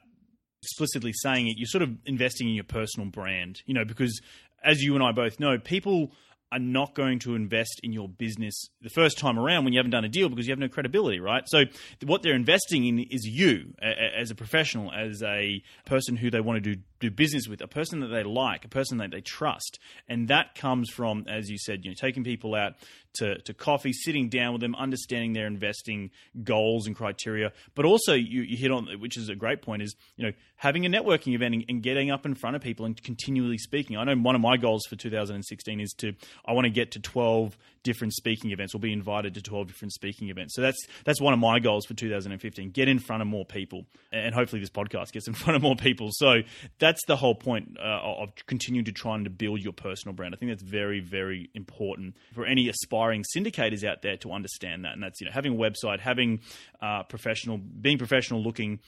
explicitly 0.63 1.13
saying 1.13 1.49
it, 1.49 1.57
you're 1.59 1.67
sort 1.67 1.83
of 1.83 1.91
investing 2.07 2.49
in 2.49 2.55
your 2.55 2.65
personal 2.65 3.09
brand, 3.09 3.63
you 3.67 3.75
know, 3.75 3.85
because 3.85 4.21
as 4.67 4.83
you 4.83 4.95
and 4.95 5.03
I 5.03 5.13
both 5.13 5.41
know, 5.41 5.59
people 5.59 6.11
are 6.53 6.59
not 6.61 6.95
going 6.95 7.19
to 7.19 7.35
invest 7.35 7.81
in 7.83 7.93
your 7.93 8.09
business 8.09 8.69
the 8.81 8.89
first 8.89 9.19
time 9.19 9.37
around 9.39 9.65
when 9.65 9.73
you 9.73 9.79
haven't 9.79 9.91
done 9.91 10.05
a 10.05 10.09
deal 10.09 10.29
because 10.29 10.47
you 10.47 10.53
have 10.53 10.61
no 10.61 10.69
credibility, 10.69 11.19
right? 11.19 11.43
So 11.47 11.65
what 12.05 12.23
they're 12.23 12.37
investing 12.37 12.87
in 12.87 13.01
is 13.01 13.25
you 13.25 13.75
as 13.81 14.31
a 14.31 14.35
professional, 14.35 14.93
as 14.93 15.23
a 15.23 15.63
person 15.87 16.17
who 16.17 16.31
they 16.31 16.41
want 16.41 16.63
to 16.63 16.75
do 16.75 16.81
do 17.01 17.11
business 17.11 17.49
with, 17.49 17.61
a 17.61 17.69
person 17.69 18.01
that 18.01 18.09
they 18.09 18.23
like, 18.23 18.65
a 18.65 18.69
person 18.69 18.99
that 18.99 19.11
they 19.11 19.21
trust, 19.21 19.79
and 20.09 20.29
that 20.29 20.55
comes 20.55 20.91
from, 20.91 21.27
as 21.29 21.49
you 21.49 21.59
said, 21.59 21.85
you 21.85 21.91
know, 21.91 21.95
taking 21.99 22.25
people 22.25 22.55
out 22.55 22.75
to, 23.17 23.39
to 23.43 23.55
coffee, 23.55 23.93
sitting 23.93 24.29
down 24.29 24.53
with 24.53 24.61
them, 24.61 24.75
understanding 24.75 25.33
their 25.33 25.47
investing 25.47 26.11
goals 26.45 26.87
and 26.87 26.95
criteria. 26.95 27.53
But 27.75 27.85
also, 27.85 28.15
you, 28.15 28.43
you 28.43 28.57
hit 28.57 28.71
on, 28.71 28.89
which 29.01 29.17
is 29.17 29.29
a 29.29 29.35
great 29.35 29.63
point, 29.63 29.83
is 29.83 29.95
you 30.17 30.27
know 30.27 30.33
having 30.57 30.87
a 30.87 30.89
networking 30.89 31.35
event 31.35 31.55
and, 31.55 31.65
and, 31.69 31.83
getting 31.83 32.11
up 32.11 32.25
in 32.25 32.35
front 32.35 32.57
of 32.57 32.63
people 32.63 32.87
and 32.87 33.01
continually 33.03 33.59
speaking. 33.59 33.97
I 33.97 34.05
know 34.05 34.17
one 34.17 34.35
of 34.35 34.41
my 34.41 34.57
goals 34.57 34.87
for 34.89 34.97
2016 34.97 35.81
is 35.81 35.93
to 35.99 36.15
I 36.47 36.53
want 36.53 36.65
to 36.65 36.71
get 36.71 36.93
to 36.93 37.01
12 37.01 37.57
different 37.83 38.15
speaking 38.15 38.51
events 38.51 38.75
or 38.75 38.79
be 38.79 38.93
invited 38.93 39.35
to 39.35 39.43
12 39.43 39.69
different 39.69 39.93
speaking 39.93 40.29
events. 40.29 40.55
So 40.55 40.63
that's 40.63 40.87
that's 41.05 41.21
one 41.21 41.33
of 41.33 41.39
my 41.39 41.59
goals 41.59 41.87
for 41.87 41.95
2015. 41.95 42.71
Get 42.71 42.89
in 42.89 42.99
front 42.99 43.23
of 43.23 43.29
more 43.29 43.45
people, 43.45 43.87
and 44.13 44.35
hopefully 44.35 44.61
this 44.61 44.71
podcast 44.71 45.13
gets 45.13 45.29
in 45.29 45.35
front 45.35 45.57
of 45.57 45.63
more 45.63 45.77
people. 45.77 46.09
So 46.13 46.43
that's 46.87 47.05
the 47.07 47.17
whole 47.17 47.35
point 47.35 47.77
uh, 47.79 47.83
of 47.83 48.31
continuing 48.47 48.85
to 48.85 48.93
try 48.93 49.15
and 49.15 49.25
to 49.25 49.31
build 49.31 49.61
your 49.61 49.73
personal 49.73 50.15
brand. 50.15 50.35
I 50.35 50.39
think 50.39 50.53
that's 50.53 50.63
very 50.63 51.01
very 51.01 51.51
important 51.55 52.17
for 52.33 52.47
any 52.47 52.69
aspiring 52.69 53.25
syndicators 53.37 53.85
out 53.85 54.03
there 54.03 54.17
to 54.19 54.33
understand 54.33 54.85
that, 54.85 54.93
and 54.93 55.03
that's 55.03 55.21
you 55.21 55.27
know 55.27 55.33
having 55.33 55.55
a 55.55 55.57
website, 55.57 56.01
having 56.01 56.41
uh, 56.81 57.03
professional, 57.05 57.59
being 57.59 57.99
professional 57.99 58.43
looking 58.43 58.81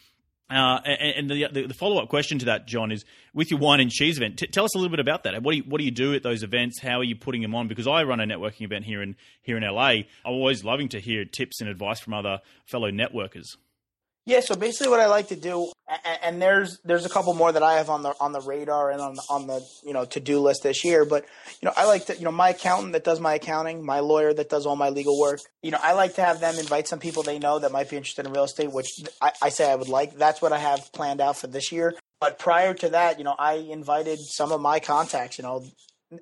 uh, 0.51 0.81
and, 0.87 1.29
the, 1.29 1.47
the, 1.53 1.67
the 1.67 1.75
follow 1.75 2.03
up 2.03 2.09
question 2.09 2.39
to 2.39 2.47
that, 2.47 2.67
John, 2.67 2.91
is 2.91 3.05
with 3.35 3.51
your 3.51 3.61
wine 3.61 3.81
and 3.81 3.91
cheese 3.91 4.17
event. 4.17 4.39
T- 4.39 4.47
tell 4.47 4.65
us 4.65 4.75
a 4.75 4.79
little 4.79 4.91
bit 4.91 5.01
about 5.01 5.25
that. 5.25 5.43
What 5.43 5.53
do 5.53 5.59
you, 5.59 5.65
what 5.65 5.79
do 5.79 5.85
you 5.85 5.91
do 5.91 6.15
at 6.15 6.23
those 6.23 6.43
events? 6.43 6.81
How 6.81 7.01
are 7.01 7.05
you 7.05 7.17
putting 7.17 7.43
them 7.43 7.55
on? 7.55 7.69
Because 7.69 7.87
I 7.87 8.05
run 8.05 8.19
a 8.19 8.25
networking 8.25 8.63
event 8.63 8.87
here 8.87 9.03
in 9.03 9.17
here 9.43 9.59
in 9.59 9.63
LA. 9.63 9.89
I'm 9.89 10.33
always 10.33 10.65
loving 10.65 10.89
to 10.91 11.01
hear 11.01 11.27
tips 11.27 11.61
and 11.61 11.69
advice 11.69 12.01
from 12.01 12.15
other 12.15 12.41
fellow 12.65 12.91
networkers. 12.91 13.45
Yeah, 14.29 14.41
so 14.41 14.57
basically, 14.57 14.91
what 14.91 15.01
I 15.01 15.07
like 15.07 15.29
to 15.29 15.37
do, 15.37 15.73
and, 16.23 16.43
there's 16.43 16.81
there's 16.85 17.07
a 17.07 17.09
couple 17.09 17.33
more 17.33 17.51
that 17.51 17.63
I 17.63 17.79
have 17.79 17.89
on 17.89 18.03
the 18.03 18.13
on 18.21 18.33
the 18.33 18.43
radar 18.43 18.91
and 18.91 19.01
on 19.01 19.15
the, 19.15 19.23
on 19.31 19.47
the 19.47 19.67
you 19.83 19.95
know 19.95 20.05
to 20.05 20.21
do 20.21 20.39
list 20.39 20.65
this 20.65 20.85
year. 20.85 21.07
But 21.07 21.25
you 21.63 21.67
know, 21.67 21.73
I 21.75 21.87
like 21.87 22.05
to 22.07 22.15
you 22.15 22.27
know 22.27 22.31
my 22.31 22.51
accountant 22.51 22.93
that 22.93 23.05
does 23.05 23.21
my 23.21 23.37
accounting, 23.37 23.83
my 23.83 24.01
lawyer 24.01 24.35
that 24.35 24.51
does 24.51 24.67
all 24.67 24.77
my 24.77 24.91
legal 24.91 25.19
work. 25.19 25.41
You 25.63 25.71
know, 25.71 25.79
I 25.83 25.95
like 25.95 26.17
to 26.17 26.21
have 26.23 26.41
them 26.41 26.59
invite 26.59 26.89
some 26.89 26.99
people 26.99 27.23
they 27.23 27.39
know 27.39 27.59
that 27.59 27.73
might 27.73 27.89
be 27.89 27.97
interested 27.97 28.27
in 28.27 28.33
real 28.35 28.45
estate, 28.45 28.71
which 28.71 28.91
I, 29.23 29.33
I 29.41 29.49
say 29.49 29.73
I 29.73 29.77
would 29.77 29.89
like. 29.89 30.19
That's 30.19 30.43
what 30.43 30.53
I 30.53 30.59
have 30.59 30.93
planned 30.93 31.23
out 31.23 31.39
for 31.39 31.47
this 31.47 31.73
year. 31.73 31.95
But 32.21 32.39
prior 32.39 32.75
to 32.75 32.91
that, 32.91 33.17
you 33.17 33.25
know, 33.25 33.35
I 33.39 33.55
invited 33.55 34.19
some 34.19 34.53
of 34.53 34.61
my 34.61 34.79
contacts, 34.79 35.39
you 35.39 35.45
know, 35.45 35.65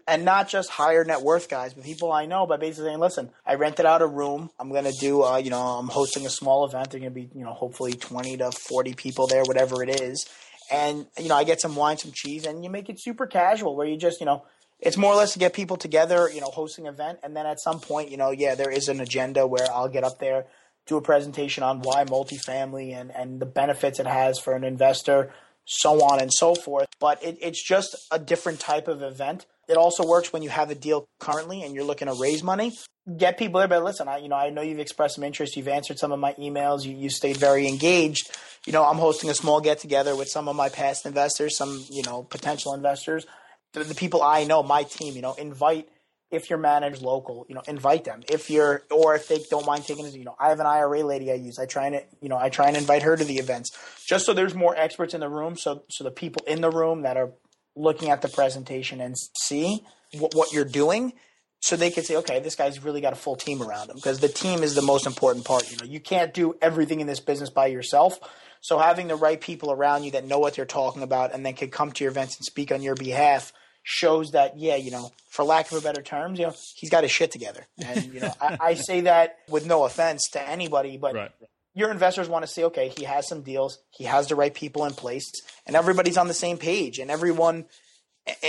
and 0.07 0.25
not 0.25 0.49
just 0.49 0.70
higher 0.70 1.05
net 1.05 1.22
worth 1.22 1.49
guys, 1.49 1.75
but 1.75 1.85
people 1.85 2.12
I 2.12 2.27
know 2.27 2.46
by 2.46 2.57
basically 2.57 2.90
saying, 2.90 2.99
listen, 2.99 3.31
I 3.46 3.55
rented 3.55 3.87
out 3.87 4.03
a 4.03 4.07
room. 4.07 4.51
I'm 4.59 4.70
going 4.70 4.85
to 4.85 4.92
do, 4.92 5.22
uh, 5.22 5.37
you 5.37 5.51
know, 5.51 5.61
I'm 5.61 5.88
hosting 5.88 6.27
a 6.27 6.31
small 6.31 6.64
event. 6.64 6.90
There's 6.90 7.03
going 7.03 7.14
to 7.14 7.20
be, 7.20 7.29
you 7.35 7.44
know, 7.44 7.53
hopefully 7.53 7.92
20 7.92 8.37
to 8.38 8.51
40 8.51 8.94
people 8.94 9.27
there, 9.27 9.44
whatever 9.44 9.83
it 9.83 10.01
is. 10.01 10.27
And, 10.72 11.07
you 11.18 11.29
know, 11.29 11.37
I 11.37 11.44
get 11.44 11.61
some 11.61 11.77
wine, 11.77 11.99
some 11.99 12.11
cheese, 12.12 12.46
and 12.46 12.64
you 12.64 12.70
make 12.70 12.88
it 12.88 13.01
super 13.01 13.27
casual 13.27 13.77
where 13.77 13.87
you 13.87 13.96
just, 13.96 14.18
you 14.18 14.27
know, 14.27 14.44
it's 14.81 14.96
more 14.96 15.12
or 15.12 15.16
less 15.16 15.33
to 15.35 15.38
get 15.38 15.53
people 15.53 15.77
together, 15.77 16.29
you 16.33 16.40
know, 16.40 16.51
hosting 16.51 16.88
an 16.88 16.94
event. 16.94 17.20
And 17.22 17.37
then 17.37 17.46
at 17.46 17.61
some 17.61 17.79
point, 17.79 18.11
you 18.11 18.16
know, 18.16 18.31
yeah, 18.33 18.57
there 18.57 18.70
is 18.70 18.88
an 18.88 19.01
agenda 19.01 19.46
where 19.46 19.66
I'll 19.72 19.88
get 19.88 20.03
up 20.03 20.18
there, 20.18 20.46
do 20.87 20.96
a 20.96 21.01
presentation 21.01 21.62
on 21.62 21.81
why 21.81 22.05
multifamily 22.05 22.92
and, 22.92 23.14
and 23.14 23.40
the 23.40 23.46
benefits 23.46 24.01
it 24.01 24.07
has 24.07 24.40
for 24.40 24.55
an 24.55 24.64
investor, 24.64 25.33
so 25.64 26.03
on 26.05 26.20
and 26.20 26.33
so 26.33 26.57
forth. 26.57 26.88
But 26.99 27.22
it, 27.22 27.38
it's 27.40 27.62
just 27.62 27.96
a 28.11 28.18
different 28.18 28.59
type 28.59 28.88
of 28.88 29.03
event 29.03 29.46
it 29.68 29.76
also 29.76 30.07
works 30.07 30.33
when 30.33 30.42
you 30.42 30.48
have 30.48 30.70
a 30.70 30.74
deal 30.74 31.09
currently 31.18 31.62
and 31.62 31.74
you're 31.74 31.85
looking 31.85 32.09
to 32.09 32.14
raise 32.14 32.42
money. 32.42 32.72
Get 33.16 33.38
people 33.38 33.61
there, 33.61 33.68
but 33.68 33.85
listen, 33.85 34.09
I 34.09 34.18
you 34.18 34.29
know 34.29 34.37
I 34.37 34.50
know 34.50 34.62
you've 34.62 34.81
expressed 34.81 35.14
some 35.14 35.24
interest. 35.24 35.57
You've 35.57 35.68
answered 35.68 35.98
some 35.98 36.12
of 36.12 36.18
my 36.18 36.33
emails. 36.35 36.85
You 36.85 36.96
you 36.96 37.09
stayed 37.09 37.37
very 37.37 37.68
engaged. 37.68 38.31
You 38.66 38.72
know 38.72 38.85
I'm 38.85 38.96
hosting 38.96 39.31
a 39.31 39.35
small 39.35 39.61
get 39.61 39.79
together 39.79 40.16
with 40.16 40.29
some 40.29 40.48
of 40.48 40.57
my 40.57 40.68
past 40.68 41.07
investors, 41.07 41.57
some 41.57 41.85
you 41.88 42.02
know 42.02 42.24
potential 42.24 42.74
investors, 42.74 43.26
the, 43.74 43.85
the 43.85 43.94
people 43.94 44.22
I 44.22 44.44
know, 44.44 44.62
my 44.64 44.83
team. 44.83 45.14
You 45.14 45.22
know, 45.22 45.35
invite 45.35 45.88
if 46.31 46.50
your 46.50 46.59
manager's 46.59 47.02
local, 47.02 47.46
you 47.48 47.55
know, 47.55 47.62
invite 47.68 48.05
them. 48.05 48.22
If 48.29 48.50
you're, 48.50 48.83
or 48.90 49.14
if 49.14 49.29
they 49.29 49.38
don't 49.48 49.64
mind 49.64 49.85
taking 49.85 50.07
you 50.12 50.24
know, 50.24 50.35
I 50.38 50.48
have 50.48 50.59
an 50.59 50.66
IRA 50.66 51.05
lady 51.05 51.31
I 51.31 51.35
use. 51.35 51.59
I 51.59 51.66
try 51.66 51.87
and, 51.87 52.02
you 52.20 52.29
know, 52.29 52.37
I 52.37 52.48
try 52.48 52.66
and 52.66 52.76
invite 52.76 53.02
her 53.02 53.16
to 53.16 53.24
the 53.24 53.37
events 53.37 53.70
just 54.07 54.26
so 54.26 54.35
there's 54.35 54.55
more 54.55 54.76
experts 54.76 55.14
in 55.14 55.20
the 55.20 55.29
room. 55.29 55.57
So, 55.57 55.85
so 55.88 56.05
the 56.05 56.11
people 56.11 56.42
in 56.46 56.61
the 56.61 56.70
room 56.70 57.02
that 57.02 57.16
are 57.16 57.33
looking 57.76 58.10
at 58.10 58.22
the 58.22 58.28
presentation 58.28 59.00
and 59.00 59.14
see 59.38 59.84
what, 60.18 60.34
what 60.34 60.52
you're 60.52 60.64
doing 60.64 61.12
so 61.60 61.76
they 61.76 61.90
could 61.90 62.04
say, 62.04 62.16
okay, 62.16 62.40
this 62.40 62.54
guy's 62.54 62.82
really 62.84 63.00
got 63.00 63.12
a 63.12 63.16
full 63.16 63.36
team 63.36 63.62
around 63.62 63.90
him 63.90 63.96
because 63.96 64.20
the 64.20 64.28
team 64.28 64.62
is 64.62 64.74
the 64.74 64.82
most 64.82 65.06
important 65.06 65.44
part. 65.44 65.70
You 65.70 65.76
know, 65.78 65.84
you 65.84 66.00
can't 66.00 66.32
do 66.32 66.54
everything 66.60 67.00
in 67.00 67.06
this 67.06 67.20
business 67.20 67.50
by 67.50 67.66
yourself. 67.66 68.18
So 68.60 68.78
having 68.78 69.08
the 69.08 69.16
right 69.16 69.40
people 69.40 69.72
around 69.72 70.04
you 70.04 70.10
that 70.12 70.24
know 70.24 70.38
what 70.38 70.54
they're 70.54 70.64
talking 70.64 71.02
about 71.02 71.34
and 71.34 71.44
then 71.44 71.54
can 71.54 71.70
come 71.70 71.92
to 71.92 72.04
your 72.04 72.10
events 72.10 72.36
and 72.36 72.44
speak 72.44 72.72
on 72.72 72.82
your 72.82 72.94
behalf 72.94 73.52
shows 73.82 74.32
that, 74.32 74.58
yeah, 74.58 74.76
you 74.76 74.90
know, 74.90 75.12
for 75.28 75.44
lack 75.44 75.70
of 75.70 75.78
a 75.78 75.80
better 75.80 76.02
terms, 76.02 76.38
you 76.38 76.46
know, 76.46 76.54
he's 76.74 76.90
got 76.90 77.04
his 77.04 77.12
shit 77.12 77.30
together. 77.30 77.66
And, 77.84 78.12
you 78.12 78.20
know, 78.20 78.32
I, 78.40 78.58
I, 78.60 78.74
say 78.74 79.02
that 79.02 79.38
with 79.48 79.64
no 79.64 79.84
offense 79.84 80.28
to 80.32 80.48
anybody, 80.48 80.96
but 80.96 81.14
right 81.14 81.32
your 81.76 81.90
investors 81.90 82.28
want 82.28 82.42
to 82.42 82.50
see, 82.50 82.64
okay, 82.64 82.90
he 82.96 83.04
has 83.04 83.28
some 83.28 83.42
deals, 83.42 83.78
he 83.90 84.04
has 84.04 84.26
the 84.26 84.34
right 84.34 84.52
people 84.52 84.86
in 84.86 84.94
place, 84.94 85.30
and 85.66 85.76
everybody's 85.76 86.16
on 86.16 86.26
the 86.26 86.34
same 86.34 86.56
page, 86.56 86.98
and 86.98 87.10
everyone, 87.10 87.66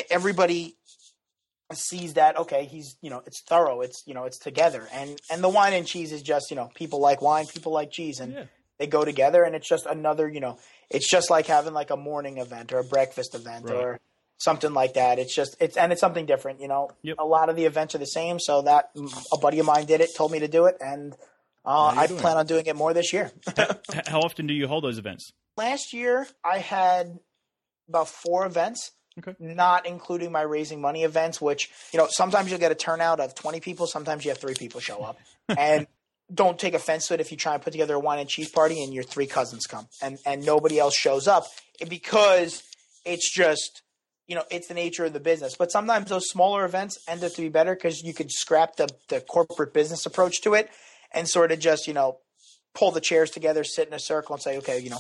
everybody 0.09 0.77
sees 1.73 2.13
that 2.13 2.37
okay 2.37 2.63
he's 2.63 2.95
you 3.01 3.09
know 3.09 3.21
it's 3.25 3.41
thorough 3.41 3.81
it's 3.81 4.01
you 4.05 4.13
know 4.13 4.23
it's 4.23 4.37
together 4.37 4.87
and 4.93 5.19
and 5.29 5.43
the 5.43 5.49
wine 5.49 5.73
and 5.73 5.85
cheese 5.85 6.13
is 6.13 6.21
just 6.21 6.49
you 6.49 6.55
know 6.55 6.69
people 6.75 7.01
like 7.01 7.21
wine 7.21 7.45
people 7.45 7.73
like 7.73 7.91
cheese 7.91 8.21
and 8.21 8.31
yeah. 8.31 8.43
they 8.79 8.87
go 8.87 9.03
together 9.03 9.43
and 9.43 9.53
it's 9.53 9.67
just 9.67 9.85
another 9.85 10.29
you 10.29 10.39
know 10.39 10.57
it's 10.89 11.09
just 11.09 11.29
like 11.29 11.45
having 11.45 11.73
like 11.73 11.89
a 11.89 11.97
morning 11.97 12.37
event 12.37 12.71
or 12.71 12.79
a 12.79 12.85
breakfast 12.85 13.35
event 13.35 13.65
right. 13.65 13.75
or 13.75 13.99
something 14.37 14.73
like 14.73 14.93
that 14.93 15.19
it's 15.19 15.35
just 15.35 15.57
it's 15.59 15.75
and 15.75 15.91
it's 15.91 15.99
something 15.99 16.25
different 16.25 16.61
you 16.61 16.69
know 16.69 16.89
yep. 17.01 17.17
a 17.19 17.25
lot 17.25 17.49
of 17.49 17.57
the 17.57 17.65
events 17.65 17.93
are 17.93 17.97
the 17.97 18.05
same 18.05 18.39
so 18.39 18.61
that 18.61 18.89
a 19.33 19.37
buddy 19.37 19.59
of 19.59 19.65
mine 19.65 19.85
did 19.85 19.99
it 19.99 20.09
told 20.15 20.31
me 20.31 20.39
to 20.39 20.47
do 20.47 20.67
it 20.67 20.77
and 20.79 21.17
uh, 21.67 21.93
I 21.97 22.07
plan 22.07 22.37
on 22.37 22.45
doing 22.45 22.65
it 22.65 22.77
more 22.77 22.93
this 22.93 23.11
year. 23.11 23.29
how, 23.57 23.67
how 24.07 24.19
often 24.21 24.47
do 24.47 24.53
you 24.53 24.67
hold 24.67 24.85
those 24.85 24.97
events? 24.97 25.33
Last 25.57 25.91
year, 25.91 26.25
I 26.43 26.59
had 26.59 27.19
about 27.89 28.07
four 28.07 28.45
events. 28.45 28.91
Okay. 29.19 29.35
Not 29.39 29.87
including 29.87 30.31
my 30.31 30.43
raising 30.43 30.79
money 30.79 31.03
events, 31.03 31.41
which 31.41 31.71
you 31.91 31.97
know 31.97 32.07
sometimes 32.09 32.51
you'll 32.51 32.59
get 32.59 32.71
a 32.71 32.75
turnout 32.75 33.19
of 33.19 33.35
twenty 33.35 33.59
people, 33.59 33.87
sometimes 33.87 34.23
you 34.23 34.29
have 34.29 34.37
three 34.37 34.53
people 34.53 34.79
show 34.79 35.03
up, 35.03 35.19
and 35.57 35.87
don't 36.33 36.59
take 36.59 36.73
offense 36.73 37.07
to 37.07 37.15
it 37.15 37.19
if 37.19 37.31
you 37.31 37.37
try 37.37 37.53
and 37.55 37.63
put 37.63 37.71
together 37.71 37.95
a 37.95 37.99
wine 37.99 38.19
and 38.19 38.29
cheese 38.29 38.49
party 38.49 38.83
and 38.83 38.93
your 38.93 39.03
three 39.03 39.25
cousins 39.25 39.65
come 39.65 39.87
and 40.01 40.19
and 40.25 40.45
nobody 40.45 40.77
else 40.77 40.95
shows 40.95 41.27
up 41.27 41.47
because 41.89 42.61
it's 43.05 43.33
just 43.33 43.81
you 44.27 44.35
know 44.35 44.43
it's 44.51 44.67
the 44.67 44.73
nature 44.75 45.05
of 45.05 45.13
the 45.13 45.19
business. 45.19 45.55
But 45.57 45.71
sometimes 45.71 46.09
those 46.09 46.29
smaller 46.29 46.63
events 46.63 46.99
end 47.07 47.23
up 47.23 47.33
to 47.33 47.41
be 47.41 47.49
better 47.49 47.73
because 47.73 48.03
you 48.03 48.13
could 48.13 48.31
scrap 48.31 48.75
the 48.75 48.87
the 49.09 49.19
corporate 49.19 49.73
business 49.73 50.05
approach 50.05 50.41
to 50.43 50.53
it 50.53 50.69
and 51.11 51.27
sort 51.27 51.51
of 51.51 51.59
just 51.59 51.87
you 51.87 51.93
know 51.93 52.17
pull 52.73 52.91
the 52.91 53.01
chairs 53.01 53.31
together, 53.31 53.63
sit 53.63 53.87
in 53.87 53.93
a 53.93 53.99
circle, 53.99 54.35
and 54.35 54.41
say, 54.41 54.57
okay, 54.59 54.79
you 54.79 54.89
know, 54.89 54.99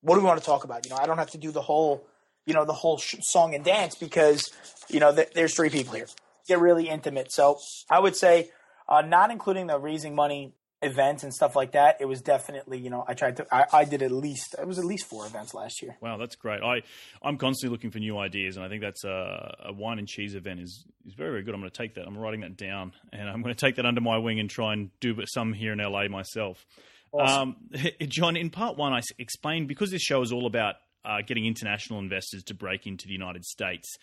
what 0.00 0.14
do 0.14 0.20
we 0.20 0.26
want 0.26 0.40
to 0.40 0.46
talk 0.46 0.64
about? 0.64 0.86
You 0.86 0.90
know, 0.90 0.98
I 1.00 1.06
don't 1.06 1.18
have 1.18 1.30
to 1.30 1.38
do 1.38 1.50
the 1.50 1.62
whole 1.62 2.06
you 2.46 2.54
know 2.54 2.64
the 2.64 2.72
whole 2.72 2.98
sh- 2.98 3.16
song 3.20 3.54
and 3.54 3.64
dance 3.64 3.94
because 3.94 4.50
you 4.88 5.00
know 5.00 5.14
th- 5.14 5.30
there's 5.34 5.54
three 5.54 5.70
people 5.70 5.94
here. 5.94 6.06
Get 6.46 6.60
really 6.60 6.88
intimate. 6.88 7.30
So 7.30 7.58
I 7.90 7.98
would 8.00 8.16
say, 8.16 8.50
uh, 8.88 9.02
not 9.02 9.30
including 9.30 9.66
the 9.66 9.78
raising 9.78 10.14
money 10.14 10.54
events 10.82 11.24
and 11.24 11.34
stuff 11.34 11.56
like 11.56 11.72
that, 11.72 11.96
it 12.00 12.04
was 12.04 12.20
definitely 12.20 12.78
you 12.78 12.90
know 12.90 13.04
I 13.06 13.14
tried 13.14 13.36
to 13.38 13.46
I, 13.52 13.66
I, 13.72 13.84
did 13.84 14.02
at 14.02 14.12
least 14.12 14.54
it 14.58 14.66
was 14.66 14.78
at 14.78 14.84
least 14.84 15.06
four 15.06 15.26
events 15.26 15.54
last 15.54 15.82
year. 15.82 15.96
Wow, 16.00 16.16
that's 16.16 16.36
great. 16.36 16.62
I 16.62 16.82
I'm 17.22 17.36
constantly 17.38 17.74
looking 17.74 17.90
for 17.90 17.98
new 17.98 18.18
ideas, 18.18 18.56
and 18.56 18.64
I 18.64 18.68
think 18.68 18.82
that's 18.82 19.04
a, 19.04 19.56
a 19.66 19.72
wine 19.72 19.98
and 19.98 20.06
cheese 20.06 20.34
event 20.34 20.60
is 20.60 20.84
is 21.06 21.14
very 21.14 21.30
very 21.30 21.42
good. 21.42 21.54
I'm 21.54 21.60
going 21.60 21.70
to 21.70 21.76
take 21.76 21.94
that. 21.94 22.06
I'm 22.06 22.16
writing 22.16 22.40
that 22.40 22.56
down, 22.56 22.92
and 23.12 23.28
I'm 23.28 23.42
going 23.42 23.54
to 23.54 23.60
take 23.60 23.76
that 23.76 23.86
under 23.86 24.00
my 24.00 24.18
wing 24.18 24.40
and 24.40 24.48
try 24.48 24.72
and 24.72 24.90
do 25.00 25.16
some 25.26 25.52
here 25.52 25.72
in 25.72 25.78
LA 25.78 26.08
myself. 26.08 26.64
Awesome. 27.12 27.56
Um, 27.72 27.80
John, 28.08 28.36
in 28.36 28.50
part 28.50 28.76
one, 28.76 28.92
I 28.92 29.00
explained 29.18 29.68
because 29.68 29.90
this 29.90 30.02
show 30.02 30.22
is 30.22 30.32
all 30.32 30.46
about 30.46 30.76
uh, 31.04 31.22
getting 31.26 31.46
international 31.46 31.98
investors 31.98 32.42
to 32.44 32.54
break 32.54 32.86
into 32.86 33.06
the 33.06 33.12
United 33.12 33.44
States. 33.44 33.96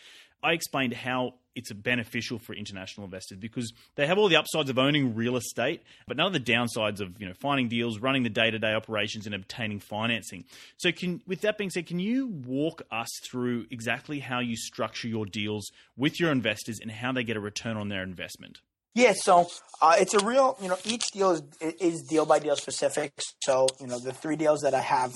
I 0.45 0.51
explained 0.53 0.93
how 0.93 1.33
it's 1.55 1.71
beneficial 1.73 2.37
for 2.37 2.53
international 2.53 3.05
investors 3.05 3.39
because 3.39 3.73
they 3.95 4.05
have 4.05 4.19
all 4.19 4.27
the 4.27 4.35
upsides 4.35 4.69
of 4.69 4.77
owning 4.77 5.15
real 5.15 5.37
estate, 5.37 5.81
but 6.07 6.17
none 6.17 6.27
of 6.27 6.33
the 6.33 6.39
downsides 6.39 6.99
of 6.99 7.19
you 7.19 7.27
know 7.27 7.33
finding 7.33 7.67
deals, 7.67 7.99
running 7.99 8.21
the 8.21 8.29
day 8.29 8.51
to 8.51 8.59
day 8.59 8.73
operations, 8.73 9.25
and 9.25 9.33
obtaining 9.33 9.79
financing. 9.79 10.43
So, 10.77 10.91
can 10.91 11.21
with 11.25 11.41
that 11.41 11.57
being 11.57 11.71
said, 11.71 11.87
can 11.87 11.97
you 11.97 12.27
walk 12.27 12.83
us 12.91 13.09
through 13.29 13.65
exactly 13.71 14.19
how 14.19 14.39
you 14.39 14.55
structure 14.55 15.07
your 15.07 15.25
deals 15.25 15.71
with 15.97 16.19
your 16.19 16.31
investors 16.31 16.79
and 16.79 16.91
how 16.91 17.11
they 17.11 17.23
get 17.23 17.37
a 17.37 17.41
return 17.41 17.75
on 17.75 17.89
their 17.89 18.03
investment? 18.03 18.59
Yeah, 18.93 19.13
so 19.13 19.49
uh, 19.81 19.95
it's 19.99 20.13
a 20.13 20.25
real, 20.25 20.57
you 20.61 20.69
know, 20.69 20.77
each 20.85 21.07
deal 21.07 21.31
is, 21.31 21.41
is 21.59 22.03
deal 22.03 22.25
by 22.25 22.39
deal 22.39 22.55
specific. 22.55 23.11
So, 23.43 23.67
you 23.81 23.87
know, 23.87 23.99
the 23.99 24.13
three 24.13 24.37
deals 24.37 24.61
that 24.61 24.73
I 24.73 24.79
have 24.79 25.13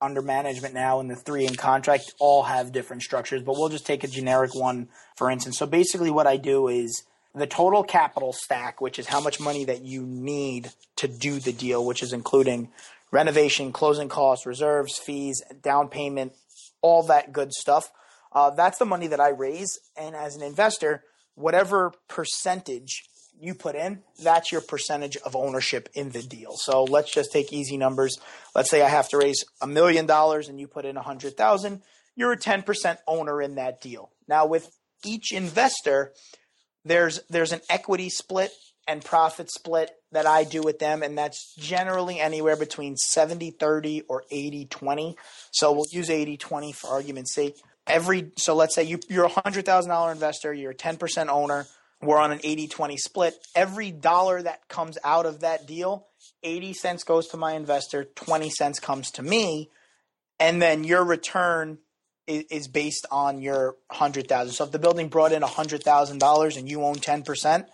under 0.00 0.22
management 0.22 0.74
now 0.74 1.00
and 1.00 1.10
the 1.10 1.16
three 1.16 1.46
in 1.46 1.54
contract 1.54 2.14
all 2.18 2.44
have 2.44 2.72
different 2.72 3.02
structures, 3.02 3.42
but 3.42 3.56
we'll 3.56 3.68
just 3.68 3.86
take 3.86 4.04
a 4.04 4.08
generic 4.08 4.54
one 4.54 4.88
for 5.16 5.30
instance. 5.30 5.58
So 5.58 5.66
basically, 5.66 6.10
what 6.10 6.26
I 6.26 6.36
do 6.36 6.68
is 6.68 7.02
the 7.34 7.46
total 7.46 7.82
capital 7.82 8.32
stack, 8.32 8.80
which 8.80 8.98
is 8.98 9.06
how 9.06 9.20
much 9.20 9.40
money 9.40 9.64
that 9.64 9.82
you 9.82 10.02
need 10.02 10.70
to 10.96 11.08
do 11.08 11.38
the 11.38 11.52
deal, 11.52 11.84
which 11.84 12.02
is 12.02 12.12
including 12.12 12.70
renovation, 13.10 13.72
closing 13.72 14.08
costs, 14.08 14.46
reserves, 14.46 14.98
fees, 14.98 15.42
down 15.62 15.88
payment, 15.88 16.32
all 16.82 17.02
that 17.04 17.32
good 17.32 17.52
stuff. 17.52 17.90
Uh, 18.32 18.50
that's 18.50 18.78
the 18.78 18.84
money 18.84 19.06
that 19.06 19.20
I 19.20 19.28
raise. 19.28 19.78
And 19.96 20.14
as 20.14 20.36
an 20.36 20.42
investor, 20.42 21.04
whatever 21.34 21.92
percentage 22.08 23.04
you 23.40 23.54
put 23.54 23.74
in, 23.74 24.02
that's 24.22 24.50
your 24.50 24.60
percentage 24.60 25.16
of 25.18 25.36
ownership 25.36 25.88
in 25.94 26.10
the 26.10 26.22
deal. 26.22 26.52
So 26.56 26.84
let's 26.84 27.12
just 27.12 27.32
take 27.32 27.52
easy 27.52 27.76
numbers. 27.76 28.18
Let's 28.54 28.70
say 28.70 28.82
I 28.82 28.88
have 28.88 29.08
to 29.10 29.18
raise 29.18 29.44
a 29.60 29.66
million 29.66 30.06
dollars 30.06 30.48
and 30.48 30.58
you 30.58 30.66
put 30.66 30.84
in 30.84 30.96
a 30.96 31.02
hundred 31.02 31.36
thousand. 31.36 31.82
You're 32.14 32.32
a 32.32 32.38
10% 32.38 32.98
owner 33.06 33.42
in 33.42 33.56
that 33.56 33.80
deal. 33.80 34.10
Now 34.26 34.46
with 34.46 34.70
each 35.04 35.32
investor, 35.32 36.12
there's 36.84 37.20
there's 37.28 37.52
an 37.52 37.60
equity 37.68 38.08
split 38.08 38.52
and 38.88 39.04
profit 39.04 39.50
split 39.50 39.90
that 40.12 40.26
I 40.26 40.44
do 40.44 40.62
with 40.62 40.78
them, 40.78 41.02
and 41.02 41.18
that's 41.18 41.54
generally 41.58 42.20
anywhere 42.20 42.56
between 42.56 42.96
70 42.96 43.50
30 43.52 44.02
or 44.02 44.24
80 44.30 44.66
20. 44.66 45.16
So 45.50 45.72
we'll 45.72 45.86
use 45.90 46.08
80 46.08 46.36
20 46.36 46.72
for 46.72 46.88
argument's 46.88 47.34
sake. 47.34 47.56
Every 47.86 48.32
so 48.36 48.54
let's 48.54 48.74
say 48.74 48.84
you, 48.84 49.00
you're 49.08 49.24
a 49.24 49.40
hundred 49.40 49.66
thousand 49.66 49.90
dollar 49.90 50.12
investor, 50.12 50.54
you're 50.54 50.72
a 50.72 50.76
10% 50.76 51.28
owner 51.28 51.66
we're 52.02 52.18
on 52.18 52.32
an 52.32 52.40
80 52.42 52.68
20 52.68 52.96
split. 52.96 53.34
Every 53.54 53.90
dollar 53.90 54.42
that 54.42 54.68
comes 54.68 54.98
out 55.02 55.26
of 55.26 55.40
that 55.40 55.66
deal, 55.66 56.06
80 56.42 56.72
cents 56.74 57.04
goes 57.04 57.28
to 57.28 57.36
my 57.36 57.52
investor, 57.52 58.04
20 58.04 58.50
cents 58.50 58.78
comes 58.78 59.10
to 59.12 59.22
me. 59.22 59.70
And 60.38 60.60
then 60.60 60.84
your 60.84 61.02
return 61.04 61.78
is, 62.26 62.44
is 62.50 62.68
based 62.68 63.06
on 63.10 63.40
your 63.40 63.76
100,000. 63.88 64.52
So 64.52 64.64
if 64.64 64.72
the 64.72 64.78
building 64.78 65.08
brought 65.08 65.32
in 65.32 65.42
$100,000 65.42 66.56
and 66.58 66.68
you 66.68 66.82
own 66.82 66.96
10%, 66.96 67.66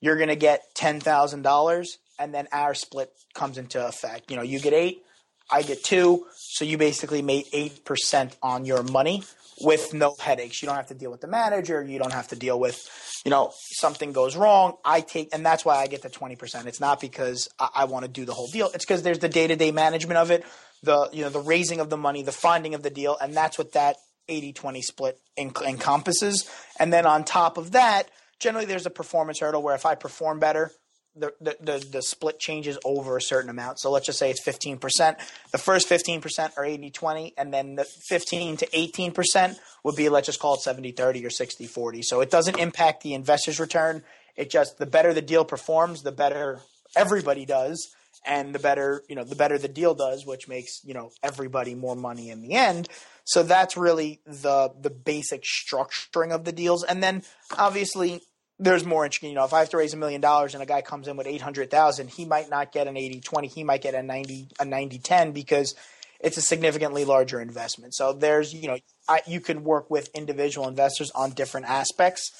you're 0.00 0.16
going 0.16 0.28
to 0.28 0.36
get 0.36 0.62
$10,000 0.74 1.86
and 2.18 2.34
then 2.34 2.48
our 2.52 2.74
split 2.74 3.12
comes 3.34 3.58
into 3.58 3.84
effect. 3.86 4.30
You 4.30 4.36
know, 4.36 4.42
you 4.42 4.60
get 4.60 4.72
8, 4.72 5.02
I 5.50 5.62
get 5.62 5.84
2, 5.84 6.26
so 6.34 6.64
you 6.64 6.78
basically 6.78 7.22
made 7.22 7.46
8% 7.52 8.32
on 8.42 8.64
your 8.64 8.82
money 8.82 9.22
with 9.60 9.94
no 9.94 10.14
headaches. 10.18 10.62
You 10.62 10.66
don't 10.66 10.76
have 10.76 10.88
to 10.88 10.94
deal 10.94 11.10
with 11.10 11.20
the 11.20 11.26
manager. 11.26 11.82
You 11.82 11.98
don't 11.98 12.12
have 12.12 12.28
to 12.28 12.36
deal 12.36 12.58
with, 12.58 12.80
you 13.24 13.30
know, 13.30 13.52
something 13.72 14.12
goes 14.12 14.36
wrong. 14.36 14.74
I 14.84 15.00
take, 15.00 15.28
and 15.32 15.44
that's 15.44 15.64
why 15.64 15.76
I 15.76 15.86
get 15.86 16.02
the 16.02 16.10
20%. 16.10 16.66
It's 16.66 16.80
not 16.80 17.00
because 17.00 17.48
I, 17.58 17.68
I 17.74 17.84
want 17.84 18.04
to 18.04 18.10
do 18.10 18.24
the 18.24 18.34
whole 18.34 18.48
deal. 18.48 18.70
It's 18.74 18.84
because 18.84 19.02
there's 19.02 19.18
the 19.18 19.28
day 19.28 19.46
to 19.46 19.56
day 19.56 19.70
management 19.72 20.18
of 20.18 20.30
it, 20.30 20.44
the, 20.82 21.08
you 21.12 21.22
know, 21.22 21.30
the 21.30 21.40
raising 21.40 21.80
of 21.80 21.90
the 21.90 21.96
money, 21.96 22.22
the 22.22 22.32
finding 22.32 22.74
of 22.74 22.82
the 22.82 22.90
deal. 22.90 23.16
And 23.20 23.36
that's 23.36 23.58
what 23.58 23.72
that 23.72 23.96
80 24.28 24.52
20 24.52 24.82
split 24.82 25.18
encompasses. 25.38 26.48
And 26.78 26.92
then 26.92 27.06
on 27.06 27.24
top 27.24 27.56
of 27.56 27.72
that, 27.72 28.10
generally 28.38 28.66
there's 28.66 28.86
a 28.86 28.90
performance 28.90 29.40
hurdle 29.40 29.62
where 29.62 29.74
if 29.74 29.86
I 29.86 29.94
perform 29.94 30.38
better, 30.38 30.70
the, 31.18 31.56
the, 31.60 31.86
the, 31.90 32.02
split 32.02 32.38
changes 32.38 32.78
over 32.84 33.16
a 33.16 33.22
certain 33.22 33.50
amount. 33.50 33.80
So 33.80 33.90
let's 33.90 34.06
just 34.06 34.18
say 34.18 34.30
it's 34.30 34.42
15%. 34.42 35.16
The 35.52 35.58
first 35.58 35.88
15% 35.88 36.56
are 36.56 36.64
80 36.64 36.90
20, 36.90 37.34
and 37.36 37.52
then 37.52 37.74
the 37.76 37.84
15 37.84 38.58
to 38.58 38.66
18% 38.66 39.58
would 39.84 39.96
be, 39.96 40.08
let's 40.08 40.26
just 40.26 40.40
call 40.40 40.54
it 40.54 40.60
70 40.60 40.92
30 40.92 41.26
or 41.26 41.30
60 41.30 41.66
40. 41.66 42.02
So 42.02 42.20
it 42.20 42.30
doesn't 42.30 42.58
impact 42.58 43.02
the 43.02 43.14
investor's 43.14 43.60
return. 43.60 44.02
It 44.36 44.50
just, 44.50 44.78
the 44.78 44.86
better 44.86 45.12
the 45.12 45.22
deal 45.22 45.44
performs, 45.44 46.02
the 46.02 46.12
better 46.12 46.60
everybody 46.96 47.44
does. 47.44 47.90
And 48.26 48.54
the 48.54 48.58
better, 48.58 49.04
you 49.08 49.14
know, 49.14 49.22
the 49.22 49.36
better 49.36 49.58
the 49.58 49.68
deal 49.68 49.94
does, 49.94 50.26
which 50.26 50.48
makes, 50.48 50.80
you 50.84 50.92
know, 50.92 51.10
everybody 51.22 51.74
more 51.74 51.94
money 51.94 52.30
in 52.30 52.42
the 52.42 52.54
end. 52.54 52.88
So 53.24 53.42
that's 53.42 53.76
really 53.76 54.20
the 54.26 54.72
the 54.78 54.90
basic 54.90 55.44
structuring 55.44 56.32
of 56.32 56.44
the 56.44 56.52
deals. 56.52 56.82
And 56.82 57.02
then 57.02 57.22
obviously 57.56 58.22
there's 58.58 58.84
more 58.84 59.04
interesting. 59.04 59.30
You 59.30 59.36
know, 59.36 59.44
if 59.44 59.52
I 59.52 59.60
have 59.60 59.70
to 59.70 59.76
raise 59.76 59.94
a 59.94 59.96
million 59.96 60.20
dollars 60.20 60.54
and 60.54 60.62
a 60.62 60.66
guy 60.66 60.82
comes 60.82 61.08
in 61.08 61.16
with 61.16 61.26
eight 61.26 61.40
hundred 61.40 61.70
thousand, 61.70 62.08
he 62.10 62.24
might 62.24 62.50
not 62.50 62.72
get 62.72 62.86
an 62.86 62.94
80-20, 62.94 63.46
He 63.46 63.64
might 63.64 63.82
get 63.82 63.94
a 63.94 64.02
90 64.02 64.48
a 64.60 64.64
90-10 64.64 65.32
because 65.32 65.74
it's 66.20 66.36
a 66.36 66.42
significantly 66.42 67.04
larger 67.04 67.40
investment. 67.40 67.94
So 67.94 68.12
there's 68.12 68.52
you 68.52 68.68
know 68.68 68.78
I, 69.08 69.20
you 69.26 69.40
can 69.40 69.64
work 69.64 69.90
with 69.90 70.10
individual 70.14 70.68
investors 70.68 71.10
on 71.14 71.30
different 71.30 71.68
aspects 71.68 72.30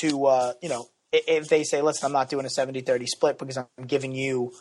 to 0.00 0.26
uh, 0.26 0.52
you 0.62 0.68
know 0.68 0.88
if 1.12 1.48
they 1.48 1.64
say 1.64 1.82
listen 1.82 2.06
I'm 2.06 2.12
not 2.12 2.28
doing 2.30 2.46
a 2.46 2.48
70-30 2.48 3.06
split 3.06 3.38
because 3.38 3.56
I'm 3.56 3.86
giving 3.86 4.12
you 4.12 4.52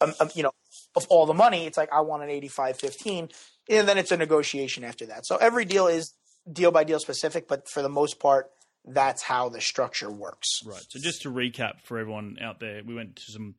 um, 0.00 0.14
um, 0.20 0.30
you 0.34 0.42
know 0.42 0.52
of 0.96 1.06
all 1.08 1.26
the 1.26 1.34
money 1.34 1.66
it's 1.66 1.76
like 1.76 1.92
I 1.92 2.00
want 2.00 2.22
an 2.22 2.28
85-15 2.28 3.32
and 3.68 3.88
then 3.88 3.98
it's 3.98 4.10
a 4.10 4.16
negotiation 4.16 4.84
after 4.84 5.06
that. 5.06 5.26
So 5.26 5.36
every 5.36 5.64
deal 5.64 5.86
is 5.86 6.14
deal 6.50 6.72
by 6.72 6.84
deal 6.84 6.98
specific, 6.98 7.46
but 7.46 7.68
for 7.68 7.82
the 7.82 7.88
most 7.88 8.18
part 8.18 8.50
that's 8.86 9.22
how 9.22 9.48
the 9.48 9.60
structure 9.60 10.10
works. 10.10 10.48
Right. 10.64 10.82
So 10.88 10.98
just 11.00 11.22
to 11.22 11.30
recap 11.30 11.80
for 11.84 11.98
everyone 11.98 12.38
out 12.40 12.60
there, 12.60 12.82
we 12.84 12.94
went 12.94 13.16
to 13.16 13.32
some 13.32 13.54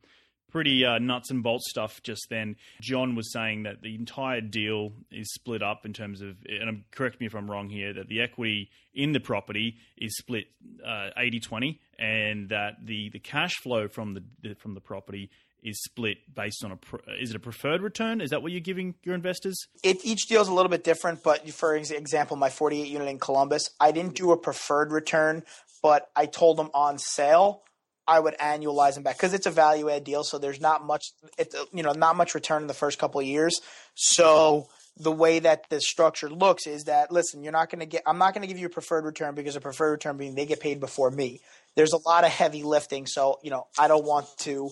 pretty 0.52 0.84
uh, 0.84 0.98
nuts 0.98 1.30
and 1.30 1.42
bolts 1.42 1.68
stuff 1.70 2.02
just 2.02 2.26
then. 2.28 2.56
John 2.80 3.16
was 3.16 3.32
saying 3.32 3.64
that 3.64 3.80
the 3.80 3.94
entire 3.94 4.42
deal 4.42 4.92
is 5.10 5.32
split 5.32 5.62
up 5.62 5.86
in 5.86 5.92
terms 5.92 6.20
of, 6.20 6.36
and 6.46 6.84
correct 6.92 7.18
me 7.20 7.26
if 7.26 7.34
I'm 7.34 7.50
wrong 7.50 7.70
here, 7.70 7.94
that 7.94 8.08
the 8.08 8.20
equity 8.20 8.70
in 8.94 9.12
the 9.12 9.20
property 9.20 9.78
is 9.96 10.16
split 10.16 10.44
uh, 10.86 11.08
80 11.16 11.40
20, 11.40 11.80
and 11.98 12.48
that 12.50 12.74
the, 12.84 13.08
the 13.10 13.18
cash 13.18 13.54
flow 13.62 13.88
from 13.88 14.14
the, 14.14 14.54
from 14.56 14.74
the 14.74 14.80
property 14.80 15.30
is 15.62 15.82
split 15.82 16.18
based 16.34 16.64
on 16.64 16.72
a 16.72 16.78
is 17.20 17.30
it 17.30 17.36
a 17.36 17.40
preferred 17.40 17.82
return? 17.82 18.20
Is 18.20 18.30
that 18.30 18.42
what 18.42 18.52
you're 18.52 18.60
giving 18.60 18.94
your 19.04 19.14
investors? 19.14 19.68
It, 19.82 20.04
each 20.04 20.26
deal 20.26 20.42
is 20.42 20.48
a 20.48 20.54
little 20.54 20.70
bit 20.70 20.84
different, 20.84 21.22
but 21.22 21.48
for 21.50 21.74
example, 21.74 22.36
my 22.36 22.50
48 22.50 22.86
unit 22.88 23.08
in 23.08 23.18
Columbus, 23.18 23.70
I 23.80 23.92
didn't 23.92 24.14
do 24.14 24.32
a 24.32 24.36
preferred 24.36 24.92
return, 24.92 25.42
but 25.82 26.10
I 26.16 26.26
told 26.26 26.58
them 26.58 26.70
on 26.74 26.98
sale 26.98 27.62
I 28.06 28.18
would 28.18 28.36
annualize 28.38 28.94
them 28.94 29.04
back 29.04 29.16
because 29.16 29.32
it's 29.32 29.46
a 29.46 29.50
value 29.50 29.88
add 29.88 30.04
deal, 30.04 30.24
so 30.24 30.38
there's 30.38 30.60
not 30.60 30.84
much, 30.84 31.04
it, 31.38 31.54
you 31.72 31.82
know, 31.82 31.92
not 31.92 32.16
much 32.16 32.34
return 32.34 32.62
in 32.62 32.68
the 32.68 32.74
first 32.74 32.98
couple 32.98 33.20
of 33.20 33.26
years. 33.26 33.60
So 33.94 34.66
the 34.96 35.12
way 35.12 35.38
that 35.38 35.70
the 35.70 35.80
structure 35.80 36.28
looks 36.28 36.66
is 36.66 36.84
that 36.84 37.12
listen, 37.12 37.42
you're 37.42 37.52
not 37.52 37.70
going 37.70 37.80
to 37.80 37.86
get, 37.86 38.02
I'm 38.06 38.18
not 38.18 38.34
going 38.34 38.42
to 38.42 38.48
give 38.48 38.58
you 38.58 38.66
a 38.66 38.70
preferred 38.70 39.04
return 39.04 39.34
because 39.34 39.56
a 39.56 39.60
preferred 39.60 39.92
return 39.92 40.16
being 40.16 40.34
they 40.34 40.46
get 40.46 40.60
paid 40.60 40.80
before 40.80 41.10
me. 41.10 41.40
There's 41.76 41.92
a 41.92 42.08
lot 42.08 42.24
of 42.24 42.30
heavy 42.30 42.64
lifting, 42.64 43.06
so 43.06 43.38
you 43.42 43.50
know 43.50 43.66
I 43.78 43.88
don't 43.88 44.04
want 44.04 44.26
to 44.40 44.70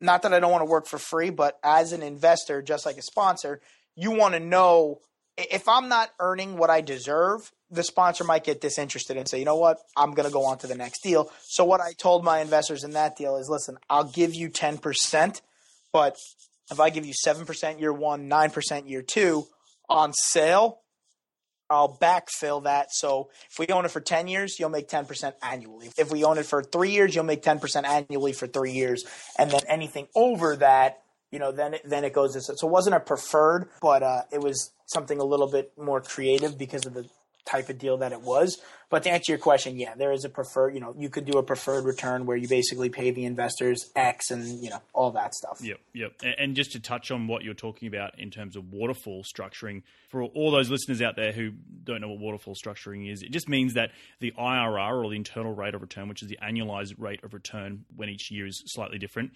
not 0.00 0.22
that 0.22 0.32
I 0.32 0.40
don't 0.40 0.52
want 0.52 0.62
to 0.62 0.70
work 0.70 0.86
for 0.86 0.98
free, 0.98 1.30
but 1.30 1.58
as 1.62 1.92
an 1.92 2.02
investor, 2.02 2.62
just 2.62 2.86
like 2.86 2.96
a 2.96 3.02
sponsor, 3.02 3.60
you 3.96 4.12
want 4.12 4.34
to 4.34 4.40
know 4.40 5.00
if 5.36 5.68
I'm 5.68 5.88
not 5.88 6.10
earning 6.18 6.56
what 6.56 6.70
I 6.70 6.80
deserve, 6.80 7.52
the 7.70 7.82
sponsor 7.84 8.24
might 8.24 8.44
get 8.44 8.60
disinterested 8.60 9.16
and 9.16 9.28
say, 9.28 9.38
you 9.38 9.44
know 9.44 9.56
what, 9.56 9.78
I'm 9.96 10.12
going 10.12 10.26
to 10.26 10.32
go 10.32 10.44
on 10.44 10.58
to 10.58 10.66
the 10.66 10.74
next 10.74 11.02
deal. 11.02 11.30
So, 11.42 11.64
what 11.64 11.80
I 11.80 11.92
told 11.92 12.24
my 12.24 12.40
investors 12.40 12.82
in 12.82 12.92
that 12.92 13.16
deal 13.16 13.36
is 13.36 13.48
listen, 13.48 13.76
I'll 13.88 14.04
give 14.04 14.34
you 14.34 14.50
10%, 14.50 15.40
but 15.92 16.16
if 16.70 16.80
I 16.80 16.90
give 16.90 17.06
you 17.06 17.14
7% 17.14 17.80
year 17.80 17.92
one, 17.92 18.28
9% 18.28 18.88
year 18.88 19.02
two 19.02 19.46
on 19.88 20.12
sale, 20.12 20.80
I'll 21.70 21.96
backfill 22.00 22.64
that. 22.64 22.92
So 22.92 23.30
if 23.50 23.58
we 23.58 23.66
own 23.68 23.84
it 23.84 23.90
for 23.90 24.00
10 24.00 24.26
years, 24.28 24.58
you'll 24.58 24.70
make 24.70 24.88
10% 24.88 25.34
annually. 25.42 25.90
If 25.98 26.10
we 26.10 26.24
own 26.24 26.38
it 26.38 26.46
for 26.46 26.62
three 26.62 26.90
years, 26.90 27.14
you'll 27.14 27.24
make 27.24 27.42
10% 27.42 27.84
annually 27.84 28.32
for 28.32 28.46
three 28.46 28.72
years. 28.72 29.04
And 29.38 29.50
then 29.50 29.60
anything 29.68 30.08
over 30.14 30.56
that, 30.56 31.02
you 31.30 31.38
know, 31.38 31.52
then 31.52 31.74
it, 31.74 31.82
then 31.84 32.04
it 32.04 32.14
goes. 32.14 32.42
So 32.44 32.66
it 32.66 32.70
wasn't 32.70 32.96
a 32.96 33.00
preferred, 33.00 33.68
but 33.82 34.02
uh, 34.02 34.22
it 34.32 34.40
was 34.40 34.72
something 34.86 35.20
a 35.20 35.24
little 35.24 35.50
bit 35.50 35.72
more 35.76 36.00
creative 36.00 36.56
because 36.56 36.86
of 36.86 36.94
the 36.94 37.08
type 37.48 37.68
of 37.68 37.78
deal 37.78 37.96
that 37.98 38.12
it 38.12 38.20
was. 38.20 38.60
But 38.90 39.02
to 39.02 39.10
answer 39.10 39.32
your 39.32 39.38
question, 39.38 39.76
yeah, 39.76 39.94
there 39.94 40.12
is 40.12 40.24
a 40.24 40.30
preferred. 40.30 40.74
You 40.74 40.80
know, 40.80 40.94
you 40.96 41.10
could 41.10 41.26
do 41.26 41.38
a 41.38 41.42
preferred 41.42 41.84
return 41.84 42.24
where 42.24 42.36
you 42.36 42.48
basically 42.48 42.88
pay 42.88 43.10
the 43.10 43.26
investors 43.26 43.90
X 43.94 44.30
and 44.30 44.46
you 44.62 44.70
know 44.70 44.80
all 44.94 45.10
that 45.10 45.34
stuff. 45.34 45.58
Yep, 45.60 45.78
yep. 45.92 46.12
And 46.38 46.56
just 46.56 46.72
to 46.72 46.80
touch 46.80 47.10
on 47.10 47.26
what 47.26 47.44
you're 47.44 47.54
talking 47.54 47.88
about 47.88 48.18
in 48.18 48.30
terms 48.30 48.56
of 48.56 48.72
waterfall 48.72 49.24
structuring, 49.24 49.82
for 50.08 50.22
all 50.22 50.50
those 50.50 50.70
listeners 50.70 51.02
out 51.02 51.16
there 51.16 51.32
who 51.32 51.50
don't 51.84 52.00
know 52.00 52.08
what 52.08 52.18
waterfall 52.18 52.54
structuring 52.54 53.12
is, 53.12 53.22
it 53.22 53.30
just 53.30 53.48
means 53.48 53.74
that 53.74 53.90
the 54.20 54.32
IRR 54.38 55.04
or 55.04 55.10
the 55.10 55.16
internal 55.16 55.54
rate 55.54 55.74
of 55.74 55.82
return, 55.82 56.08
which 56.08 56.22
is 56.22 56.28
the 56.28 56.38
annualized 56.42 56.94
rate 56.96 57.22
of 57.22 57.34
return 57.34 57.84
when 57.94 58.08
each 58.08 58.30
year 58.30 58.46
is 58.46 58.62
slightly 58.66 58.98
different, 58.98 59.32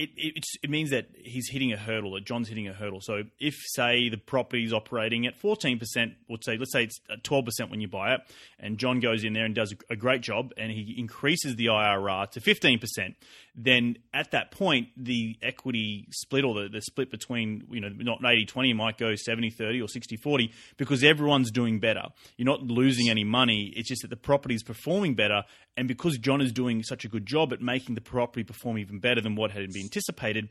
it, 0.00 0.10
it, 0.16 0.44
it, 0.62 0.70
means 0.70 0.90
that 0.90 1.08
he's 1.14 1.50
hitting 1.50 1.74
a 1.74 1.76
hurdle, 1.76 2.14
that 2.14 2.24
John's 2.24 2.48
hitting 2.48 2.66
a 2.66 2.72
hurdle. 2.72 3.00
So 3.02 3.24
if, 3.38 3.54
say, 3.66 4.08
the 4.08 4.16
property 4.16 4.64
is 4.64 4.72
operating 4.72 5.26
at 5.26 5.38
14%, 5.38 5.78
let's 6.28 6.46
say, 6.46 6.56
let's 6.56 6.72
say 6.72 6.84
it's 6.84 6.98
12% 7.22 7.70
when 7.70 7.82
you 7.82 7.88
buy 7.88 8.14
it, 8.14 8.20
and 8.58 8.78
John 8.78 9.00
goes 9.00 9.24
in 9.24 9.34
there 9.34 9.44
and 9.44 9.54
does 9.54 9.72
a, 9.72 9.92
a 9.92 9.96
great 9.96 10.22
job, 10.22 10.52
and 10.56 10.72
he 10.72 10.94
increases 10.96 11.56
the 11.56 11.66
IRR 11.66 12.30
to 12.30 12.40
15%, 12.40 13.14
then 13.54 13.98
at 14.14 14.30
that 14.30 14.50
point, 14.50 14.88
the 14.96 15.36
equity 15.42 16.06
split 16.12 16.44
or 16.44 16.54
the, 16.54 16.68
the 16.68 16.80
split 16.80 17.10
between, 17.10 17.66
you 17.70 17.80
know, 17.80 17.88
not 17.88 18.18
80 18.24 18.46
20 18.46 18.72
might 18.74 18.96
go 18.96 19.14
70 19.14 19.50
30 19.50 19.82
or 19.82 19.88
60 19.88 20.16
40 20.16 20.52
because 20.76 21.04
everyone's 21.04 21.50
doing 21.50 21.80
better. 21.80 22.04
You're 22.36 22.46
not 22.46 22.62
losing 22.62 23.10
any 23.10 23.24
money. 23.24 23.72
It's 23.76 23.88
just 23.88 24.02
that 24.02 24.08
the 24.08 24.16
property 24.16 24.54
is 24.54 24.62
performing 24.62 25.14
better. 25.14 25.42
And 25.76 25.88
because 25.88 26.16
John 26.18 26.40
is 26.40 26.52
doing 26.52 26.82
such 26.82 27.04
a 27.04 27.08
good 27.08 27.26
job 27.26 27.52
at 27.52 27.60
making 27.60 27.96
the 27.96 28.00
property 28.00 28.44
perform 28.44 28.78
even 28.78 28.98
better 28.98 29.20
than 29.20 29.34
what 29.34 29.50
had 29.50 29.72
been 29.72 29.88
anticipated, 29.90 30.48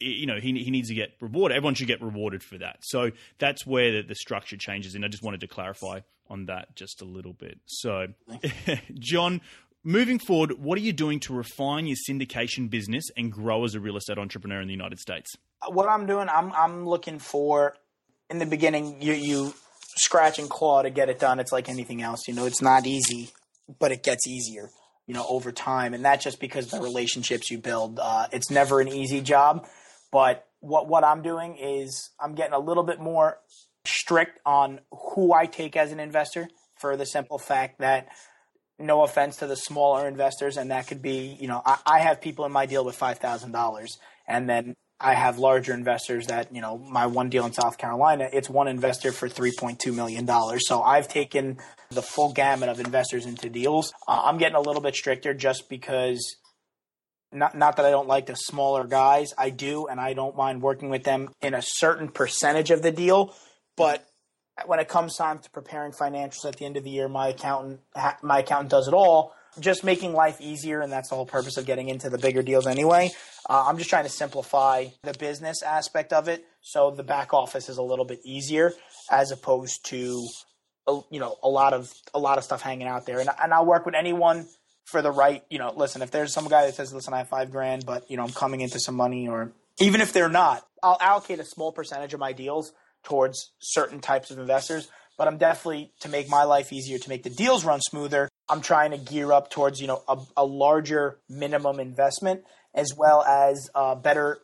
you 0.00 0.26
know 0.26 0.38
he, 0.38 0.52
he 0.62 0.70
needs 0.70 0.88
to 0.88 0.94
get 0.94 1.12
rewarded. 1.20 1.56
Everyone 1.56 1.74
should 1.74 1.86
get 1.86 2.02
rewarded 2.02 2.42
for 2.42 2.58
that. 2.58 2.78
So 2.82 3.10
that's 3.38 3.66
where 3.66 3.92
the, 3.92 4.08
the 4.08 4.14
structure 4.14 4.56
changes, 4.56 4.94
and 4.94 5.04
I 5.04 5.08
just 5.08 5.22
wanted 5.22 5.40
to 5.40 5.46
clarify 5.46 6.00
on 6.30 6.46
that 6.46 6.74
just 6.76 7.02
a 7.02 7.04
little 7.04 7.32
bit. 7.32 7.58
So, 7.66 8.08
John, 8.94 9.40
moving 9.82 10.18
forward, 10.18 10.52
what 10.52 10.78
are 10.78 10.82
you 10.82 10.92
doing 10.92 11.20
to 11.20 11.32
refine 11.32 11.86
your 11.86 11.96
syndication 12.08 12.68
business 12.70 13.04
and 13.16 13.32
grow 13.32 13.64
as 13.64 13.74
a 13.74 13.80
real 13.80 13.96
estate 13.96 14.18
entrepreneur 14.18 14.60
in 14.60 14.68
the 14.68 14.74
United 14.74 14.98
States? 14.98 15.30
Uh, 15.62 15.70
what 15.70 15.88
I'm 15.88 16.06
doing, 16.06 16.28
I'm 16.28 16.52
I'm 16.52 16.86
looking 16.88 17.18
for. 17.18 17.74
In 18.30 18.38
the 18.38 18.46
beginning, 18.46 19.02
you 19.02 19.14
you 19.14 19.54
scratch 19.96 20.38
and 20.38 20.48
claw 20.48 20.82
to 20.82 20.90
get 20.90 21.08
it 21.08 21.18
done. 21.18 21.40
It's 21.40 21.52
like 21.52 21.68
anything 21.68 22.02
else, 22.02 22.28
you 22.28 22.34
know. 22.34 22.46
It's 22.46 22.62
not 22.62 22.86
easy, 22.86 23.30
but 23.78 23.90
it 23.90 24.02
gets 24.02 24.28
easier 24.28 24.70
you 25.08 25.14
know, 25.14 25.24
over 25.28 25.50
time, 25.50 25.94
and 25.94 26.04
that's 26.04 26.22
just 26.22 26.38
because 26.38 26.68
the 26.68 26.80
relationships 26.80 27.50
you 27.50 27.58
build. 27.58 27.98
Uh, 27.98 28.28
it's 28.30 28.50
never 28.50 28.80
an 28.80 28.88
easy 28.88 29.22
job, 29.22 29.66
but 30.12 30.46
what 30.60 30.86
what 30.86 31.02
I'm 31.02 31.22
doing 31.22 31.56
is 31.56 32.10
I'm 32.20 32.34
getting 32.34 32.52
a 32.52 32.58
little 32.58 32.82
bit 32.84 33.00
more 33.00 33.38
strict 33.86 34.38
on 34.44 34.80
who 34.92 35.32
I 35.32 35.46
take 35.46 35.76
as 35.76 35.92
an 35.92 35.98
investor 35.98 36.48
for 36.78 36.96
the 36.96 37.06
simple 37.06 37.38
fact 37.38 37.78
that 37.78 38.08
no 38.78 39.02
offense 39.02 39.38
to 39.38 39.46
the 39.46 39.56
smaller 39.56 40.06
investors, 40.06 40.58
and 40.58 40.70
that 40.70 40.86
could 40.86 41.00
be, 41.00 41.36
you 41.40 41.48
know, 41.48 41.62
I, 41.64 41.78
I 41.86 41.98
have 42.00 42.20
people 42.20 42.44
in 42.44 42.52
my 42.52 42.66
deal 42.66 42.84
with 42.84 42.94
five 42.94 43.18
thousand 43.18 43.52
dollars, 43.52 43.98
and 44.26 44.46
then 44.46 44.76
I 45.00 45.14
have 45.14 45.38
larger 45.38 45.72
investors 45.72 46.26
that, 46.26 46.52
you 46.52 46.60
know, 46.60 46.76
my 46.76 47.06
one 47.06 47.28
deal 47.28 47.46
in 47.46 47.52
South 47.52 47.78
Carolina, 47.78 48.28
it's 48.32 48.50
one 48.50 48.66
investor 48.66 49.12
for 49.12 49.28
$3.2 49.28 49.94
million. 49.94 50.28
So 50.60 50.82
I've 50.82 51.06
taken 51.06 51.58
the 51.90 52.02
full 52.02 52.32
gamut 52.32 52.68
of 52.68 52.80
investors 52.80 53.24
into 53.24 53.48
deals. 53.48 53.92
Uh, 54.08 54.22
I'm 54.24 54.38
getting 54.38 54.56
a 54.56 54.60
little 54.60 54.82
bit 54.82 54.96
stricter 54.96 55.34
just 55.34 55.68
because 55.68 56.36
not 57.30 57.56
not 57.56 57.76
that 57.76 57.86
I 57.86 57.90
don't 57.90 58.08
like 58.08 58.26
the 58.26 58.34
smaller 58.34 58.84
guys, 58.84 59.34
I 59.36 59.50
do, 59.50 59.86
and 59.86 60.00
I 60.00 60.14
don't 60.14 60.36
mind 60.36 60.62
working 60.62 60.88
with 60.88 61.04
them 61.04 61.30
in 61.42 61.54
a 61.54 61.62
certain 61.62 62.08
percentage 62.08 62.70
of 62.70 62.82
the 62.82 62.90
deal. 62.90 63.34
But 63.76 64.04
when 64.66 64.80
it 64.80 64.88
comes 64.88 65.16
time 65.16 65.38
to 65.38 65.50
preparing 65.50 65.92
financials 65.92 66.44
at 66.46 66.56
the 66.56 66.64
end 66.64 66.76
of 66.76 66.84
the 66.84 66.90
year, 66.90 67.08
my 67.08 67.28
accountant 67.28 67.80
my 68.22 68.40
accountant 68.40 68.70
does 68.70 68.88
it 68.88 68.94
all 68.94 69.34
just 69.60 69.84
making 69.84 70.12
life 70.12 70.40
easier, 70.40 70.80
and 70.80 70.92
that's 70.92 71.08
the 71.08 71.14
whole 71.14 71.26
purpose 71.26 71.56
of 71.56 71.66
getting 71.66 71.88
into 71.88 72.10
the 72.10 72.18
bigger 72.18 72.42
deals 72.42 72.66
anyway. 72.66 73.10
Uh, 73.48 73.64
I'm 73.66 73.78
just 73.78 73.88
trying 73.88 74.04
to 74.04 74.10
simplify 74.10 74.86
the 75.02 75.14
business 75.14 75.62
aspect 75.62 76.12
of 76.12 76.28
it, 76.28 76.44
so 76.60 76.90
the 76.90 77.02
back 77.02 77.32
office 77.32 77.68
is 77.68 77.78
a 77.78 77.82
little 77.82 78.04
bit 78.04 78.20
easier 78.24 78.72
as 79.10 79.30
opposed 79.30 79.86
to 79.86 80.26
you 81.10 81.20
know 81.20 81.36
a 81.42 81.48
lot 81.48 81.72
of 81.72 81.92
a 82.14 82.18
lot 82.18 82.38
of 82.38 82.44
stuff 82.44 82.62
hanging 82.62 82.86
out 82.86 83.06
there. 83.06 83.20
And, 83.20 83.30
and 83.42 83.52
I'll 83.52 83.66
work 83.66 83.86
with 83.86 83.94
anyone 83.94 84.46
for 84.84 85.02
the 85.02 85.10
right. 85.10 85.44
You 85.50 85.58
know, 85.58 85.72
listen, 85.74 86.02
if 86.02 86.10
there's 86.10 86.32
some 86.32 86.48
guy 86.48 86.66
that 86.66 86.74
says, 86.74 86.92
"Listen, 86.92 87.14
I 87.14 87.18
have 87.18 87.28
five 87.28 87.50
grand, 87.50 87.86
but 87.86 88.10
you 88.10 88.16
know 88.16 88.24
I'm 88.24 88.32
coming 88.32 88.60
into 88.60 88.78
some 88.80 88.94
money," 88.94 89.28
or 89.28 89.52
even 89.80 90.00
if 90.00 90.12
they're 90.12 90.28
not, 90.28 90.66
I'll 90.82 90.98
allocate 91.00 91.40
a 91.40 91.44
small 91.44 91.72
percentage 91.72 92.12
of 92.14 92.20
my 92.20 92.32
deals 92.32 92.72
towards 93.04 93.52
certain 93.60 94.00
types 94.00 94.30
of 94.30 94.38
investors. 94.38 94.88
But 95.16 95.26
I'm 95.26 95.38
definitely 95.38 95.92
to 96.00 96.08
make 96.08 96.28
my 96.28 96.44
life 96.44 96.72
easier, 96.72 96.98
to 96.98 97.08
make 97.08 97.24
the 97.24 97.30
deals 97.30 97.64
run 97.64 97.80
smoother. 97.80 98.28
I'm 98.48 98.60
trying 98.60 98.92
to 98.92 98.98
gear 98.98 99.32
up 99.32 99.50
towards 99.50 99.80
you 99.80 99.86
know 99.86 100.02
a, 100.06 100.18
a 100.36 100.44
larger 100.44 101.18
minimum 101.28 101.80
investment 101.80 102.42
as 102.74 102.92
well 102.96 103.22
as 103.22 103.70
uh, 103.74 103.94
better. 103.94 104.38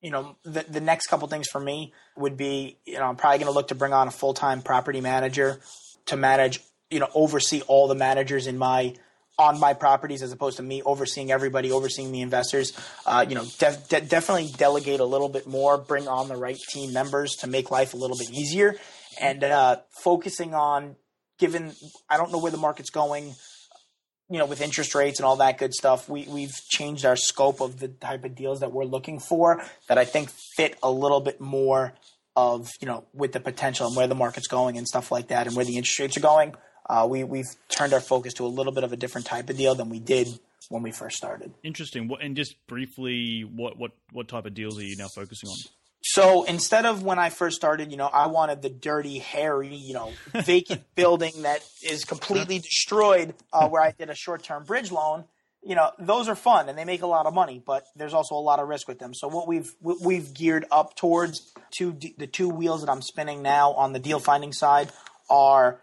You 0.00 0.10
know, 0.10 0.36
the 0.44 0.64
the 0.68 0.80
next 0.80 1.06
couple 1.06 1.26
things 1.28 1.48
for 1.48 1.60
me 1.60 1.92
would 2.16 2.36
be 2.36 2.78
you 2.84 2.98
know 2.98 3.04
I'm 3.04 3.16
probably 3.16 3.38
going 3.38 3.50
to 3.50 3.54
look 3.54 3.68
to 3.68 3.74
bring 3.74 3.92
on 3.92 4.08
a 4.08 4.12
full 4.12 4.34
time 4.34 4.62
property 4.62 5.00
manager 5.00 5.60
to 6.06 6.16
manage 6.16 6.60
you 6.90 7.00
know 7.00 7.08
oversee 7.14 7.62
all 7.66 7.88
the 7.88 7.94
managers 7.94 8.46
in 8.46 8.58
my 8.58 8.94
on 9.38 9.60
my 9.60 9.74
properties 9.74 10.22
as 10.22 10.32
opposed 10.32 10.56
to 10.56 10.62
me 10.62 10.82
overseeing 10.82 11.30
everybody, 11.30 11.70
overseeing 11.70 12.10
the 12.10 12.22
investors. 12.22 12.72
Uh, 13.04 13.24
you 13.28 13.34
know, 13.34 13.44
de- 13.58 13.78
de- 13.88 14.00
definitely 14.00 14.50
delegate 14.56 15.00
a 15.00 15.04
little 15.04 15.28
bit 15.28 15.46
more, 15.46 15.76
bring 15.76 16.08
on 16.08 16.28
the 16.28 16.36
right 16.36 16.56
team 16.70 16.92
members 16.92 17.36
to 17.36 17.46
make 17.46 17.70
life 17.70 17.92
a 17.92 17.96
little 17.96 18.16
bit 18.16 18.30
easier, 18.30 18.76
and 19.20 19.44
uh, 19.44 19.76
focusing 20.02 20.54
on 20.54 20.96
given 21.38 21.74
I 22.08 22.16
don't 22.16 22.32
know 22.32 22.38
where 22.38 22.52
the 22.52 22.58
market's 22.58 22.90
going, 22.90 23.34
you 24.28 24.38
know, 24.38 24.46
with 24.46 24.60
interest 24.60 24.94
rates 24.94 25.18
and 25.18 25.26
all 25.26 25.36
that 25.36 25.58
good 25.58 25.72
stuff, 25.72 26.08
we 26.08 26.26
we've 26.28 26.54
changed 26.68 27.04
our 27.04 27.16
scope 27.16 27.60
of 27.60 27.78
the 27.78 27.88
type 27.88 28.24
of 28.24 28.34
deals 28.34 28.60
that 28.60 28.72
we're 28.72 28.84
looking 28.84 29.20
for 29.20 29.62
that 29.88 29.98
I 29.98 30.04
think 30.04 30.30
fit 30.30 30.76
a 30.82 30.90
little 30.90 31.20
bit 31.20 31.40
more 31.40 31.94
of 32.34 32.68
you 32.80 32.86
know 32.86 33.04
with 33.14 33.32
the 33.32 33.40
potential 33.40 33.86
and 33.86 33.96
where 33.96 34.06
the 34.06 34.14
market's 34.14 34.46
going 34.46 34.76
and 34.76 34.86
stuff 34.86 35.10
like 35.10 35.28
that 35.28 35.46
and 35.46 35.56
where 35.56 35.64
the 35.64 35.76
interest 35.76 35.98
rates 35.98 36.16
are 36.16 36.20
going. 36.20 36.54
Uh, 36.88 37.06
we 37.08 37.24
we've 37.24 37.48
turned 37.68 37.92
our 37.92 38.00
focus 38.00 38.34
to 38.34 38.44
a 38.44 38.48
little 38.48 38.72
bit 38.72 38.84
of 38.84 38.92
a 38.92 38.96
different 38.96 39.26
type 39.26 39.48
of 39.48 39.56
deal 39.56 39.74
than 39.74 39.88
we 39.88 39.98
did 39.98 40.28
when 40.68 40.82
we 40.82 40.90
first 40.90 41.16
started. 41.16 41.52
Interesting. 41.62 42.10
And 42.20 42.36
just 42.36 42.54
briefly, 42.66 43.42
what 43.42 43.78
what 43.78 43.92
what 44.12 44.28
type 44.28 44.46
of 44.46 44.54
deals 44.54 44.78
are 44.78 44.84
you 44.84 44.96
now 44.96 45.08
focusing 45.08 45.48
on? 45.48 45.56
So 46.08 46.44
instead 46.44 46.86
of 46.86 47.02
when 47.02 47.18
I 47.18 47.30
first 47.30 47.56
started, 47.56 47.90
you 47.90 47.96
know, 47.96 48.06
I 48.06 48.28
wanted 48.28 48.62
the 48.62 48.70
dirty, 48.70 49.18
hairy, 49.18 49.74
you 49.74 49.92
know, 49.92 50.12
vacant 50.34 50.82
building 50.94 51.42
that 51.42 51.64
is 51.82 52.04
completely 52.04 52.60
destroyed, 52.60 53.34
uh, 53.52 53.68
where 53.68 53.82
I 53.82 53.90
did 53.90 54.08
a 54.08 54.14
short-term 54.14 54.64
bridge 54.64 54.92
loan. 54.92 55.24
You 55.64 55.74
know, 55.74 55.90
those 55.98 56.28
are 56.28 56.36
fun 56.36 56.68
and 56.68 56.78
they 56.78 56.84
make 56.84 57.02
a 57.02 57.08
lot 57.08 57.26
of 57.26 57.34
money, 57.34 57.60
but 57.64 57.84
there's 57.96 58.14
also 58.14 58.36
a 58.36 58.40
lot 58.40 58.60
of 58.60 58.68
risk 58.68 58.86
with 58.86 59.00
them. 59.00 59.14
So 59.14 59.26
what 59.26 59.48
we've 59.48 59.74
what 59.80 60.00
we've 60.00 60.32
geared 60.32 60.64
up 60.70 60.94
towards 60.94 61.52
two 61.72 61.98
the 62.16 62.28
two 62.28 62.48
wheels 62.48 62.82
that 62.82 62.90
I'm 62.90 63.02
spinning 63.02 63.42
now 63.42 63.72
on 63.72 63.92
the 63.92 63.98
deal 63.98 64.20
finding 64.20 64.52
side 64.52 64.92
are 65.28 65.80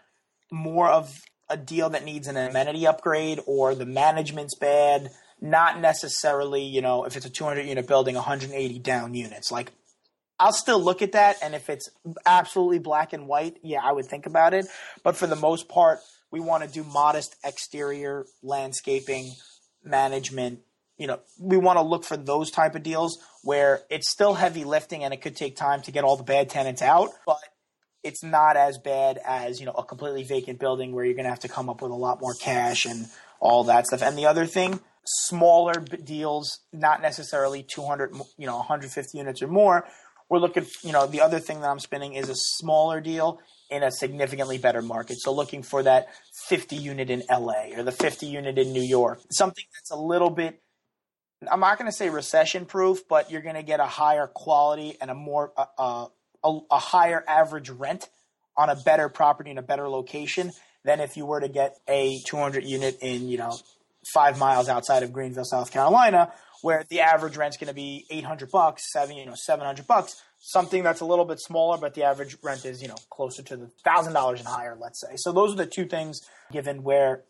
more 0.50 0.88
of 0.88 1.20
a 1.50 1.58
deal 1.58 1.90
that 1.90 2.02
needs 2.02 2.28
an 2.28 2.38
amenity 2.38 2.86
upgrade 2.86 3.40
or 3.44 3.74
the 3.74 3.84
management's 3.84 4.56
bad 4.56 5.10
not 5.38 5.78
necessarily, 5.78 6.62
you 6.62 6.80
know, 6.80 7.04
if 7.04 7.16
it's 7.16 7.26
a 7.26 7.30
200 7.30 7.66
unit 7.66 7.86
building, 7.86 8.14
180 8.14 8.78
down 8.78 9.12
units. 9.12 9.52
Like, 9.52 9.72
I'll 10.38 10.52
still 10.52 10.82
look 10.82 11.02
at 11.02 11.12
that. 11.12 11.36
And 11.42 11.54
if 11.54 11.70
it's 11.70 11.88
absolutely 12.26 12.78
black 12.78 13.12
and 13.12 13.26
white, 13.26 13.58
yeah, 13.62 13.80
I 13.82 13.92
would 13.92 14.06
think 14.06 14.26
about 14.26 14.54
it. 14.54 14.66
But 15.02 15.16
for 15.16 15.26
the 15.26 15.36
most 15.36 15.68
part, 15.68 16.00
we 16.30 16.40
want 16.40 16.64
to 16.64 16.68
do 16.68 16.82
modest 16.82 17.36
exterior 17.44 18.26
landscaping 18.42 19.32
management. 19.84 20.60
You 20.98 21.06
know, 21.06 21.20
we 21.38 21.56
want 21.56 21.76
to 21.78 21.82
look 21.82 22.04
for 22.04 22.16
those 22.16 22.50
type 22.50 22.74
of 22.74 22.82
deals 22.82 23.18
where 23.42 23.82
it's 23.90 24.10
still 24.10 24.34
heavy 24.34 24.64
lifting 24.64 25.04
and 25.04 25.14
it 25.14 25.22
could 25.22 25.36
take 25.36 25.56
time 25.56 25.82
to 25.82 25.92
get 25.92 26.04
all 26.04 26.16
the 26.16 26.24
bad 26.24 26.50
tenants 26.50 26.82
out, 26.82 27.10
but 27.26 27.38
it's 28.02 28.22
not 28.22 28.56
as 28.56 28.78
bad 28.78 29.18
as, 29.24 29.60
you 29.60 29.66
know, 29.66 29.72
a 29.72 29.84
completely 29.84 30.24
vacant 30.24 30.60
building 30.60 30.92
where 30.92 31.04
you're 31.04 31.14
going 31.14 31.24
to 31.24 31.30
have 31.30 31.40
to 31.40 31.48
come 31.48 31.70
up 31.70 31.82
with 31.82 31.90
a 31.90 31.96
lot 31.96 32.20
more 32.20 32.34
cash 32.34 32.84
and 32.84 33.06
all 33.40 33.64
that 33.64 33.86
stuff. 33.86 34.02
And 34.02 34.16
the 34.16 34.26
other 34.26 34.46
thing, 34.46 34.80
smaller 35.06 35.74
deals, 35.74 36.60
not 36.72 37.02
necessarily 37.02 37.62
200, 37.62 38.14
you 38.38 38.46
know, 38.46 38.56
150 38.56 39.16
units 39.16 39.42
or 39.42 39.48
more. 39.48 39.86
We're 40.28 40.38
looking, 40.38 40.66
you 40.82 40.92
know, 40.92 41.06
the 41.06 41.20
other 41.20 41.38
thing 41.38 41.60
that 41.60 41.68
I'm 41.68 41.78
spinning 41.78 42.14
is 42.14 42.28
a 42.28 42.34
smaller 42.34 43.00
deal 43.00 43.40
in 43.70 43.82
a 43.82 43.90
significantly 43.90 44.58
better 44.58 44.82
market. 44.82 45.16
So 45.20 45.32
looking 45.32 45.62
for 45.62 45.82
that 45.82 46.08
50 46.48 46.76
unit 46.76 47.10
in 47.10 47.22
LA 47.30 47.76
or 47.76 47.82
the 47.82 47.92
50 47.92 48.26
unit 48.26 48.58
in 48.58 48.72
New 48.72 48.82
York, 48.82 49.20
something 49.30 49.64
that's 49.74 49.90
a 49.90 49.96
little 49.96 50.30
bit 50.30 50.60
I'm 51.50 51.60
not 51.60 51.78
going 51.78 51.90
to 51.90 51.96
say 51.96 52.10
recession 52.10 52.64
proof, 52.64 53.06
but 53.08 53.30
you're 53.30 53.42
going 53.42 53.56
to 53.56 53.62
get 53.62 53.80
a 53.80 53.86
higher 53.86 54.26
quality 54.26 54.96
and 55.00 55.10
a 55.10 55.14
more 55.14 55.52
uh, 55.56 56.06
a, 56.42 56.58
a 56.70 56.78
higher 56.78 57.24
average 57.26 57.70
rent 57.70 58.08
on 58.56 58.70
a 58.70 58.76
better 58.76 59.08
property 59.08 59.50
in 59.50 59.58
a 59.58 59.62
better 59.62 59.88
location 59.88 60.52
than 60.84 61.00
if 61.00 61.16
you 61.16 61.26
were 61.26 61.40
to 61.40 61.48
get 61.48 61.76
a 61.88 62.20
200 62.26 62.64
unit 62.64 62.98
in 63.00 63.28
you 63.28 63.38
know 63.38 63.56
five 64.12 64.38
miles 64.38 64.68
outside 64.68 65.02
of 65.02 65.12
Greenville, 65.12 65.44
South 65.44 65.70
Carolina, 65.70 66.32
where 66.64 66.82
the 66.88 67.00
average 67.00 67.36
rent's 67.36 67.58
going 67.58 67.68
to 67.68 67.74
be 67.74 68.06
800 68.08 68.50
bucks, 68.50 68.90
seven 68.90 69.16
you 69.16 69.26
know 69.26 69.34
700 69.34 69.86
bucks. 69.86 70.22
Something 70.38 70.82
that's 70.82 71.02
a 71.02 71.04
little 71.04 71.26
bit 71.26 71.38
smaller, 71.38 71.76
but 71.76 71.92
the 71.92 72.04
average 72.04 72.38
rent 72.42 72.64
is 72.64 72.80
you 72.80 72.88
know 72.88 72.96
closer 73.10 73.42
to 73.42 73.56
the 73.58 73.66
thousand 73.84 74.14
dollars 74.14 74.40
and 74.40 74.48
higher, 74.48 74.74
let's 74.80 74.98
say. 74.98 75.16
So 75.16 75.30
those 75.30 75.52
are 75.52 75.56
the 75.56 75.66
two 75.66 75.84
things, 75.84 76.22
given 76.50 76.82
where 76.82 77.24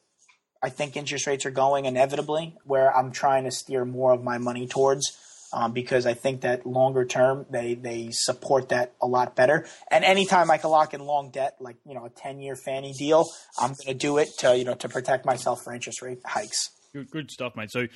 I 0.63 0.69
think 0.69 0.97
interest 0.97 1.27
rates 1.27 1.45
are 1.47 1.51
going 1.51 1.85
inevitably, 1.87 2.57
where 2.63 2.97
I'm 2.97 3.11
trying 3.11 3.43
to 3.43 3.51
steer 3.51 3.85
more 3.85 4.13
of 4.13 4.23
my 4.23 4.39
money 4.39 4.69
towards. 4.69 5.19
Um, 5.53 5.73
because 5.73 6.05
I 6.05 6.15
think 6.15 6.41
that 6.41 6.67
longer 6.67 7.05
term 7.05 7.47
they 7.51 7.75
they 7.75 8.11
support 8.11 8.69
that 8.69 8.95
a 9.01 9.07
lot 9.07 9.35
better. 9.37 9.67
And 9.91 10.05
anytime 10.05 10.51
I 10.51 10.59
can 10.59 10.71
lock 10.71 10.95
in 10.95 11.01
long 11.01 11.31
debt, 11.31 11.57
like 11.59 11.77
you 11.85 11.95
know 11.95 12.05
a 12.05 12.11
ten 12.11 12.41
year 12.41 12.55
Fannie 12.55 12.93
deal, 12.93 13.27
I'm 13.59 13.71
going 13.71 13.87
to 13.87 13.95
do 13.95 14.19
it 14.19 14.29
to 14.39 14.57
you 14.57 14.65
know 14.65 14.75
to 14.75 14.89
protect 14.89 15.27
myself 15.27 15.63
for 15.65 15.75
interest 15.75 16.03
rate 16.03 16.21
hikes. 16.25 16.71
Good, 16.93 17.11
good 17.11 17.31
stuff, 17.31 17.57
mate. 17.57 17.73
So, 17.73 17.87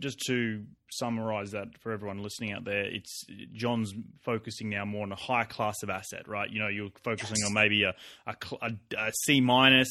just 0.00 0.20
to 0.26 0.64
summarize 0.90 1.50
that 1.52 1.78
for 1.78 1.92
everyone 1.92 2.22
listening 2.22 2.52
out 2.52 2.64
there, 2.64 2.84
it's 2.84 3.24
John's 3.52 3.92
focusing 4.22 4.70
now 4.70 4.84
more 4.84 5.02
on 5.02 5.12
a 5.12 5.16
high 5.16 5.44
class 5.44 5.82
of 5.82 5.90
asset, 5.90 6.28
right? 6.28 6.50
You 6.50 6.60
know, 6.60 6.68
you're 6.68 6.90
focusing 7.02 7.36
yes. 7.38 7.46
on 7.46 7.54
maybe 7.54 7.84
a, 7.84 7.94
a, 8.26 8.72
a 8.96 9.12
C 9.24 9.40
minus, 9.40 9.88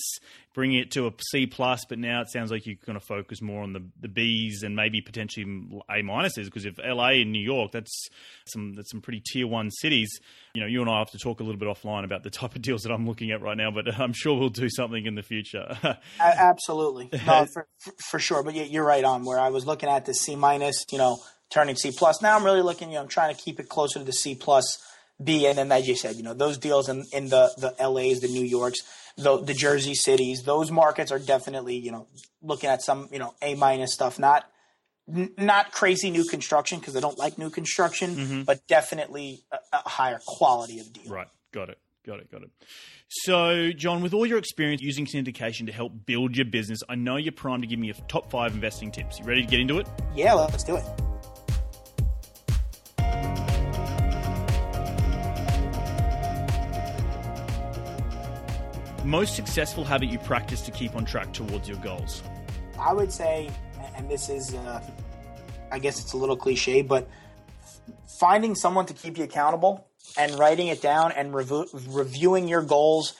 bringing 0.58 0.80
it 0.80 0.90
to 0.92 1.06
a 1.06 1.14
C 1.32 1.46
plus, 1.46 1.86
but 1.88 2.00
now 2.00 2.22
it 2.22 2.32
sounds 2.32 2.50
like 2.50 2.66
you're 2.66 2.78
going 2.84 3.00
to 3.00 3.06
focus 3.06 3.42
more 3.42 3.62
on 3.62 3.74
the 3.74 3.84
the 4.02 4.08
Bs 4.08 4.64
and 4.64 4.76
maybe 4.76 5.02
potentially 5.02 5.46
A 5.90 6.02
minuses 6.02 6.46
because 6.46 6.66
if 6.66 6.80
LA 6.80 7.10
and 7.22 7.32
New 7.32 7.44
York, 7.44 7.72
that's 7.72 8.10
some 8.48 8.74
that's 8.74 8.90
some 8.90 9.02
pretty 9.02 9.22
tier 9.24 9.46
one 9.46 9.70
cities. 9.70 10.10
You 10.56 10.62
know, 10.62 10.68
you 10.68 10.82
and 10.82 10.90
I 10.90 10.98
have 10.98 11.12
to 11.12 11.20
talk 11.20 11.40
a 11.40 11.44
little 11.44 11.60
bit 11.60 11.70
offline 11.70 12.04
about 12.04 12.24
the 12.24 12.32
type 12.32 12.56
of 12.56 12.64
deals 12.64 12.82
that 12.82 12.92
I'm 12.92 13.06
looking 13.06 13.30
at 13.30 13.42
right 13.42 13.56
now, 13.56 13.70
but 13.70 13.94
I'm 14.00 14.14
sure 14.14 14.38
we'll 14.38 14.50
do 14.50 14.68
something 14.68 15.06
in 15.06 15.14
the 15.14 15.22
future. 15.22 15.78
Absolutely, 16.20 17.12
no, 17.28 17.46
for, 17.54 17.68
for 18.10 18.20
sure. 18.20 18.42
But 18.42 18.56
yeah, 18.56 18.64
you're 18.64 18.86
right 18.86 19.04
on 19.04 19.26
where 19.26 19.40
I 19.40 19.50
was 19.50 19.68
looking 19.68 19.90
at 19.90 20.06
the 20.06 20.14
C 20.16 20.36
minus, 20.36 20.86
you 20.92 20.98
know, 20.98 21.20
turning 21.50 21.76
C 21.76 21.92
plus. 21.92 22.22
Now 22.22 22.36
I'm 22.38 22.44
really 22.44 22.62
looking, 22.62 22.90
you 22.90 22.96
know, 22.96 23.02
I'm 23.02 23.08
trying 23.08 23.36
to 23.36 23.42
keep 23.42 23.60
it 23.60 23.70
closer 23.70 24.00
to 24.00 24.06
the 24.06 24.14
C 24.14 24.36
plus 24.36 24.78
B, 25.24 25.48
and 25.48 25.58
then 25.58 25.72
as 25.72 25.88
you 25.88 25.96
said, 25.96 26.16
you 26.16 26.24
know, 26.24 26.34
those 26.34 26.58
deals 26.58 26.90
in 26.90 27.06
in 27.12 27.30
the 27.30 27.52
the 27.58 27.90
LA's, 27.90 28.20
the 28.20 28.28
New 28.28 28.44
Yorks 28.44 28.82
the, 29.18 29.42
the 29.42 29.54
Jersey 29.54 29.96
cities. 29.96 30.44
Those 30.44 30.72
markets 30.72 31.12
are 31.12 31.20
definitely, 31.20 31.78
you 31.78 31.92
know, 31.92 32.08
looking 32.42 32.70
at 32.70 32.82
some, 32.82 33.10
you 33.12 33.20
know, 33.20 33.34
A 33.42 33.56
minus 33.56 33.94
stuff. 33.94 34.20
Not 34.20 34.50
n- 35.14 35.34
not 35.38 35.72
crazy 35.72 36.12
new 36.12 36.24
construction 36.24 36.80
because 36.80 36.96
I 36.96 37.00
don't 37.00 37.18
like 37.18 37.38
new 37.38 37.50
construction, 37.50 38.16
mm-hmm. 38.16 38.42
but 38.44 38.66
definitely 38.68 39.44
a, 39.52 39.58
a 39.74 39.90
higher 39.90 40.20
quality 40.26 40.80
of 40.80 40.94
deal. 40.94 41.12
Right. 41.12 41.28
Got 41.52 41.70
it. 41.70 41.80
Got 42.08 42.22
it. 42.22 42.32
Got 42.32 42.44
it. 42.44 42.52
So, 43.10 43.72
John, 43.74 44.02
with 44.02 44.14
all 44.14 44.26
your 44.26 44.38
experience 44.38 44.82
using 44.82 45.06
syndication 45.06 45.66
to 45.66 45.74
help 45.74 45.92
build 46.06 46.38
your 46.38 46.46
business, 46.46 46.80
I 46.88 46.96
know 46.96 47.18
you're 47.18 47.34
primed 47.34 47.64
to 47.64 47.68
give 47.68 47.80
me 47.80 47.88
your 47.88 47.98
top 48.08 48.32
five 48.32 48.54
investing 48.54 48.92
tips. 48.92 49.20
You 49.20 49.26
ready 49.26 49.42
to 49.42 49.48
get 49.48 49.60
into 49.60 49.78
it? 49.80 49.88
Yeah, 50.16 50.34
let's 50.34 50.64
do 50.64 50.78
it. 50.78 50.86
most 59.04 59.38
successful 59.38 59.86
habit 59.86 60.10
you 60.10 60.20
practice 60.20 60.60
to 60.60 60.70
keep 60.70 60.94
on 60.94 61.06
track 61.06 61.32
towards 61.32 61.68
your 61.68 61.78
goals? 61.78 62.22
I 62.78 62.92
would 62.92 63.12
say, 63.12 63.50
and 63.96 64.10
this 64.10 64.28
is, 64.28 64.54
uh, 64.54 64.84
I 65.72 65.80
guess 65.80 66.02
it's 66.02 66.12
a 66.12 66.18
little 66.18 66.36
cliche, 66.36 66.82
but 66.82 67.10
finding 68.20 68.54
someone 68.54 68.86
to 68.86 68.94
keep 68.94 69.18
you 69.18 69.24
accountable 69.24 69.88
and 70.18 70.38
writing 70.38 70.68
it 70.68 70.82
down 70.82 71.12
and 71.12 71.34
rev- 71.34 71.70
reviewing 71.90 72.48
your 72.48 72.62
goals, 72.62 73.14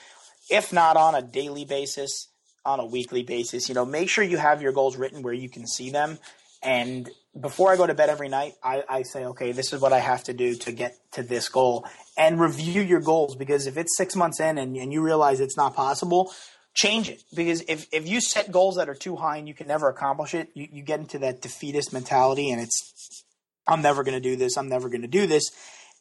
if 0.50 0.72
not 0.72 0.96
on 0.96 1.14
a 1.14 1.22
daily 1.22 1.64
basis, 1.64 2.28
on 2.64 2.80
a 2.80 2.86
weekly 2.86 3.22
basis. 3.22 3.68
You 3.68 3.74
know, 3.74 3.84
make 3.84 4.08
sure 4.08 4.24
you 4.24 4.36
have 4.36 4.62
your 4.62 4.72
goals 4.72 4.96
written 4.96 5.22
where 5.22 5.34
you 5.34 5.48
can 5.48 5.66
see 5.66 5.90
them. 5.90 6.18
And 6.62 7.08
before 7.38 7.72
I 7.72 7.76
go 7.76 7.86
to 7.86 7.94
bed 7.94 8.10
every 8.10 8.28
night, 8.28 8.54
I, 8.62 8.82
I 8.88 9.02
say, 9.02 9.24
okay, 9.26 9.52
this 9.52 9.72
is 9.72 9.80
what 9.80 9.92
I 9.92 10.00
have 10.00 10.24
to 10.24 10.32
do 10.32 10.54
to 10.56 10.72
get 10.72 10.96
to 11.12 11.22
this 11.22 11.48
goal 11.48 11.86
and 12.16 12.40
review 12.40 12.82
your 12.82 13.00
goals 13.00 13.36
because 13.36 13.66
if 13.66 13.76
it's 13.76 13.96
six 13.96 14.16
months 14.16 14.40
in 14.40 14.58
and, 14.58 14.76
and 14.76 14.92
you 14.92 15.02
realize 15.02 15.40
it's 15.40 15.56
not 15.56 15.76
possible, 15.76 16.32
change 16.74 17.08
it. 17.08 17.22
Because 17.34 17.62
if, 17.68 17.86
if 17.92 18.08
you 18.08 18.20
set 18.20 18.50
goals 18.50 18.76
that 18.76 18.88
are 18.88 18.94
too 18.94 19.16
high 19.16 19.36
and 19.36 19.46
you 19.46 19.54
can 19.54 19.68
never 19.68 19.88
accomplish 19.88 20.34
it, 20.34 20.50
you, 20.54 20.66
you 20.72 20.82
get 20.82 21.00
into 21.00 21.18
that 21.20 21.40
defeatist 21.40 21.92
mentality 21.92 22.50
and 22.50 22.60
it's, 22.60 23.24
I'm 23.66 23.82
never 23.82 24.02
going 24.02 24.20
to 24.20 24.20
do 24.20 24.36
this. 24.36 24.56
I'm 24.56 24.68
never 24.68 24.88
going 24.88 25.02
to 25.02 25.08
do 25.08 25.26
this. 25.26 25.50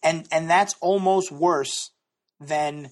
And, 0.04 0.28
and 0.32 0.50
that's 0.50 0.76
almost 0.82 1.32
worse 1.32 1.92
than 2.40 2.90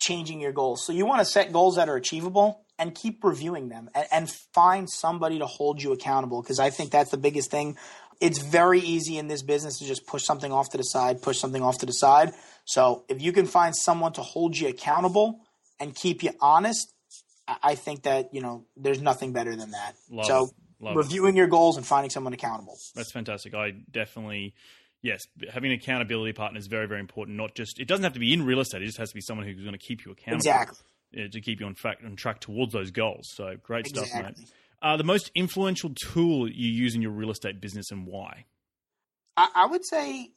changing 0.00 0.40
your 0.40 0.52
goals. 0.52 0.84
So 0.86 0.92
you 0.92 1.06
want 1.06 1.20
to 1.20 1.24
set 1.24 1.52
goals 1.52 1.76
that 1.76 1.88
are 1.88 1.96
achievable 1.96 2.64
and 2.78 2.94
keep 2.94 3.22
reviewing 3.24 3.68
them 3.68 3.90
and, 3.94 4.06
and 4.10 4.30
find 4.54 4.88
somebody 4.88 5.38
to 5.38 5.46
hold 5.46 5.82
you 5.82 5.92
accountable. 5.92 6.42
Cause 6.42 6.58
I 6.58 6.70
think 6.70 6.90
that's 6.90 7.10
the 7.10 7.18
biggest 7.18 7.50
thing. 7.50 7.76
It's 8.20 8.38
very 8.38 8.80
easy 8.80 9.18
in 9.18 9.28
this 9.28 9.42
business 9.42 9.78
to 9.78 9.86
just 9.86 10.06
push 10.06 10.24
something 10.24 10.52
off 10.52 10.70
to 10.70 10.76
the 10.76 10.82
side, 10.82 11.22
push 11.22 11.38
something 11.38 11.62
off 11.62 11.78
to 11.78 11.86
the 11.86 11.92
side. 11.92 12.32
So 12.64 13.04
if 13.08 13.20
you 13.22 13.32
can 13.32 13.46
find 13.46 13.74
someone 13.76 14.12
to 14.14 14.22
hold 14.22 14.56
you 14.56 14.68
accountable 14.68 15.40
and 15.80 15.94
keep 15.94 16.22
you 16.22 16.32
honest, 16.40 16.92
I 17.62 17.74
think 17.74 18.02
that 18.02 18.34
you 18.34 18.42
know 18.42 18.66
there's 18.76 19.00
nothing 19.00 19.32
better 19.32 19.56
than 19.56 19.70
that. 19.70 19.94
Love 20.10 20.26
so 20.26 20.50
reviewing 20.80 21.36
your 21.36 21.46
goals 21.46 21.76
and 21.76 21.86
finding 21.86 22.10
someone 22.10 22.32
accountable. 22.32 22.76
That's 22.94 23.12
fantastic. 23.12 23.54
I 23.54 23.72
definitely. 23.90 24.54
Yes, 25.02 25.20
having 25.52 25.70
an 25.70 25.78
accountability 25.78 26.32
partner 26.32 26.58
is 26.58 26.66
very, 26.66 26.86
very 26.86 27.00
important. 27.00 27.36
Not 27.36 27.54
just 27.54 27.78
it 27.78 27.86
doesn't 27.86 28.02
have 28.02 28.14
to 28.14 28.20
be 28.20 28.32
in 28.32 28.44
real 28.44 28.60
estate; 28.60 28.82
it 28.82 28.86
just 28.86 28.98
has 28.98 29.10
to 29.10 29.14
be 29.14 29.20
someone 29.20 29.46
who's 29.46 29.60
going 29.60 29.72
to 29.72 29.78
keep 29.78 30.04
you 30.04 30.12
accountable. 30.12 30.36
Exactly. 30.36 31.28
to 31.30 31.40
keep 31.40 31.60
you 31.60 31.66
on 31.66 31.74
track 31.74 31.98
on 32.04 32.16
track 32.16 32.40
towards 32.40 32.72
those 32.72 32.90
goals. 32.90 33.28
So 33.34 33.54
great 33.62 33.86
exactly. 33.86 34.08
stuff, 34.08 34.22
mate. 34.38 34.52
Uh, 34.80 34.96
the 34.96 35.04
most 35.04 35.30
influential 35.34 35.90
tool 35.90 36.48
you 36.48 36.70
use 36.70 36.94
in 36.94 37.02
your 37.02 37.10
real 37.10 37.30
estate 37.30 37.60
business 37.60 37.90
and 37.90 38.06
why? 38.06 38.44
I, 39.36 39.48
I 39.54 39.66
would 39.66 39.84
say 39.84 40.30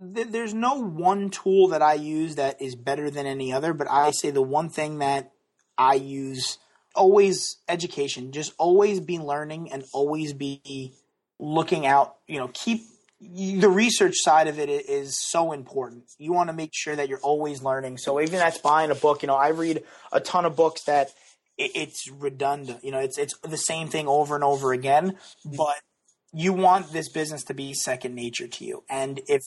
there's 0.00 0.54
no 0.54 0.82
one 0.82 1.30
tool 1.30 1.68
that 1.68 1.82
I 1.82 1.94
use 1.94 2.36
that 2.36 2.60
is 2.60 2.74
better 2.74 3.10
than 3.10 3.26
any 3.26 3.52
other, 3.52 3.72
but 3.72 3.88
I 3.88 4.10
say 4.10 4.30
the 4.30 4.42
one 4.42 4.68
thing 4.68 4.98
that 4.98 5.32
I 5.78 5.94
use 5.94 6.58
always 6.94 7.58
education, 7.68 8.32
just 8.32 8.52
always 8.58 9.00
be 9.00 9.18
learning 9.18 9.72
and 9.72 9.84
always 9.92 10.32
be 10.32 10.92
looking 11.38 11.86
out, 11.86 12.16
you 12.26 12.38
know, 12.38 12.50
keep 12.52 12.82
the 13.22 13.68
research 13.68 14.16
side 14.16 14.48
of 14.48 14.58
it 14.58 14.68
is 14.68 15.18
so 15.18 15.52
important. 15.52 16.04
You 16.18 16.32
want 16.32 16.48
to 16.48 16.52
make 16.52 16.70
sure 16.72 16.96
that 16.96 17.08
you're 17.08 17.20
always 17.20 17.62
learning. 17.62 17.98
So 17.98 18.20
even 18.20 18.38
that's 18.38 18.58
buying 18.58 18.90
a 18.90 18.94
book, 18.94 19.22
you 19.22 19.28
know, 19.28 19.36
I 19.36 19.48
read 19.48 19.84
a 20.12 20.20
ton 20.20 20.44
of 20.44 20.56
books 20.56 20.82
that 20.84 21.10
it's 21.56 22.10
redundant. 22.10 22.84
You 22.84 22.90
know, 22.90 22.98
it's 22.98 23.18
it's 23.18 23.38
the 23.38 23.56
same 23.56 23.88
thing 23.88 24.08
over 24.08 24.34
and 24.34 24.42
over 24.42 24.72
again, 24.72 25.18
but 25.44 25.76
you 26.32 26.52
want 26.52 26.92
this 26.92 27.08
business 27.08 27.44
to 27.44 27.54
be 27.54 27.74
second 27.74 28.14
nature 28.14 28.48
to 28.48 28.64
you. 28.64 28.82
And 28.88 29.20
if 29.28 29.42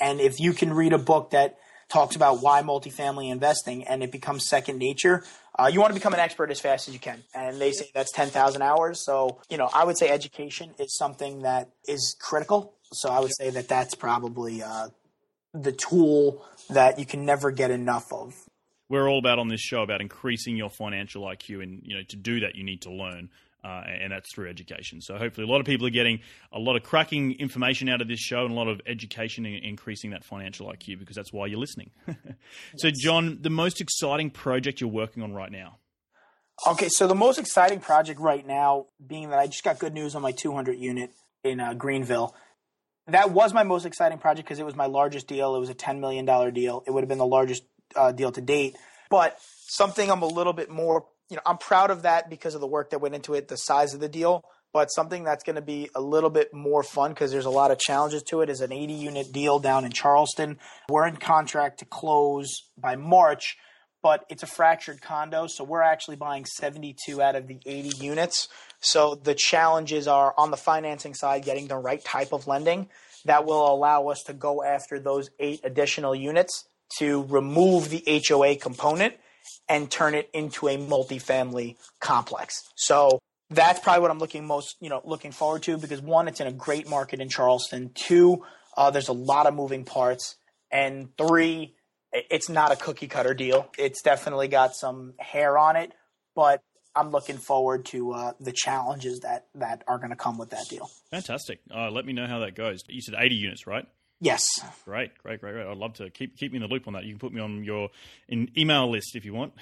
and 0.00 0.20
if 0.20 0.40
you 0.40 0.52
can 0.52 0.72
read 0.72 0.92
a 0.92 0.98
book 0.98 1.30
that 1.30 1.56
talks 1.88 2.16
about 2.16 2.40
why 2.40 2.62
multifamily 2.62 3.30
investing 3.30 3.86
and 3.86 4.02
it 4.02 4.12
becomes 4.12 4.48
second 4.48 4.78
nature, 4.78 5.24
uh, 5.58 5.66
you 5.66 5.80
want 5.80 5.90
to 5.90 5.94
become 5.94 6.14
an 6.14 6.20
expert 6.20 6.50
as 6.50 6.60
fast 6.60 6.88
as 6.88 6.94
you 6.94 7.00
can. 7.00 7.22
And 7.34 7.60
they 7.60 7.72
say 7.72 7.90
that's 7.92 8.12
10,000 8.12 8.62
hours. 8.62 9.04
So, 9.04 9.40
you 9.50 9.58
know, 9.58 9.68
I 9.74 9.84
would 9.84 9.98
say 9.98 10.08
education 10.08 10.70
is 10.78 10.96
something 10.96 11.42
that 11.42 11.70
is 11.86 12.16
critical. 12.20 12.74
So 12.92 13.08
I 13.08 13.20
would 13.20 13.34
say 13.34 13.50
that 13.50 13.68
that's 13.68 13.94
probably 13.94 14.62
uh, 14.62 14.88
the 15.54 15.72
tool 15.72 16.44
that 16.70 16.98
you 16.98 17.06
can 17.06 17.24
never 17.24 17.50
get 17.50 17.70
enough 17.70 18.12
of. 18.12 18.34
We're 18.88 19.08
all 19.08 19.18
about 19.18 19.38
on 19.38 19.48
this 19.48 19.60
show 19.60 19.82
about 19.82 20.00
increasing 20.00 20.56
your 20.56 20.70
financial 20.70 21.22
IQ, 21.22 21.62
and 21.62 21.80
you 21.84 21.96
know 21.96 22.02
to 22.08 22.16
do 22.16 22.40
that 22.40 22.56
you 22.56 22.64
need 22.64 22.82
to 22.82 22.90
learn. 22.90 23.30
uh, 23.62 23.82
and 23.86 24.12
that's 24.12 24.32
through 24.34 24.48
education. 24.48 25.00
So 25.00 25.16
hopefully, 25.16 25.46
a 25.46 25.50
lot 25.50 25.60
of 25.60 25.66
people 25.66 25.86
are 25.86 25.90
getting 25.90 26.20
a 26.52 26.58
lot 26.58 26.76
of 26.76 26.82
cracking 26.82 27.32
information 27.38 27.88
out 27.88 28.00
of 28.00 28.08
this 28.08 28.20
show 28.20 28.44
and 28.44 28.52
a 28.52 28.54
lot 28.54 28.68
of 28.68 28.80
education 28.86 29.44
and 29.44 29.62
increasing 29.62 30.10
that 30.10 30.24
financial 30.24 30.66
IQ 30.68 30.98
because 30.98 31.16
that's 31.16 31.32
why 31.32 31.46
you're 31.46 31.58
listening. 31.58 31.90
so, 32.76 32.90
John, 32.90 33.38
the 33.40 33.50
most 33.50 33.80
exciting 33.80 34.30
project 34.30 34.80
you're 34.80 34.90
working 34.90 35.22
on 35.22 35.32
right 35.32 35.52
now? 35.52 35.76
Okay, 36.66 36.88
so 36.88 37.06
the 37.06 37.14
most 37.14 37.38
exciting 37.38 37.80
project 37.80 38.20
right 38.20 38.46
now, 38.46 38.86
being 39.04 39.30
that 39.30 39.38
I 39.38 39.46
just 39.46 39.64
got 39.64 39.78
good 39.78 39.94
news 39.94 40.14
on 40.14 40.22
my 40.22 40.32
200 40.32 40.78
unit 40.78 41.10
in 41.42 41.60
uh, 41.60 41.74
Greenville. 41.74 42.34
That 43.08 43.30
was 43.30 43.52
my 43.52 43.62
most 43.62 43.86
exciting 43.86 44.18
project 44.18 44.46
because 44.46 44.58
it 44.58 44.66
was 44.66 44.76
my 44.76 44.86
largest 44.86 45.26
deal. 45.26 45.56
It 45.56 45.60
was 45.60 45.70
a 45.70 45.74
$10 45.74 46.00
million 46.00 46.24
deal. 46.52 46.84
It 46.86 46.90
would 46.90 47.02
have 47.02 47.08
been 47.08 47.18
the 47.18 47.26
largest 47.26 47.64
uh, 47.96 48.12
deal 48.12 48.30
to 48.32 48.40
date. 48.40 48.76
But 49.10 49.36
something 49.40 50.10
I'm 50.10 50.22
a 50.22 50.28
little 50.28 50.52
bit 50.52 50.70
more 50.70 51.06
you 51.30 51.36
know, 51.36 51.42
I'm 51.46 51.58
proud 51.58 51.90
of 51.90 52.02
that 52.02 52.28
because 52.28 52.54
of 52.54 52.60
the 52.60 52.66
work 52.66 52.90
that 52.90 53.00
went 53.00 53.14
into 53.14 53.34
it, 53.34 53.48
the 53.48 53.56
size 53.56 53.94
of 53.94 54.00
the 54.00 54.08
deal. 54.08 54.44
But 54.72 54.88
something 54.92 55.24
that's 55.24 55.42
going 55.42 55.56
to 55.56 55.62
be 55.62 55.88
a 55.94 56.00
little 56.00 56.30
bit 56.30 56.52
more 56.52 56.82
fun 56.82 57.10
because 57.10 57.32
there's 57.32 57.46
a 57.46 57.50
lot 57.50 57.70
of 57.70 57.78
challenges 57.78 58.22
to 58.24 58.40
it 58.42 58.50
is 58.50 58.60
an 58.60 58.72
80 58.72 58.92
unit 58.92 59.32
deal 59.32 59.58
down 59.58 59.84
in 59.84 59.90
Charleston. 59.90 60.58
We're 60.88 61.08
in 61.08 61.16
contract 61.16 61.80
to 61.80 61.84
close 61.86 62.68
by 62.78 62.94
March, 62.94 63.56
but 64.00 64.24
it's 64.28 64.44
a 64.44 64.46
fractured 64.46 65.02
condo. 65.02 65.46
So 65.48 65.64
we're 65.64 65.82
actually 65.82 66.16
buying 66.16 66.44
72 66.44 67.20
out 67.20 67.34
of 67.34 67.48
the 67.48 67.58
80 67.66 68.04
units. 68.04 68.48
So 68.80 69.14
the 69.14 69.34
challenges 69.34 70.08
are 70.08 70.34
on 70.36 70.50
the 70.50 70.56
financing 70.56 71.14
side, 71.14 71.44
getting 71.44 71.68
the 71.68 71.76
right 71.76 72.02
type 72.04 72.32
of 72.32 72.46
lending 72.46 72.88
that 73.24 73.44
will 73.44 73.72
allow 73.72 74.08
us 74.08 74.22
to 74.24 74.32
go 74.32 74.62
after 74.62 74.98
those 74.98 75.30
eight 75.38 75.60
additional 75.64 76.14
units 76.14 76.64
to 76.98 77.24
remove 77.24 77.90
the 77.90 78.22
HOA 78.26 78.56
component 78.56 79.14
and 79.68 79.90
turn 79.90 80.14
it 80.14 80.28
into 80.32 80.68
a 80.68 80.76
multifamily 80.76 81.76
complex. 82.00 82.62
So 82.76 83.20
that's 83.50 83.80
probably 83.80 84.02
what 84.02 84.10
I'm 84.10 84.18
looking 84.18 84.46
most, 84.46 84.76
you 84.80 84.88
know, 84.88 85.00
looking 85.04 85.32
forward 85.32 85.62
to 85.64 85.76
because 85.76 86.00
one, 86.00 86.28
it's 86.28 86.40
in 86.40 86.46
a 86.46 86.52
great 86.52 86.88
market 86.88 87.20
in 87.20 87.28
Charleston. 87.28 87.90
Two, 87.94 88.44
uh, 88.76 88.90
there's 88.90 89.08
a 89.08 89.12
lot 89.12 89.46
of 89.46 89.54
moving 89.54 89.84
parts, 89.84 90.36
and 90.70 91.08
three, 91.18 91.74
it's 92.12 92.48
not 92.48 92.72
a 92.72 92.76
cookie 92.76 93.08
cutter 93.08 93.34
deal. 93.34 93.68
It's 93.78 94.02
definitely 94.02 94.48
got 94.48 94.74
some 94.74 95.14
hair 95.18 95.58
on 95.58 95.76
it, 95.76 95.92
but 96.34 96.62
I'm 96.94 97.10
looking 97.10 97.36
forward 97.38 97.84
to 97.86 98.12
uh, 98.12 98.32
the 98.40 98.52
challenges 98.52 99.20
that 99.20 99.46
that 99.54 99.84
are 99.86 99.98
going 99.98 100.10
to 100.10 100.16
come 100.16 100.38
with 100.38 100.50
that 100.50 100.68
deal. 100.68 100.90
Fantastic. 101.10 101.60
Uh, 101.74 101.90
let 101.90 102.04
me 102.04 102.12
know 102.12 102.26
how 102.26 102.40
that 102.40 102.54
goes. 102.54 102.80
You 102.88 103.00
said 103.00 103.14
80 103.18 103.34
units, 103.36 103.66
right? 103.66 103.86
Yes. 104.20 104.44
Great, 104.84 105.16
great, 105.22 105.40
great, 105.40 105.54
great. 105.54 105.66
I'd 105.66 105.76
love 105.78 105.94
to 105.94 106.10
keep 106.10 106.36
keep 106.36 106.52
me 106.52 106.56
in 106.56 106.62
the 106.62 106.68
loop 106.68 106.86
on 106.86 106.92
that. 106.92 107.04
You 107.04 107.12
can 107.12 107.18
put 107.18 107.32
me 107.32 107.40
on 107.40 107.64
your 107.64 107.88
in 108.28 108.50
email 108.56 108.90
list 108.90 109.16
if 109.16 109.24
you 109.24 109.32
want. 109.32 109.54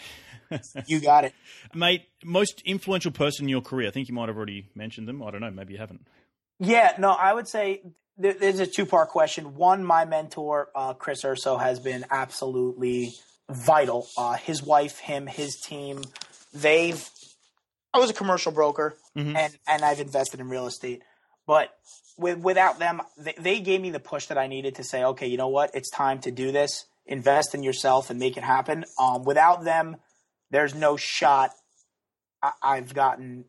you 0.86 1.00
got 1.00 1.24
it, 1.24 1.32
mate. 1.74 2.02
Most 2.24 2.62
influential 2.64 3.12
person 3.12 3.44
in 3.44 3.48
your 3.48 3.60
career. 3.60 3.86
I 3.88 3.90
think 3.92 4.08
you 4.08 4.14
might 4.14 4.28
have 4.28 4.36
already 4.36 4.68
mentioned 4.74 5.06
them. 5.06 5.22
I 5.22 5.30
don't 5.30 5.40
know. 5.40 5.50
Maybe 5.50 5.74
you 5.74 5.78
haven't. 5.78 6.06
Yeah, 6.58 6.92
no. 6.98 7.10
I 7.10 7.32
would 7.32 7.46
say 7.46 7.82
there's 8.16 8.58
a 8.58 8.66
two 8.66 8.84
part 8.84 9.10
question. 9.10 9.54
One, 9.54 9.84
my 9.84 10.04
mentor 10.04 10.70
uh, 10.74 10.94
Chris 10.94 11.24
Urso 11.24 11.56
has 11.56 11.78
been 11.78 12.04
absolutely 12.10 13.12
vital. 13.48 14.08
Uh, 14.16 14.32
his 14.34 14.60
wife, 14.62 14.98
him, 14.98 15.26
his 15.26 15.56
team. 15.56 16.02
They've. 16.52 17.08
I 17.98 18.00
was 18.00 18.10
a 18.10 18.14
commercial 18.14 18.52
broker, 18.52 18.96
mm-hmm. 19.16 19.36
and 19.36 19.58
and 19.66 19.84
I've 19.84 20.00
invested 20.00 20.40
in 20.40 20.48
real 20.48 20.66
estate, 20.66 21.02
but 21.46 21.70
with, 22.18 22.38
without 22.38 22.78
them, 22.78 23.00
they, 23.16 23.34
they 23.38 23.60
gave 23.60 23.80
me 23.80 23.90
the 23.90 24.00
push 24.00 24.26
that 24.26 24.38
I 24.38 24.48
needed 24.48 24.74
to 24.76 24.84
say, 24.84 25.04
okay, 25.04 25.26
you 25.26 25.36
know 25.36 25.48
what? 25.48 25.70
It's 25.74 25.90
time 25.90 26.18
to 26.20 26.30
do 26.30 26.52
this. 26.52 26.86
Invest 27.06 27.54
in 27.54 27.62
yourself 27.62 28.10
and 28.10 28.18
make 28.18 28.36
it 28.36 28.42
happen. 28.42 28.84
Um, 28.98 29.24
without 29.24 29.64
them, 29.64 29.96
there's 30.50 30.74
no 30.74 30.96
shot. 30.96 31.52
I, 32.42 32.52
I've 32.62 32.92
gotten 32.92 33.44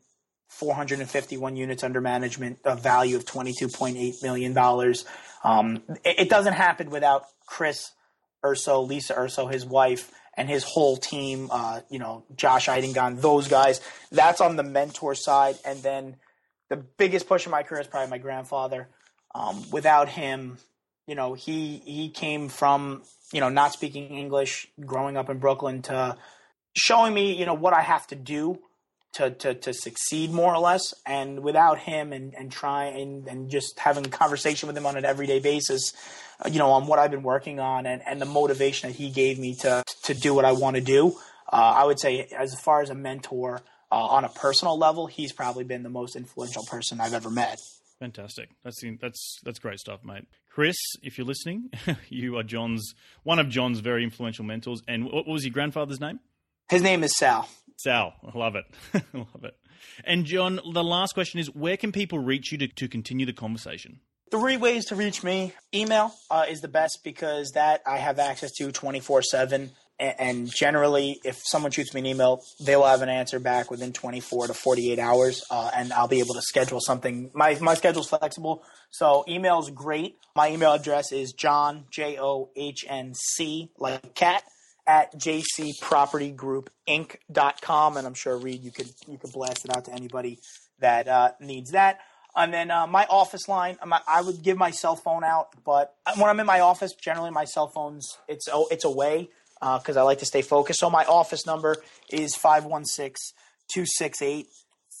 451 0.48 1.56
units 1.56 1.84
under 1.84 2.00
management, 2.00 2.58
a 2.64 2.74
value 2.74 3.16
of 3.16 3.24
22.8 3.24 4.22
million 4.22 4.52
dollars. 4.54 5.04
Um, 5.44 5.82
it, 6.04 6.20
it, 6.20 6.28
doesn't 6.28 6.54
happen 6.54 6.90
without 6.90 7.24
Chris 7.46 7.92
Urso, 8.44 8.80
Lisa 8.82 9.14
Urso, 9.18 9.46
his 9.46 9.64
wife, 9.64 10.12
and 10.34 10.48
his 10.48 10.64
whole 10.64 10.96
team. 10.96 11.48
Uh, 11.50 11.80
you 11.88 11.98
know, 11.98 12.24
Josh 12.36 12.68
Eidengon, 12.68 13.20
those 13.20 13.48
guys. 13.48 13.80
That's 14.10 14.40
on 14.40 14.56
the 14.56 14.62
mentor 14.62 15.14
side, 15.14 15.56
and 15.64 15.82
then 15.82 16.16
the 16.68 16.76
biggest 16.76 17.28
push 17.28 17.46
in 17.46 17.50
my 17.50 17.62
career 17.62 17.80
is 17.80 17.86
probably 17.86 18.10
my 18.10 18.18
grandfather. 18.18 18.88
Um, 19.34 19.64
without 19.70 20.08
him, 20.08 20.58
you 21.06 21.14
know, 21.14 21.34
he 21.34 21.82
he 21.84 22.10
came 22.10 22.48
from 22.48 23.02
you 23.32 23.40
know 23.40 23.48
not 23.48 23.72
speaking 23.72 24.16
English, 24.16 24.66
growing 24.84 25.16
up 25.16 25.30
in 25.30 25.38
Brooklyn, 25.38 25.82
to 25.82 26.16
showing 26.76 27.14
me 27.14 27.34
you 27.36 27.46
know 27.46 27.54
what 27.54 27.74
I 27.74 27.82
have 27.82 28.06
to 28.08 28.16
do 28.16 28.58
to 29.14 29.30
to, 29.30 29.54
to 29.54 29.72
succeed 29.72 30.32
more 30.32 30.54
or 30.54 30.58
less. 30.58 30.94
And 31.06 31.40
without 31.40 31.78
him, 31.78 32.12
and 32.12 32.34
and 32.34 32.50
trying 32.50 33.00
and, 33.00 33.28
and 33.28 33.50
just 33.50 33.78
having 33.78 34.06
a 34.06 34.10
conversation 34.10 34.66
with 34.66 34.76
him 34.76 34.86
on 34.86 34.96
an 34.96 35.04
everyday 35.04 35.40
basis, 35.40 35.92
uh, 36.44 36.48
you 36.48 36.58
know, 36.58 36.70
on 36.70 36.86
what 36.86 36.98
I've 36.98 37.10
been 37.10 37.22
working 37.22 37.60
on 37.60 37.86
and 37.86 38.02
and 38.06 38.20
the 38.20 38.26
motivation 38.26 38.90
that 38.90 38.96
he 38.96 39.10
gave 39.10 39.38
me 39.38 39.54
to 39.56 39.82
to 40.04 40.14
do 40.14 40.34
what 40.34 40.44
I 40.44 40.52
want 40.52 40.76
to 40.76 40.82
do. 40.82 41.16
Uh, 41.52 41.56
I 41.56 41.84
would 41.84 41.98
say, 41.98 42.28
as 42.36 42.54
far 42.60 42.80
as 42.80 42.90
a 42.90 42.94
mentor, 42.94 43.60
uh, 43.90 43.94
on 43.94 44.24
a 44.24 44.28
personal 44.28 44.78
level, 44.78 45.06
he's 45.06 45.32
probably 45.32 45.64
been 45.64 45.82
the 45.82 45.90
most 45.90 46.14
influential 46.14 46.62
person 46.70 47.00
I've 47.00 47.14
ever 47.14 47.30
met. 47.30 47.58
Fantastic. 47.98 48.50
That's 48.64 48.80
that's 49.00 49.38
that's 49.44 49.58
great 49.58 49.78
stuff, 49.78 50.04
mate. 50.04 50.26
Chris, 50.48 50.76
if 51.02 51.18
you're 51.18 51.26
listening, 51.26 51.70
you 52.08 52.38
are 52.38 52.42
John's 52.42 52.94
one 53.24 53.38
of 53.38 53.48
John's 53.48 53.80
very 53.80 54.02
influential 54.02 54.44
mentors. 54.44 54.82
And 54.88 55.04
what 55.04 55.26
was 55.26 55.44
your 55.44 55.52
grandfather's 55.52 56.00
name? 56.00 56.20
His 56.70 56.82
name 56.82 57.02
is 57.02 57.16
Sal. 57.16 57.48
Sal, 57.82 58.14
I 58.22 58.36
love 58.36 58.56
it, 58.56 58.64
I 58.94 59.18
love 59.18 59.44
it. 59.44 59.56
And 60.04 60.26
John, 60.26 60.60
the 60.72 60.84
last 60.84 61.14
question 61.14 61.40
is: 61.40 61.54
Where 61.54 61.76
can 61.76 61.92
people 61.92 62.18
reach 62.18 62.52
you 62.52 62.58
to, 62.58 62.68
to 62.68 62.88
continue 62.88 63.26
the 63.26 63.32
conversation? 63.32 64.00
Three 64.30 64.56
ways 64.56 64.84
to 64.86 64.96
reach 64.96 65.24
me. 65.24 65.52
Email 65.74 66.14
uh, 66.30 66.44
is 66.48 66.60
the 66.60 66.68
best 66.68 67.00
because 67.02 67.52
that 67.52 67.80
I 67.86 67.96
have 67.96 68.18
access 68.18 68.52
to 68.52 68.70
24 68.70 69.22
7 69.22 69.70
and 70.00 70.50
generally, 70.50 71.20
if 71.24 71.42
someone 71.44 71.72
shoots 71.72 71.92
me 71.92 72.00
an 72.00 72.06
email, 72.06 72.42
they 72.58 72.74
will 72.74 72.86
have 72.86 73.02
an 73.02 73.10
answer 73.10 73.38
back 73.38 73.70
within 73.70 73.92
24 73.92 74.46
to 74.46 74.54
48 74.54 74.98
hours, 74.98 75.44
uh, 75.50 75.70
and 75.76 75.92
I'll 75.92 76.08
be 76.08 76.20
able 76.20 76.34
to 76.34 76.42
schedule 76.42 76.80
something. 76.80 77.30
My 77.34 77.58
my 77.60 77.74
schedule's 77.74 78.08
flexible, 78.08 78.64
so 78.90 79.24
email 79.28 79.58
is 79.58 79.68
great. 79.68 80.16
My 80.34 80.50
email 80.50 80.72
address 80.72 81.12
is 81.12 81.32
John 81.32 81.84
J 81.90 82.18
O 82.18 82.48
H 82.56 82.86
N 82.88 83.12
C 83.14 83.70
like 83.78 84.14
cat 84.14 84.42
at 84.90 85.14
jcpropertygroupinc.com, 85.14 87.96
and 87.96 88.06
I'm 88.08 88.14
sure 88.14 88.36
Reed 88.36 88.64
you 88.64 88.72
could 88.72 88.90
you 89.06 89.18
could 89.18 89.30
blast 89.30 89.64
it 89.64 89.76
out 89.76 89.84
to 89.84 89.92
anybody 89.92 90.40
that 90.80 91.06
uh, 91.06 91.30
needs 91.38 91.70
that. 91.70 92.00
And 92.34 92.52
then 92.52 92.72
uh, 92.72 92.88
my 92.88 93.06
office 93.08 93.48
line, 93.48 93.78
I 94.08 94.20
would 94.20 94.42
give 94.42 94.58
my 94.58 94.72
cell 94.72 94.96
phone 94.96 95.22
out, 95.22 95.54
but 95.64 95.94
when 96.16 96.28
I'm 96.28 96.40
in 96.40 96.46
my 96.46 96.58
office, 96.58 96.92
generally 96.94 97.30
my 97.30 97.44
cell 97.44 97.68
phone's 97.68 98.18
it's 98.26 98.48
it's 98.72 98.84
away 98.84 99.28
because 99.60 99.96
uh, 99.96 100.00
I 100.00 100.02
like 100.02 100.18
to 100.18 100.26
stay 100.26 100.42
focused. 100.42 100.80
So 100.80 100.90
my 100.90 101.04
office 101.04 101.46
number 101.46 101.76
is 102.10 102.34
516 102.34 103.36
268 103.72 104.48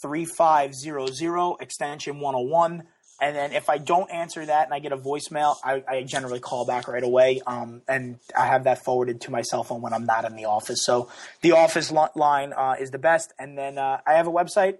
3500, 0.02 1.56
extension 1.60 2.20
101. 2.20 2.84
And 3.20 3.36
then 3.36 3.52
if 3.52 3.68
I 3.68 3.78
don't 3.78 4.10
answer 4.10 4.46
that 4.46 4.64
and 4.64 4.72
I 4.72 4.78
get 4.78 4.92
a 4.92 4.96
voicemail, 4.96 5.56
I, 5.62 5.82
I 5.86 6.02
generally 6.04 6.40
call 6.40 6.64
back 6.64 6.88
right 6.88 7.02
away. 7.02 7.42
Um, 7.46 7.82
and 7.86 8.18
I 8.36 8.46
have 8.46 8.64
that 8.64 8.84
forwarded 8.84 9.20
to 9.22 9.30
my 9.30 9.42
cell 9.42 9.62
phone 9.62 9.82
when 9.82 9.92
I'm 9.92 10.06
not 10.06 10.24
in 10.24 10.36
the 10.36 10.46
office. 10.46 10.84
So 10.84 11.10
the 11.42 11.52
office 11.52 11.92
line 11.92 12.52
uh, 12.52 12.76
is 12.80 12.90
the 12.90 12.98
best. 12.98 13.32
And 13.38 13.58
then 13.58 13.76
uh, 13.76 13.98
I 14.06 14.14
have 14.14 14.26
a 14.26 14.32
website, 14.32 14.78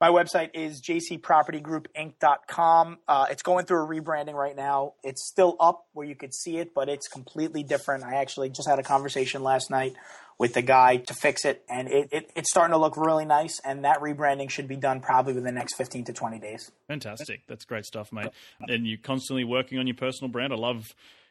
my 0.00 0.08
website 0.08 0.50
is 0.54 0.80
jcpropertygroupinc.com. 0.80 2.98
Uh, 3.06 3.26
it's 3.30 3.42
going 3.42 3.66
through 3.66 3.84
a 3.84 3.86
rebranding 3.86 4.32
right 4.32 4.56
now. 4.56 4.94
It's 5.04 5.28
still 5.28 5.56
up 5.60 5.84
where 5.92 6.06
you 6.06 6.14
could 6.14 6.32
see 6.32 6.56
it, 6.56 6.72
but 6.74 6.88
it's 6.88 7.06
completely 7.06 7.62
different. 7.62 8.04
I 8.04 8.14
actually 8.14 8.48
just 8.48 8.66
had 8.66 8.78
a 8.78 8.82
conversation 8.82 9.42
last 9.42 9.70
night 9.70 9.92
with 10.40 10.54
the 10.54 10.62
guy 10.62 10.96
to 10.96 11.12
fix 11.12 11.44
it, 11.44 11.62
and 11.68 11.86
it, 11.86 12.08
it, 12.10 12.30
it's 12.34 12.50
starting 12.50 12.72
to 12.72 12.78
look 12.78 12.96
really 12.96 13.26
nice. 13.26 13.60
And 13.62 13.84
that 13.84 14.00
rebranding 14.00 14.48
should 14.48 14.66
be 14.66 14.74
done 14.74 15.00
probably 15.00 15.34
within 15.34 15.44
the 15.44 15.52
next 15.52 15.74
15 15.74 16.06
to 16.06 16.14
20 16.14 16.38
days. 16.38 16.72
Fantastic. 16.88 17.42
That's 17.46 17.66
great 17.66 17.84
stuff, 17.84 18.10
mate. 18.10 18.30
And 18.66 18.86
you're 18.86 18.96
constantly 18.96 19.44
working 19.44 19.78
on 19.78 19.86
your 19.86 19.96
personal 19.96 20.30
brand. 20.30 20.54
I 20.54 20.56
love 20.56 20.86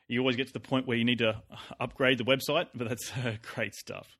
you 0.07 0.20
always 0.20 0.36
get 0.36 0.45
to 0.45 0.53
the 0.53 0.60
point 0.60 0.86
where 0.86 0.95
you 0.95 1.05
need 1.05 1.18
to 1.18 1.41
upgrade 1.80 2.20
the 2.20 2.24
website, 2.24 2.68
but 2.76 2.88
that's 2.88 3.12
uh, 3.18 3.38
great 3.55 3.74
stuff. 3.74 4.16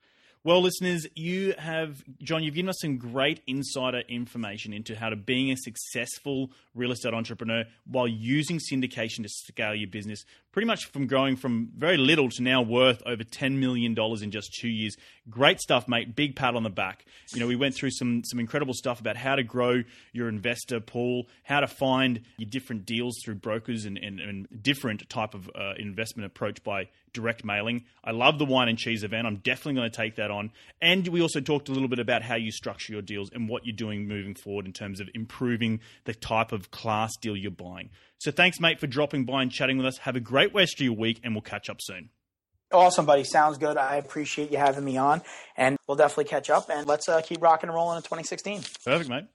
Well, 0.46 0.62
listeners, 0.62 1.06
you 1.16 1.54
have, 1.58 2.02
John, 2.24 2.44
you've 2.44 2.56
given 2.56 2.70
us 2.70 2.80
some 2.80 2.98
great 2.98 3.42
insider 3.46 4.04
information 4.08 4.72
into 4.72 4.96
how 4.96 5.10
to 5.10 5.18
being 5.18 5.52
a 5.52 5.58
successful 5.58 6.52
real 6.74 6.94
estate 6.94 7.14
entrepreneur 7.14 7.66
while 7.86 8.08
using 8.08 8.58
syndication 8.58 9.24
to 9.24 9.28
scale 9.28 9.76
your 9.76 9.90
business. 9.90 10.24
Pretty 10.54 10.66
much 10.66 10.86
from 10.86 11.08
growing 11.08 11.36
from 11.36 11.70
very 11.76 11.98
little 11.98 12.30
to 12.30 12.42
now 12.42 12.62
worth 12.62 13.04
over 13.06 13.22
$10 13.22 13.58
million 13.58 13.94
in 14.22 14.32
just 14.32 14.54
two 14.62 14.70
years. 14.70 14.96
Great 15.30 15.60
stuff, 15.60 15.90
mate. 15.90 16.16
Big 16.16 16.38
pat 16.38 16.56
on 16.56 16.64
the 16.64 16.70
back. 16.70 17.04
You 17.34 17.42
know, 17.42 17.48
we 17.48 17.58
went 17.58 17.76
through 17.76 17.92
some, 17.92 18.24
some 18.24 18.40
incredible 18.40 18.74
stuff 18.74 19.02
about 19.02 19.18
how 19.18 19.36
to 19.36 19.44
grow 19.44 19.84
your 20.14 20.30
investor 20.30 20.80
pool, 20.80 21.28
how 21.44 21.60
to 21.60 21.68
find 21.68 22.22
your 22.38 22.50
different 22.50 22.86
deals 22.86 23.20
through 23.26 23.36
brokers 23.36 23.84
and, 23.84 23.98
and, 23.98 24.22
and 24.22 24.48
different 24.64 25.10
type 25.10 25.34
of 25.34 25.52
uh, 25.54 25.74
investment 25.78 26.26
approach 26.28 26.64
by 26.64 26.88
direct 27.14 27.44
mailing. 27.44 27.86
I 28.04 28.12
love 28.12 28.40
the 28.40 28.46
wine 28.46 28.68
and 28.68 28.78
cheese 28.78 29.04
event. 29.04 29.28
I'm 29.28 29.38
definitely 29.38 29.76
going 29.76 29.92
to 29.92 29.96
take 29.96 30.16
that 30.16 30.32
on. 30.32 30.52
And 30.82 31.08
we 31.08 31.22
also 31.22 31.40
talked 31.40 31.70
a 31.70 31.72
little 31.72 31.88
bit 31.88 32.00
about 32.00 32.22
how 32.22 32.36
you 32.36 32.52
structure 32.52 32.94
your 32.94 33.02
deals 33.02 33.30
and 33.34 33.50
what 33.50 33.66
you're 33.66 33.76
doing 33.76 34.08
moving 34.08 34.36
forward 34.36 34.66
in 34.66 34.74
terms 34.74 35.00
of 35.00 35.10
improving 35.14 35.80
the 36.06 36.14
type 36.14 36.52
of 36.52 36.72
class 36.72 37.16
deal 37.22 37.36
you're 37.36 37.52
buying. 37.52 37.90
So 38.20 38.32
thanks, 38.32 38.60
mate, 38.60 38.80
for 38.80 38.88
dropping 38.88 39.26
by 39.26 39.42
and 39.42 39.52
chatting 39.52 39.78
with 39.78 39.86
us. 39.86 39.98
Have 40.00 40.16
a 40.16 40.20
great 40.20 40.54
rest 40.54 40.80
of 40.80 40.86
your 40.86 40.96
week, 40.96 41.22
and 41.24 41.34
we'll 41.34 41.42
catch 41.42 41.70
up 41.70 41.78
soon. 41.80 42.10
Awesome, 42.72 43.06
buddy. 43.06 43.24
Sounds 43.24 43.58
good. 43.58 43.78
I 43.78 43.96
appreciate 43.96 44.52
you 44.52 44.58
having 44.58 44.84
me 44.84 44.98
on, 44.98 45.22
and 45.58 45.78
we'll 45.88 45.98
definitely 45.98 46.26
catch 46.26 46.50
up. 46.50 46.70
And 46.70 46.86
let's 46.86 47.10
uh, 47.10 47.22
keep 47.22 47.42
rocking 47.42 47.70
and 47.70 47.76
rolling 47.76 47.98
in 47.98 48.04
2016. 48.04 48.62
Perfect, 48.86 49.10
mate. 49.10 49.26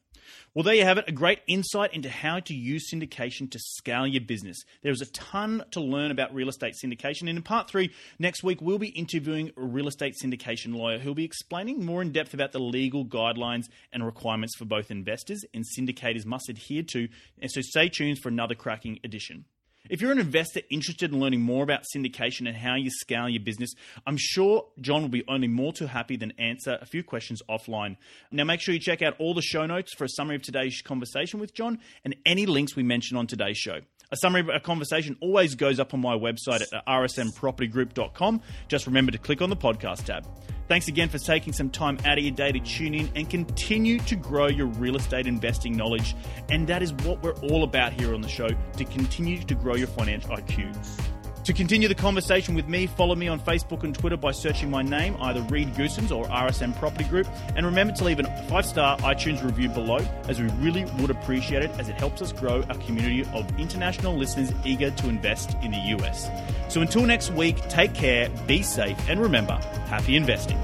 Well, 0.55 0.63
there 0.63 0.75
you 0.75 0.85
have 0.85 0.99
it 0.99 1.05
a 1.09 1.13
great 1.13 1.41
insight 1.47 1.95
into 1.95 2.09
how 2.09 2.41
to 2.41 2.55
use 2.55 2.91
syndication 2.93 3.51
to 3.51 3.59
scale 3.59 4.07
your 4.07 4.21
business. 4.23 4.63
There's 4.83 5.01
a 5.01 5.07
ton 5.07 5.65
to 5.73 5.81
learn 5.81 6.11
about 6.11 6.35
real 6.35 6.49
estate 6.49 6.75
syndication. 6.83 7.23
And 7.23 7.31
in 7.31 7.43
part 7.43 7.69
three, 7.69 7.91
next 8.19 8.43
week, 8.43 8.61
we'll 8.61 8.79
be 8.79 8.89
interviewing 8.89 9.53
a 9.57 9.63
real 9.63 9.89
estate 9.89 10.15
syndication 10.23 10.75
lawyer 10.75 10.99
who'll 10.99 11.15
be 11.15 11.25
explaining 11.25 11.85
more 11.85 12.03
in 12.03 12.13
depth 12.13 12.35
about 12.35 12.53
the 12.53 12.61
legal 12.61 13.05
guidelines 13.05 13.67
and 13.93 14.05
requirements 14.05 14.57
for 14.57 14.65
both 14.65 14.91
investors 14.91 15.45
and 15.53 15.65
syndicators 15.65 16.27
must 16.27 16.49
adhere 16.49 16.83
to. 16.93 17.09
And 17.41 17.51
so 17.51 17.61
stay 17.61 17.89
tuned 17.89 18.19
for 18.19 18.29
another 18.29 18.55
cracking 18.55 19.01
edition. 19.05 19.45
If 19.91 20.01
you're 20.01 20.13
an 20.13 20.19
investor 20.19 20.63
interested 20.71 21.13
in 21.13 21.21
learning 21.21 21.43
more 21.43 21.63
about 21.63 21.83
syndication 21.95 22.49
and 22.49 22.57
how 22.57 22.75
you 22.75 22.89
scale 22.89 23.29
your 23.29 23.43
business, 23.43 23.75
I'm 24.07 24.17
sure 24.17 24.65
John 24.81 25.03
will 25.03 25.11
be 25.11 25.25
only 25.29 25.47
more 25.47 25.75
too 25.75 25.87
happy 25.87 26.17
than 26.17 26.33
answer 26.39 26.79
a 26.81 26.87
few 26.87 27.05
questions 27.05 27.43
offline. 27.51 27.99
Now, 28.33 28.45
make 28.45 28.63
sure 28.63 28.73
you 28.73 28.81
check 28.81 29.03
out 29.03 29.15
all 29.19 29.35
the 29.35 29.43
show 29.43 29.67
notes 29.67 29.93
for 29.93 30.05
a 30.05 30.09
summary 30.09 30.37
of 30.37 30.43
today's 30.43 30.81
conversation 30.81 31.39
with 31.39 31.53
John 31.53 31.81
and 32.03 32.17
any 32.25 32.47
links 32.47 32.75
we 32.75 32.83
mention 32.83 33.19
on 33.19 33.27
today's 33.27 33.59
show. 33.59 33.81
A 34.15 34.17
summary 34.17 34.43
of 34.43 34.49
a 34.49 34.61
conversation 34.61 35.17
always 35.21 35.57
goes 35.57 35.81
up 35.81 35.93
on 35.93 36.01
my 36.01 36.17
website 36.17 36.63
at 36.73 36.87
rsmpropertygroup.com. 36.87 38.41
Just 38.69 38.87
remember 38.87 39.11
to 39.11 39.19
click 39.19 39.43
on 39.43 39.51
the 39.51 39.57
podcast 39.57 40.05
tab. 40.05 40.25
Thanks 40.69 40.87
again 40.87 41.09
for 41.09 41.19
taking 41.19 41.53
some 41.53 41.69
time 41.69 41.99
out 42.05 42.17
of 42.17 42.23
your 42.23 42.33
day 42.33 42.53
to 42.53 42.61
tune 42.61 42.95
in 42.95 43.11
and 43.17 43.29
continue 43.29 43.99
to 43.99 44.15
grow 44.15 44.47
your 44.47 44.67
real 44.67 44.95
estate 44.95 45.27
investing 45.27 45.77
knowledge. 45.77 46.15
And 46.49 46.69
that 46.69 46.81
is 46.81 46.93
what 46.93 47.25
we're 47.25 47.35
all 47.51 47.65
about 47.65 47.93
here 47.93 48.15
on 48.15 48.21
the 48.21 48.29
show 48.29 48.47
to 48.47 48.85
continue 48.85 49.43
to 49.43 49.55
grow 49.57 49.75
your 49.75 49.89
financial 49.89 50.31
IQ. 50.37 51.14
To 51.45 51.53
continue 51.53 51.89
the 51.89 51.95
conversation 51.95 52.55
with 52.55 52.69
me, 52.69 52.87
follow 52.87 53.15
me 53.15 53.29
on 53.29 53.39
Facebook 53.39 53.83
and 53.83 53.95
Twitter 53.95 54.17
by 54.17 54.31
searching 54.31 54.71
my 54.71 54.81
name, 54.81 55.15
either 55.21 55.43
Reed 55.43 55.75
Goossens 55.75 56.11
or 56.11 56.25
RSM 56.29 56.75
Property 56.79 57.05
Group. 57.05 57.29
And 57.55 57.67
remember 57.67 57.93
to 57.93 58.05
leave 58.05 58.19
a 58.19 58.47
five 58.49 58.65
star 58.65 58.97
iTunes 58.99 59.45
review 59.45 59.69
below, 59.69 59.99
as 60.27 60.41
we 60.41 60.49
really 60.53 60.87
would 61.01 61.11
appreciate 61.11 61.63
it, 61.63 61.71
as 61.79 61.91
it 61.91 61.97
helps 61.97 62.23
us 62.23 62.33
grow 62.33 62.63
our 62.63 62.79
community 62.79 63.29
of 63.35 63.61
international 63.61 64.17
listeners 64.17 64.55
eager 64.65 64.91
to 64.91 65.09
invest 65.11 65.55
in 65.63 65.73
the 65.73 65.97
US. 65.99 66.31
So 66.73 66.81
until 66.81 67.05
next 67.05 67.31
week, 67.33 67.69
take 67.69 67.93
care, 67.93 68.31
be 68.47 68.63
safe, 68.63 68.97
and 69.07 69.21
remember 69.21 69.61
happy 69.89 70.17
investing. 70.17 70.59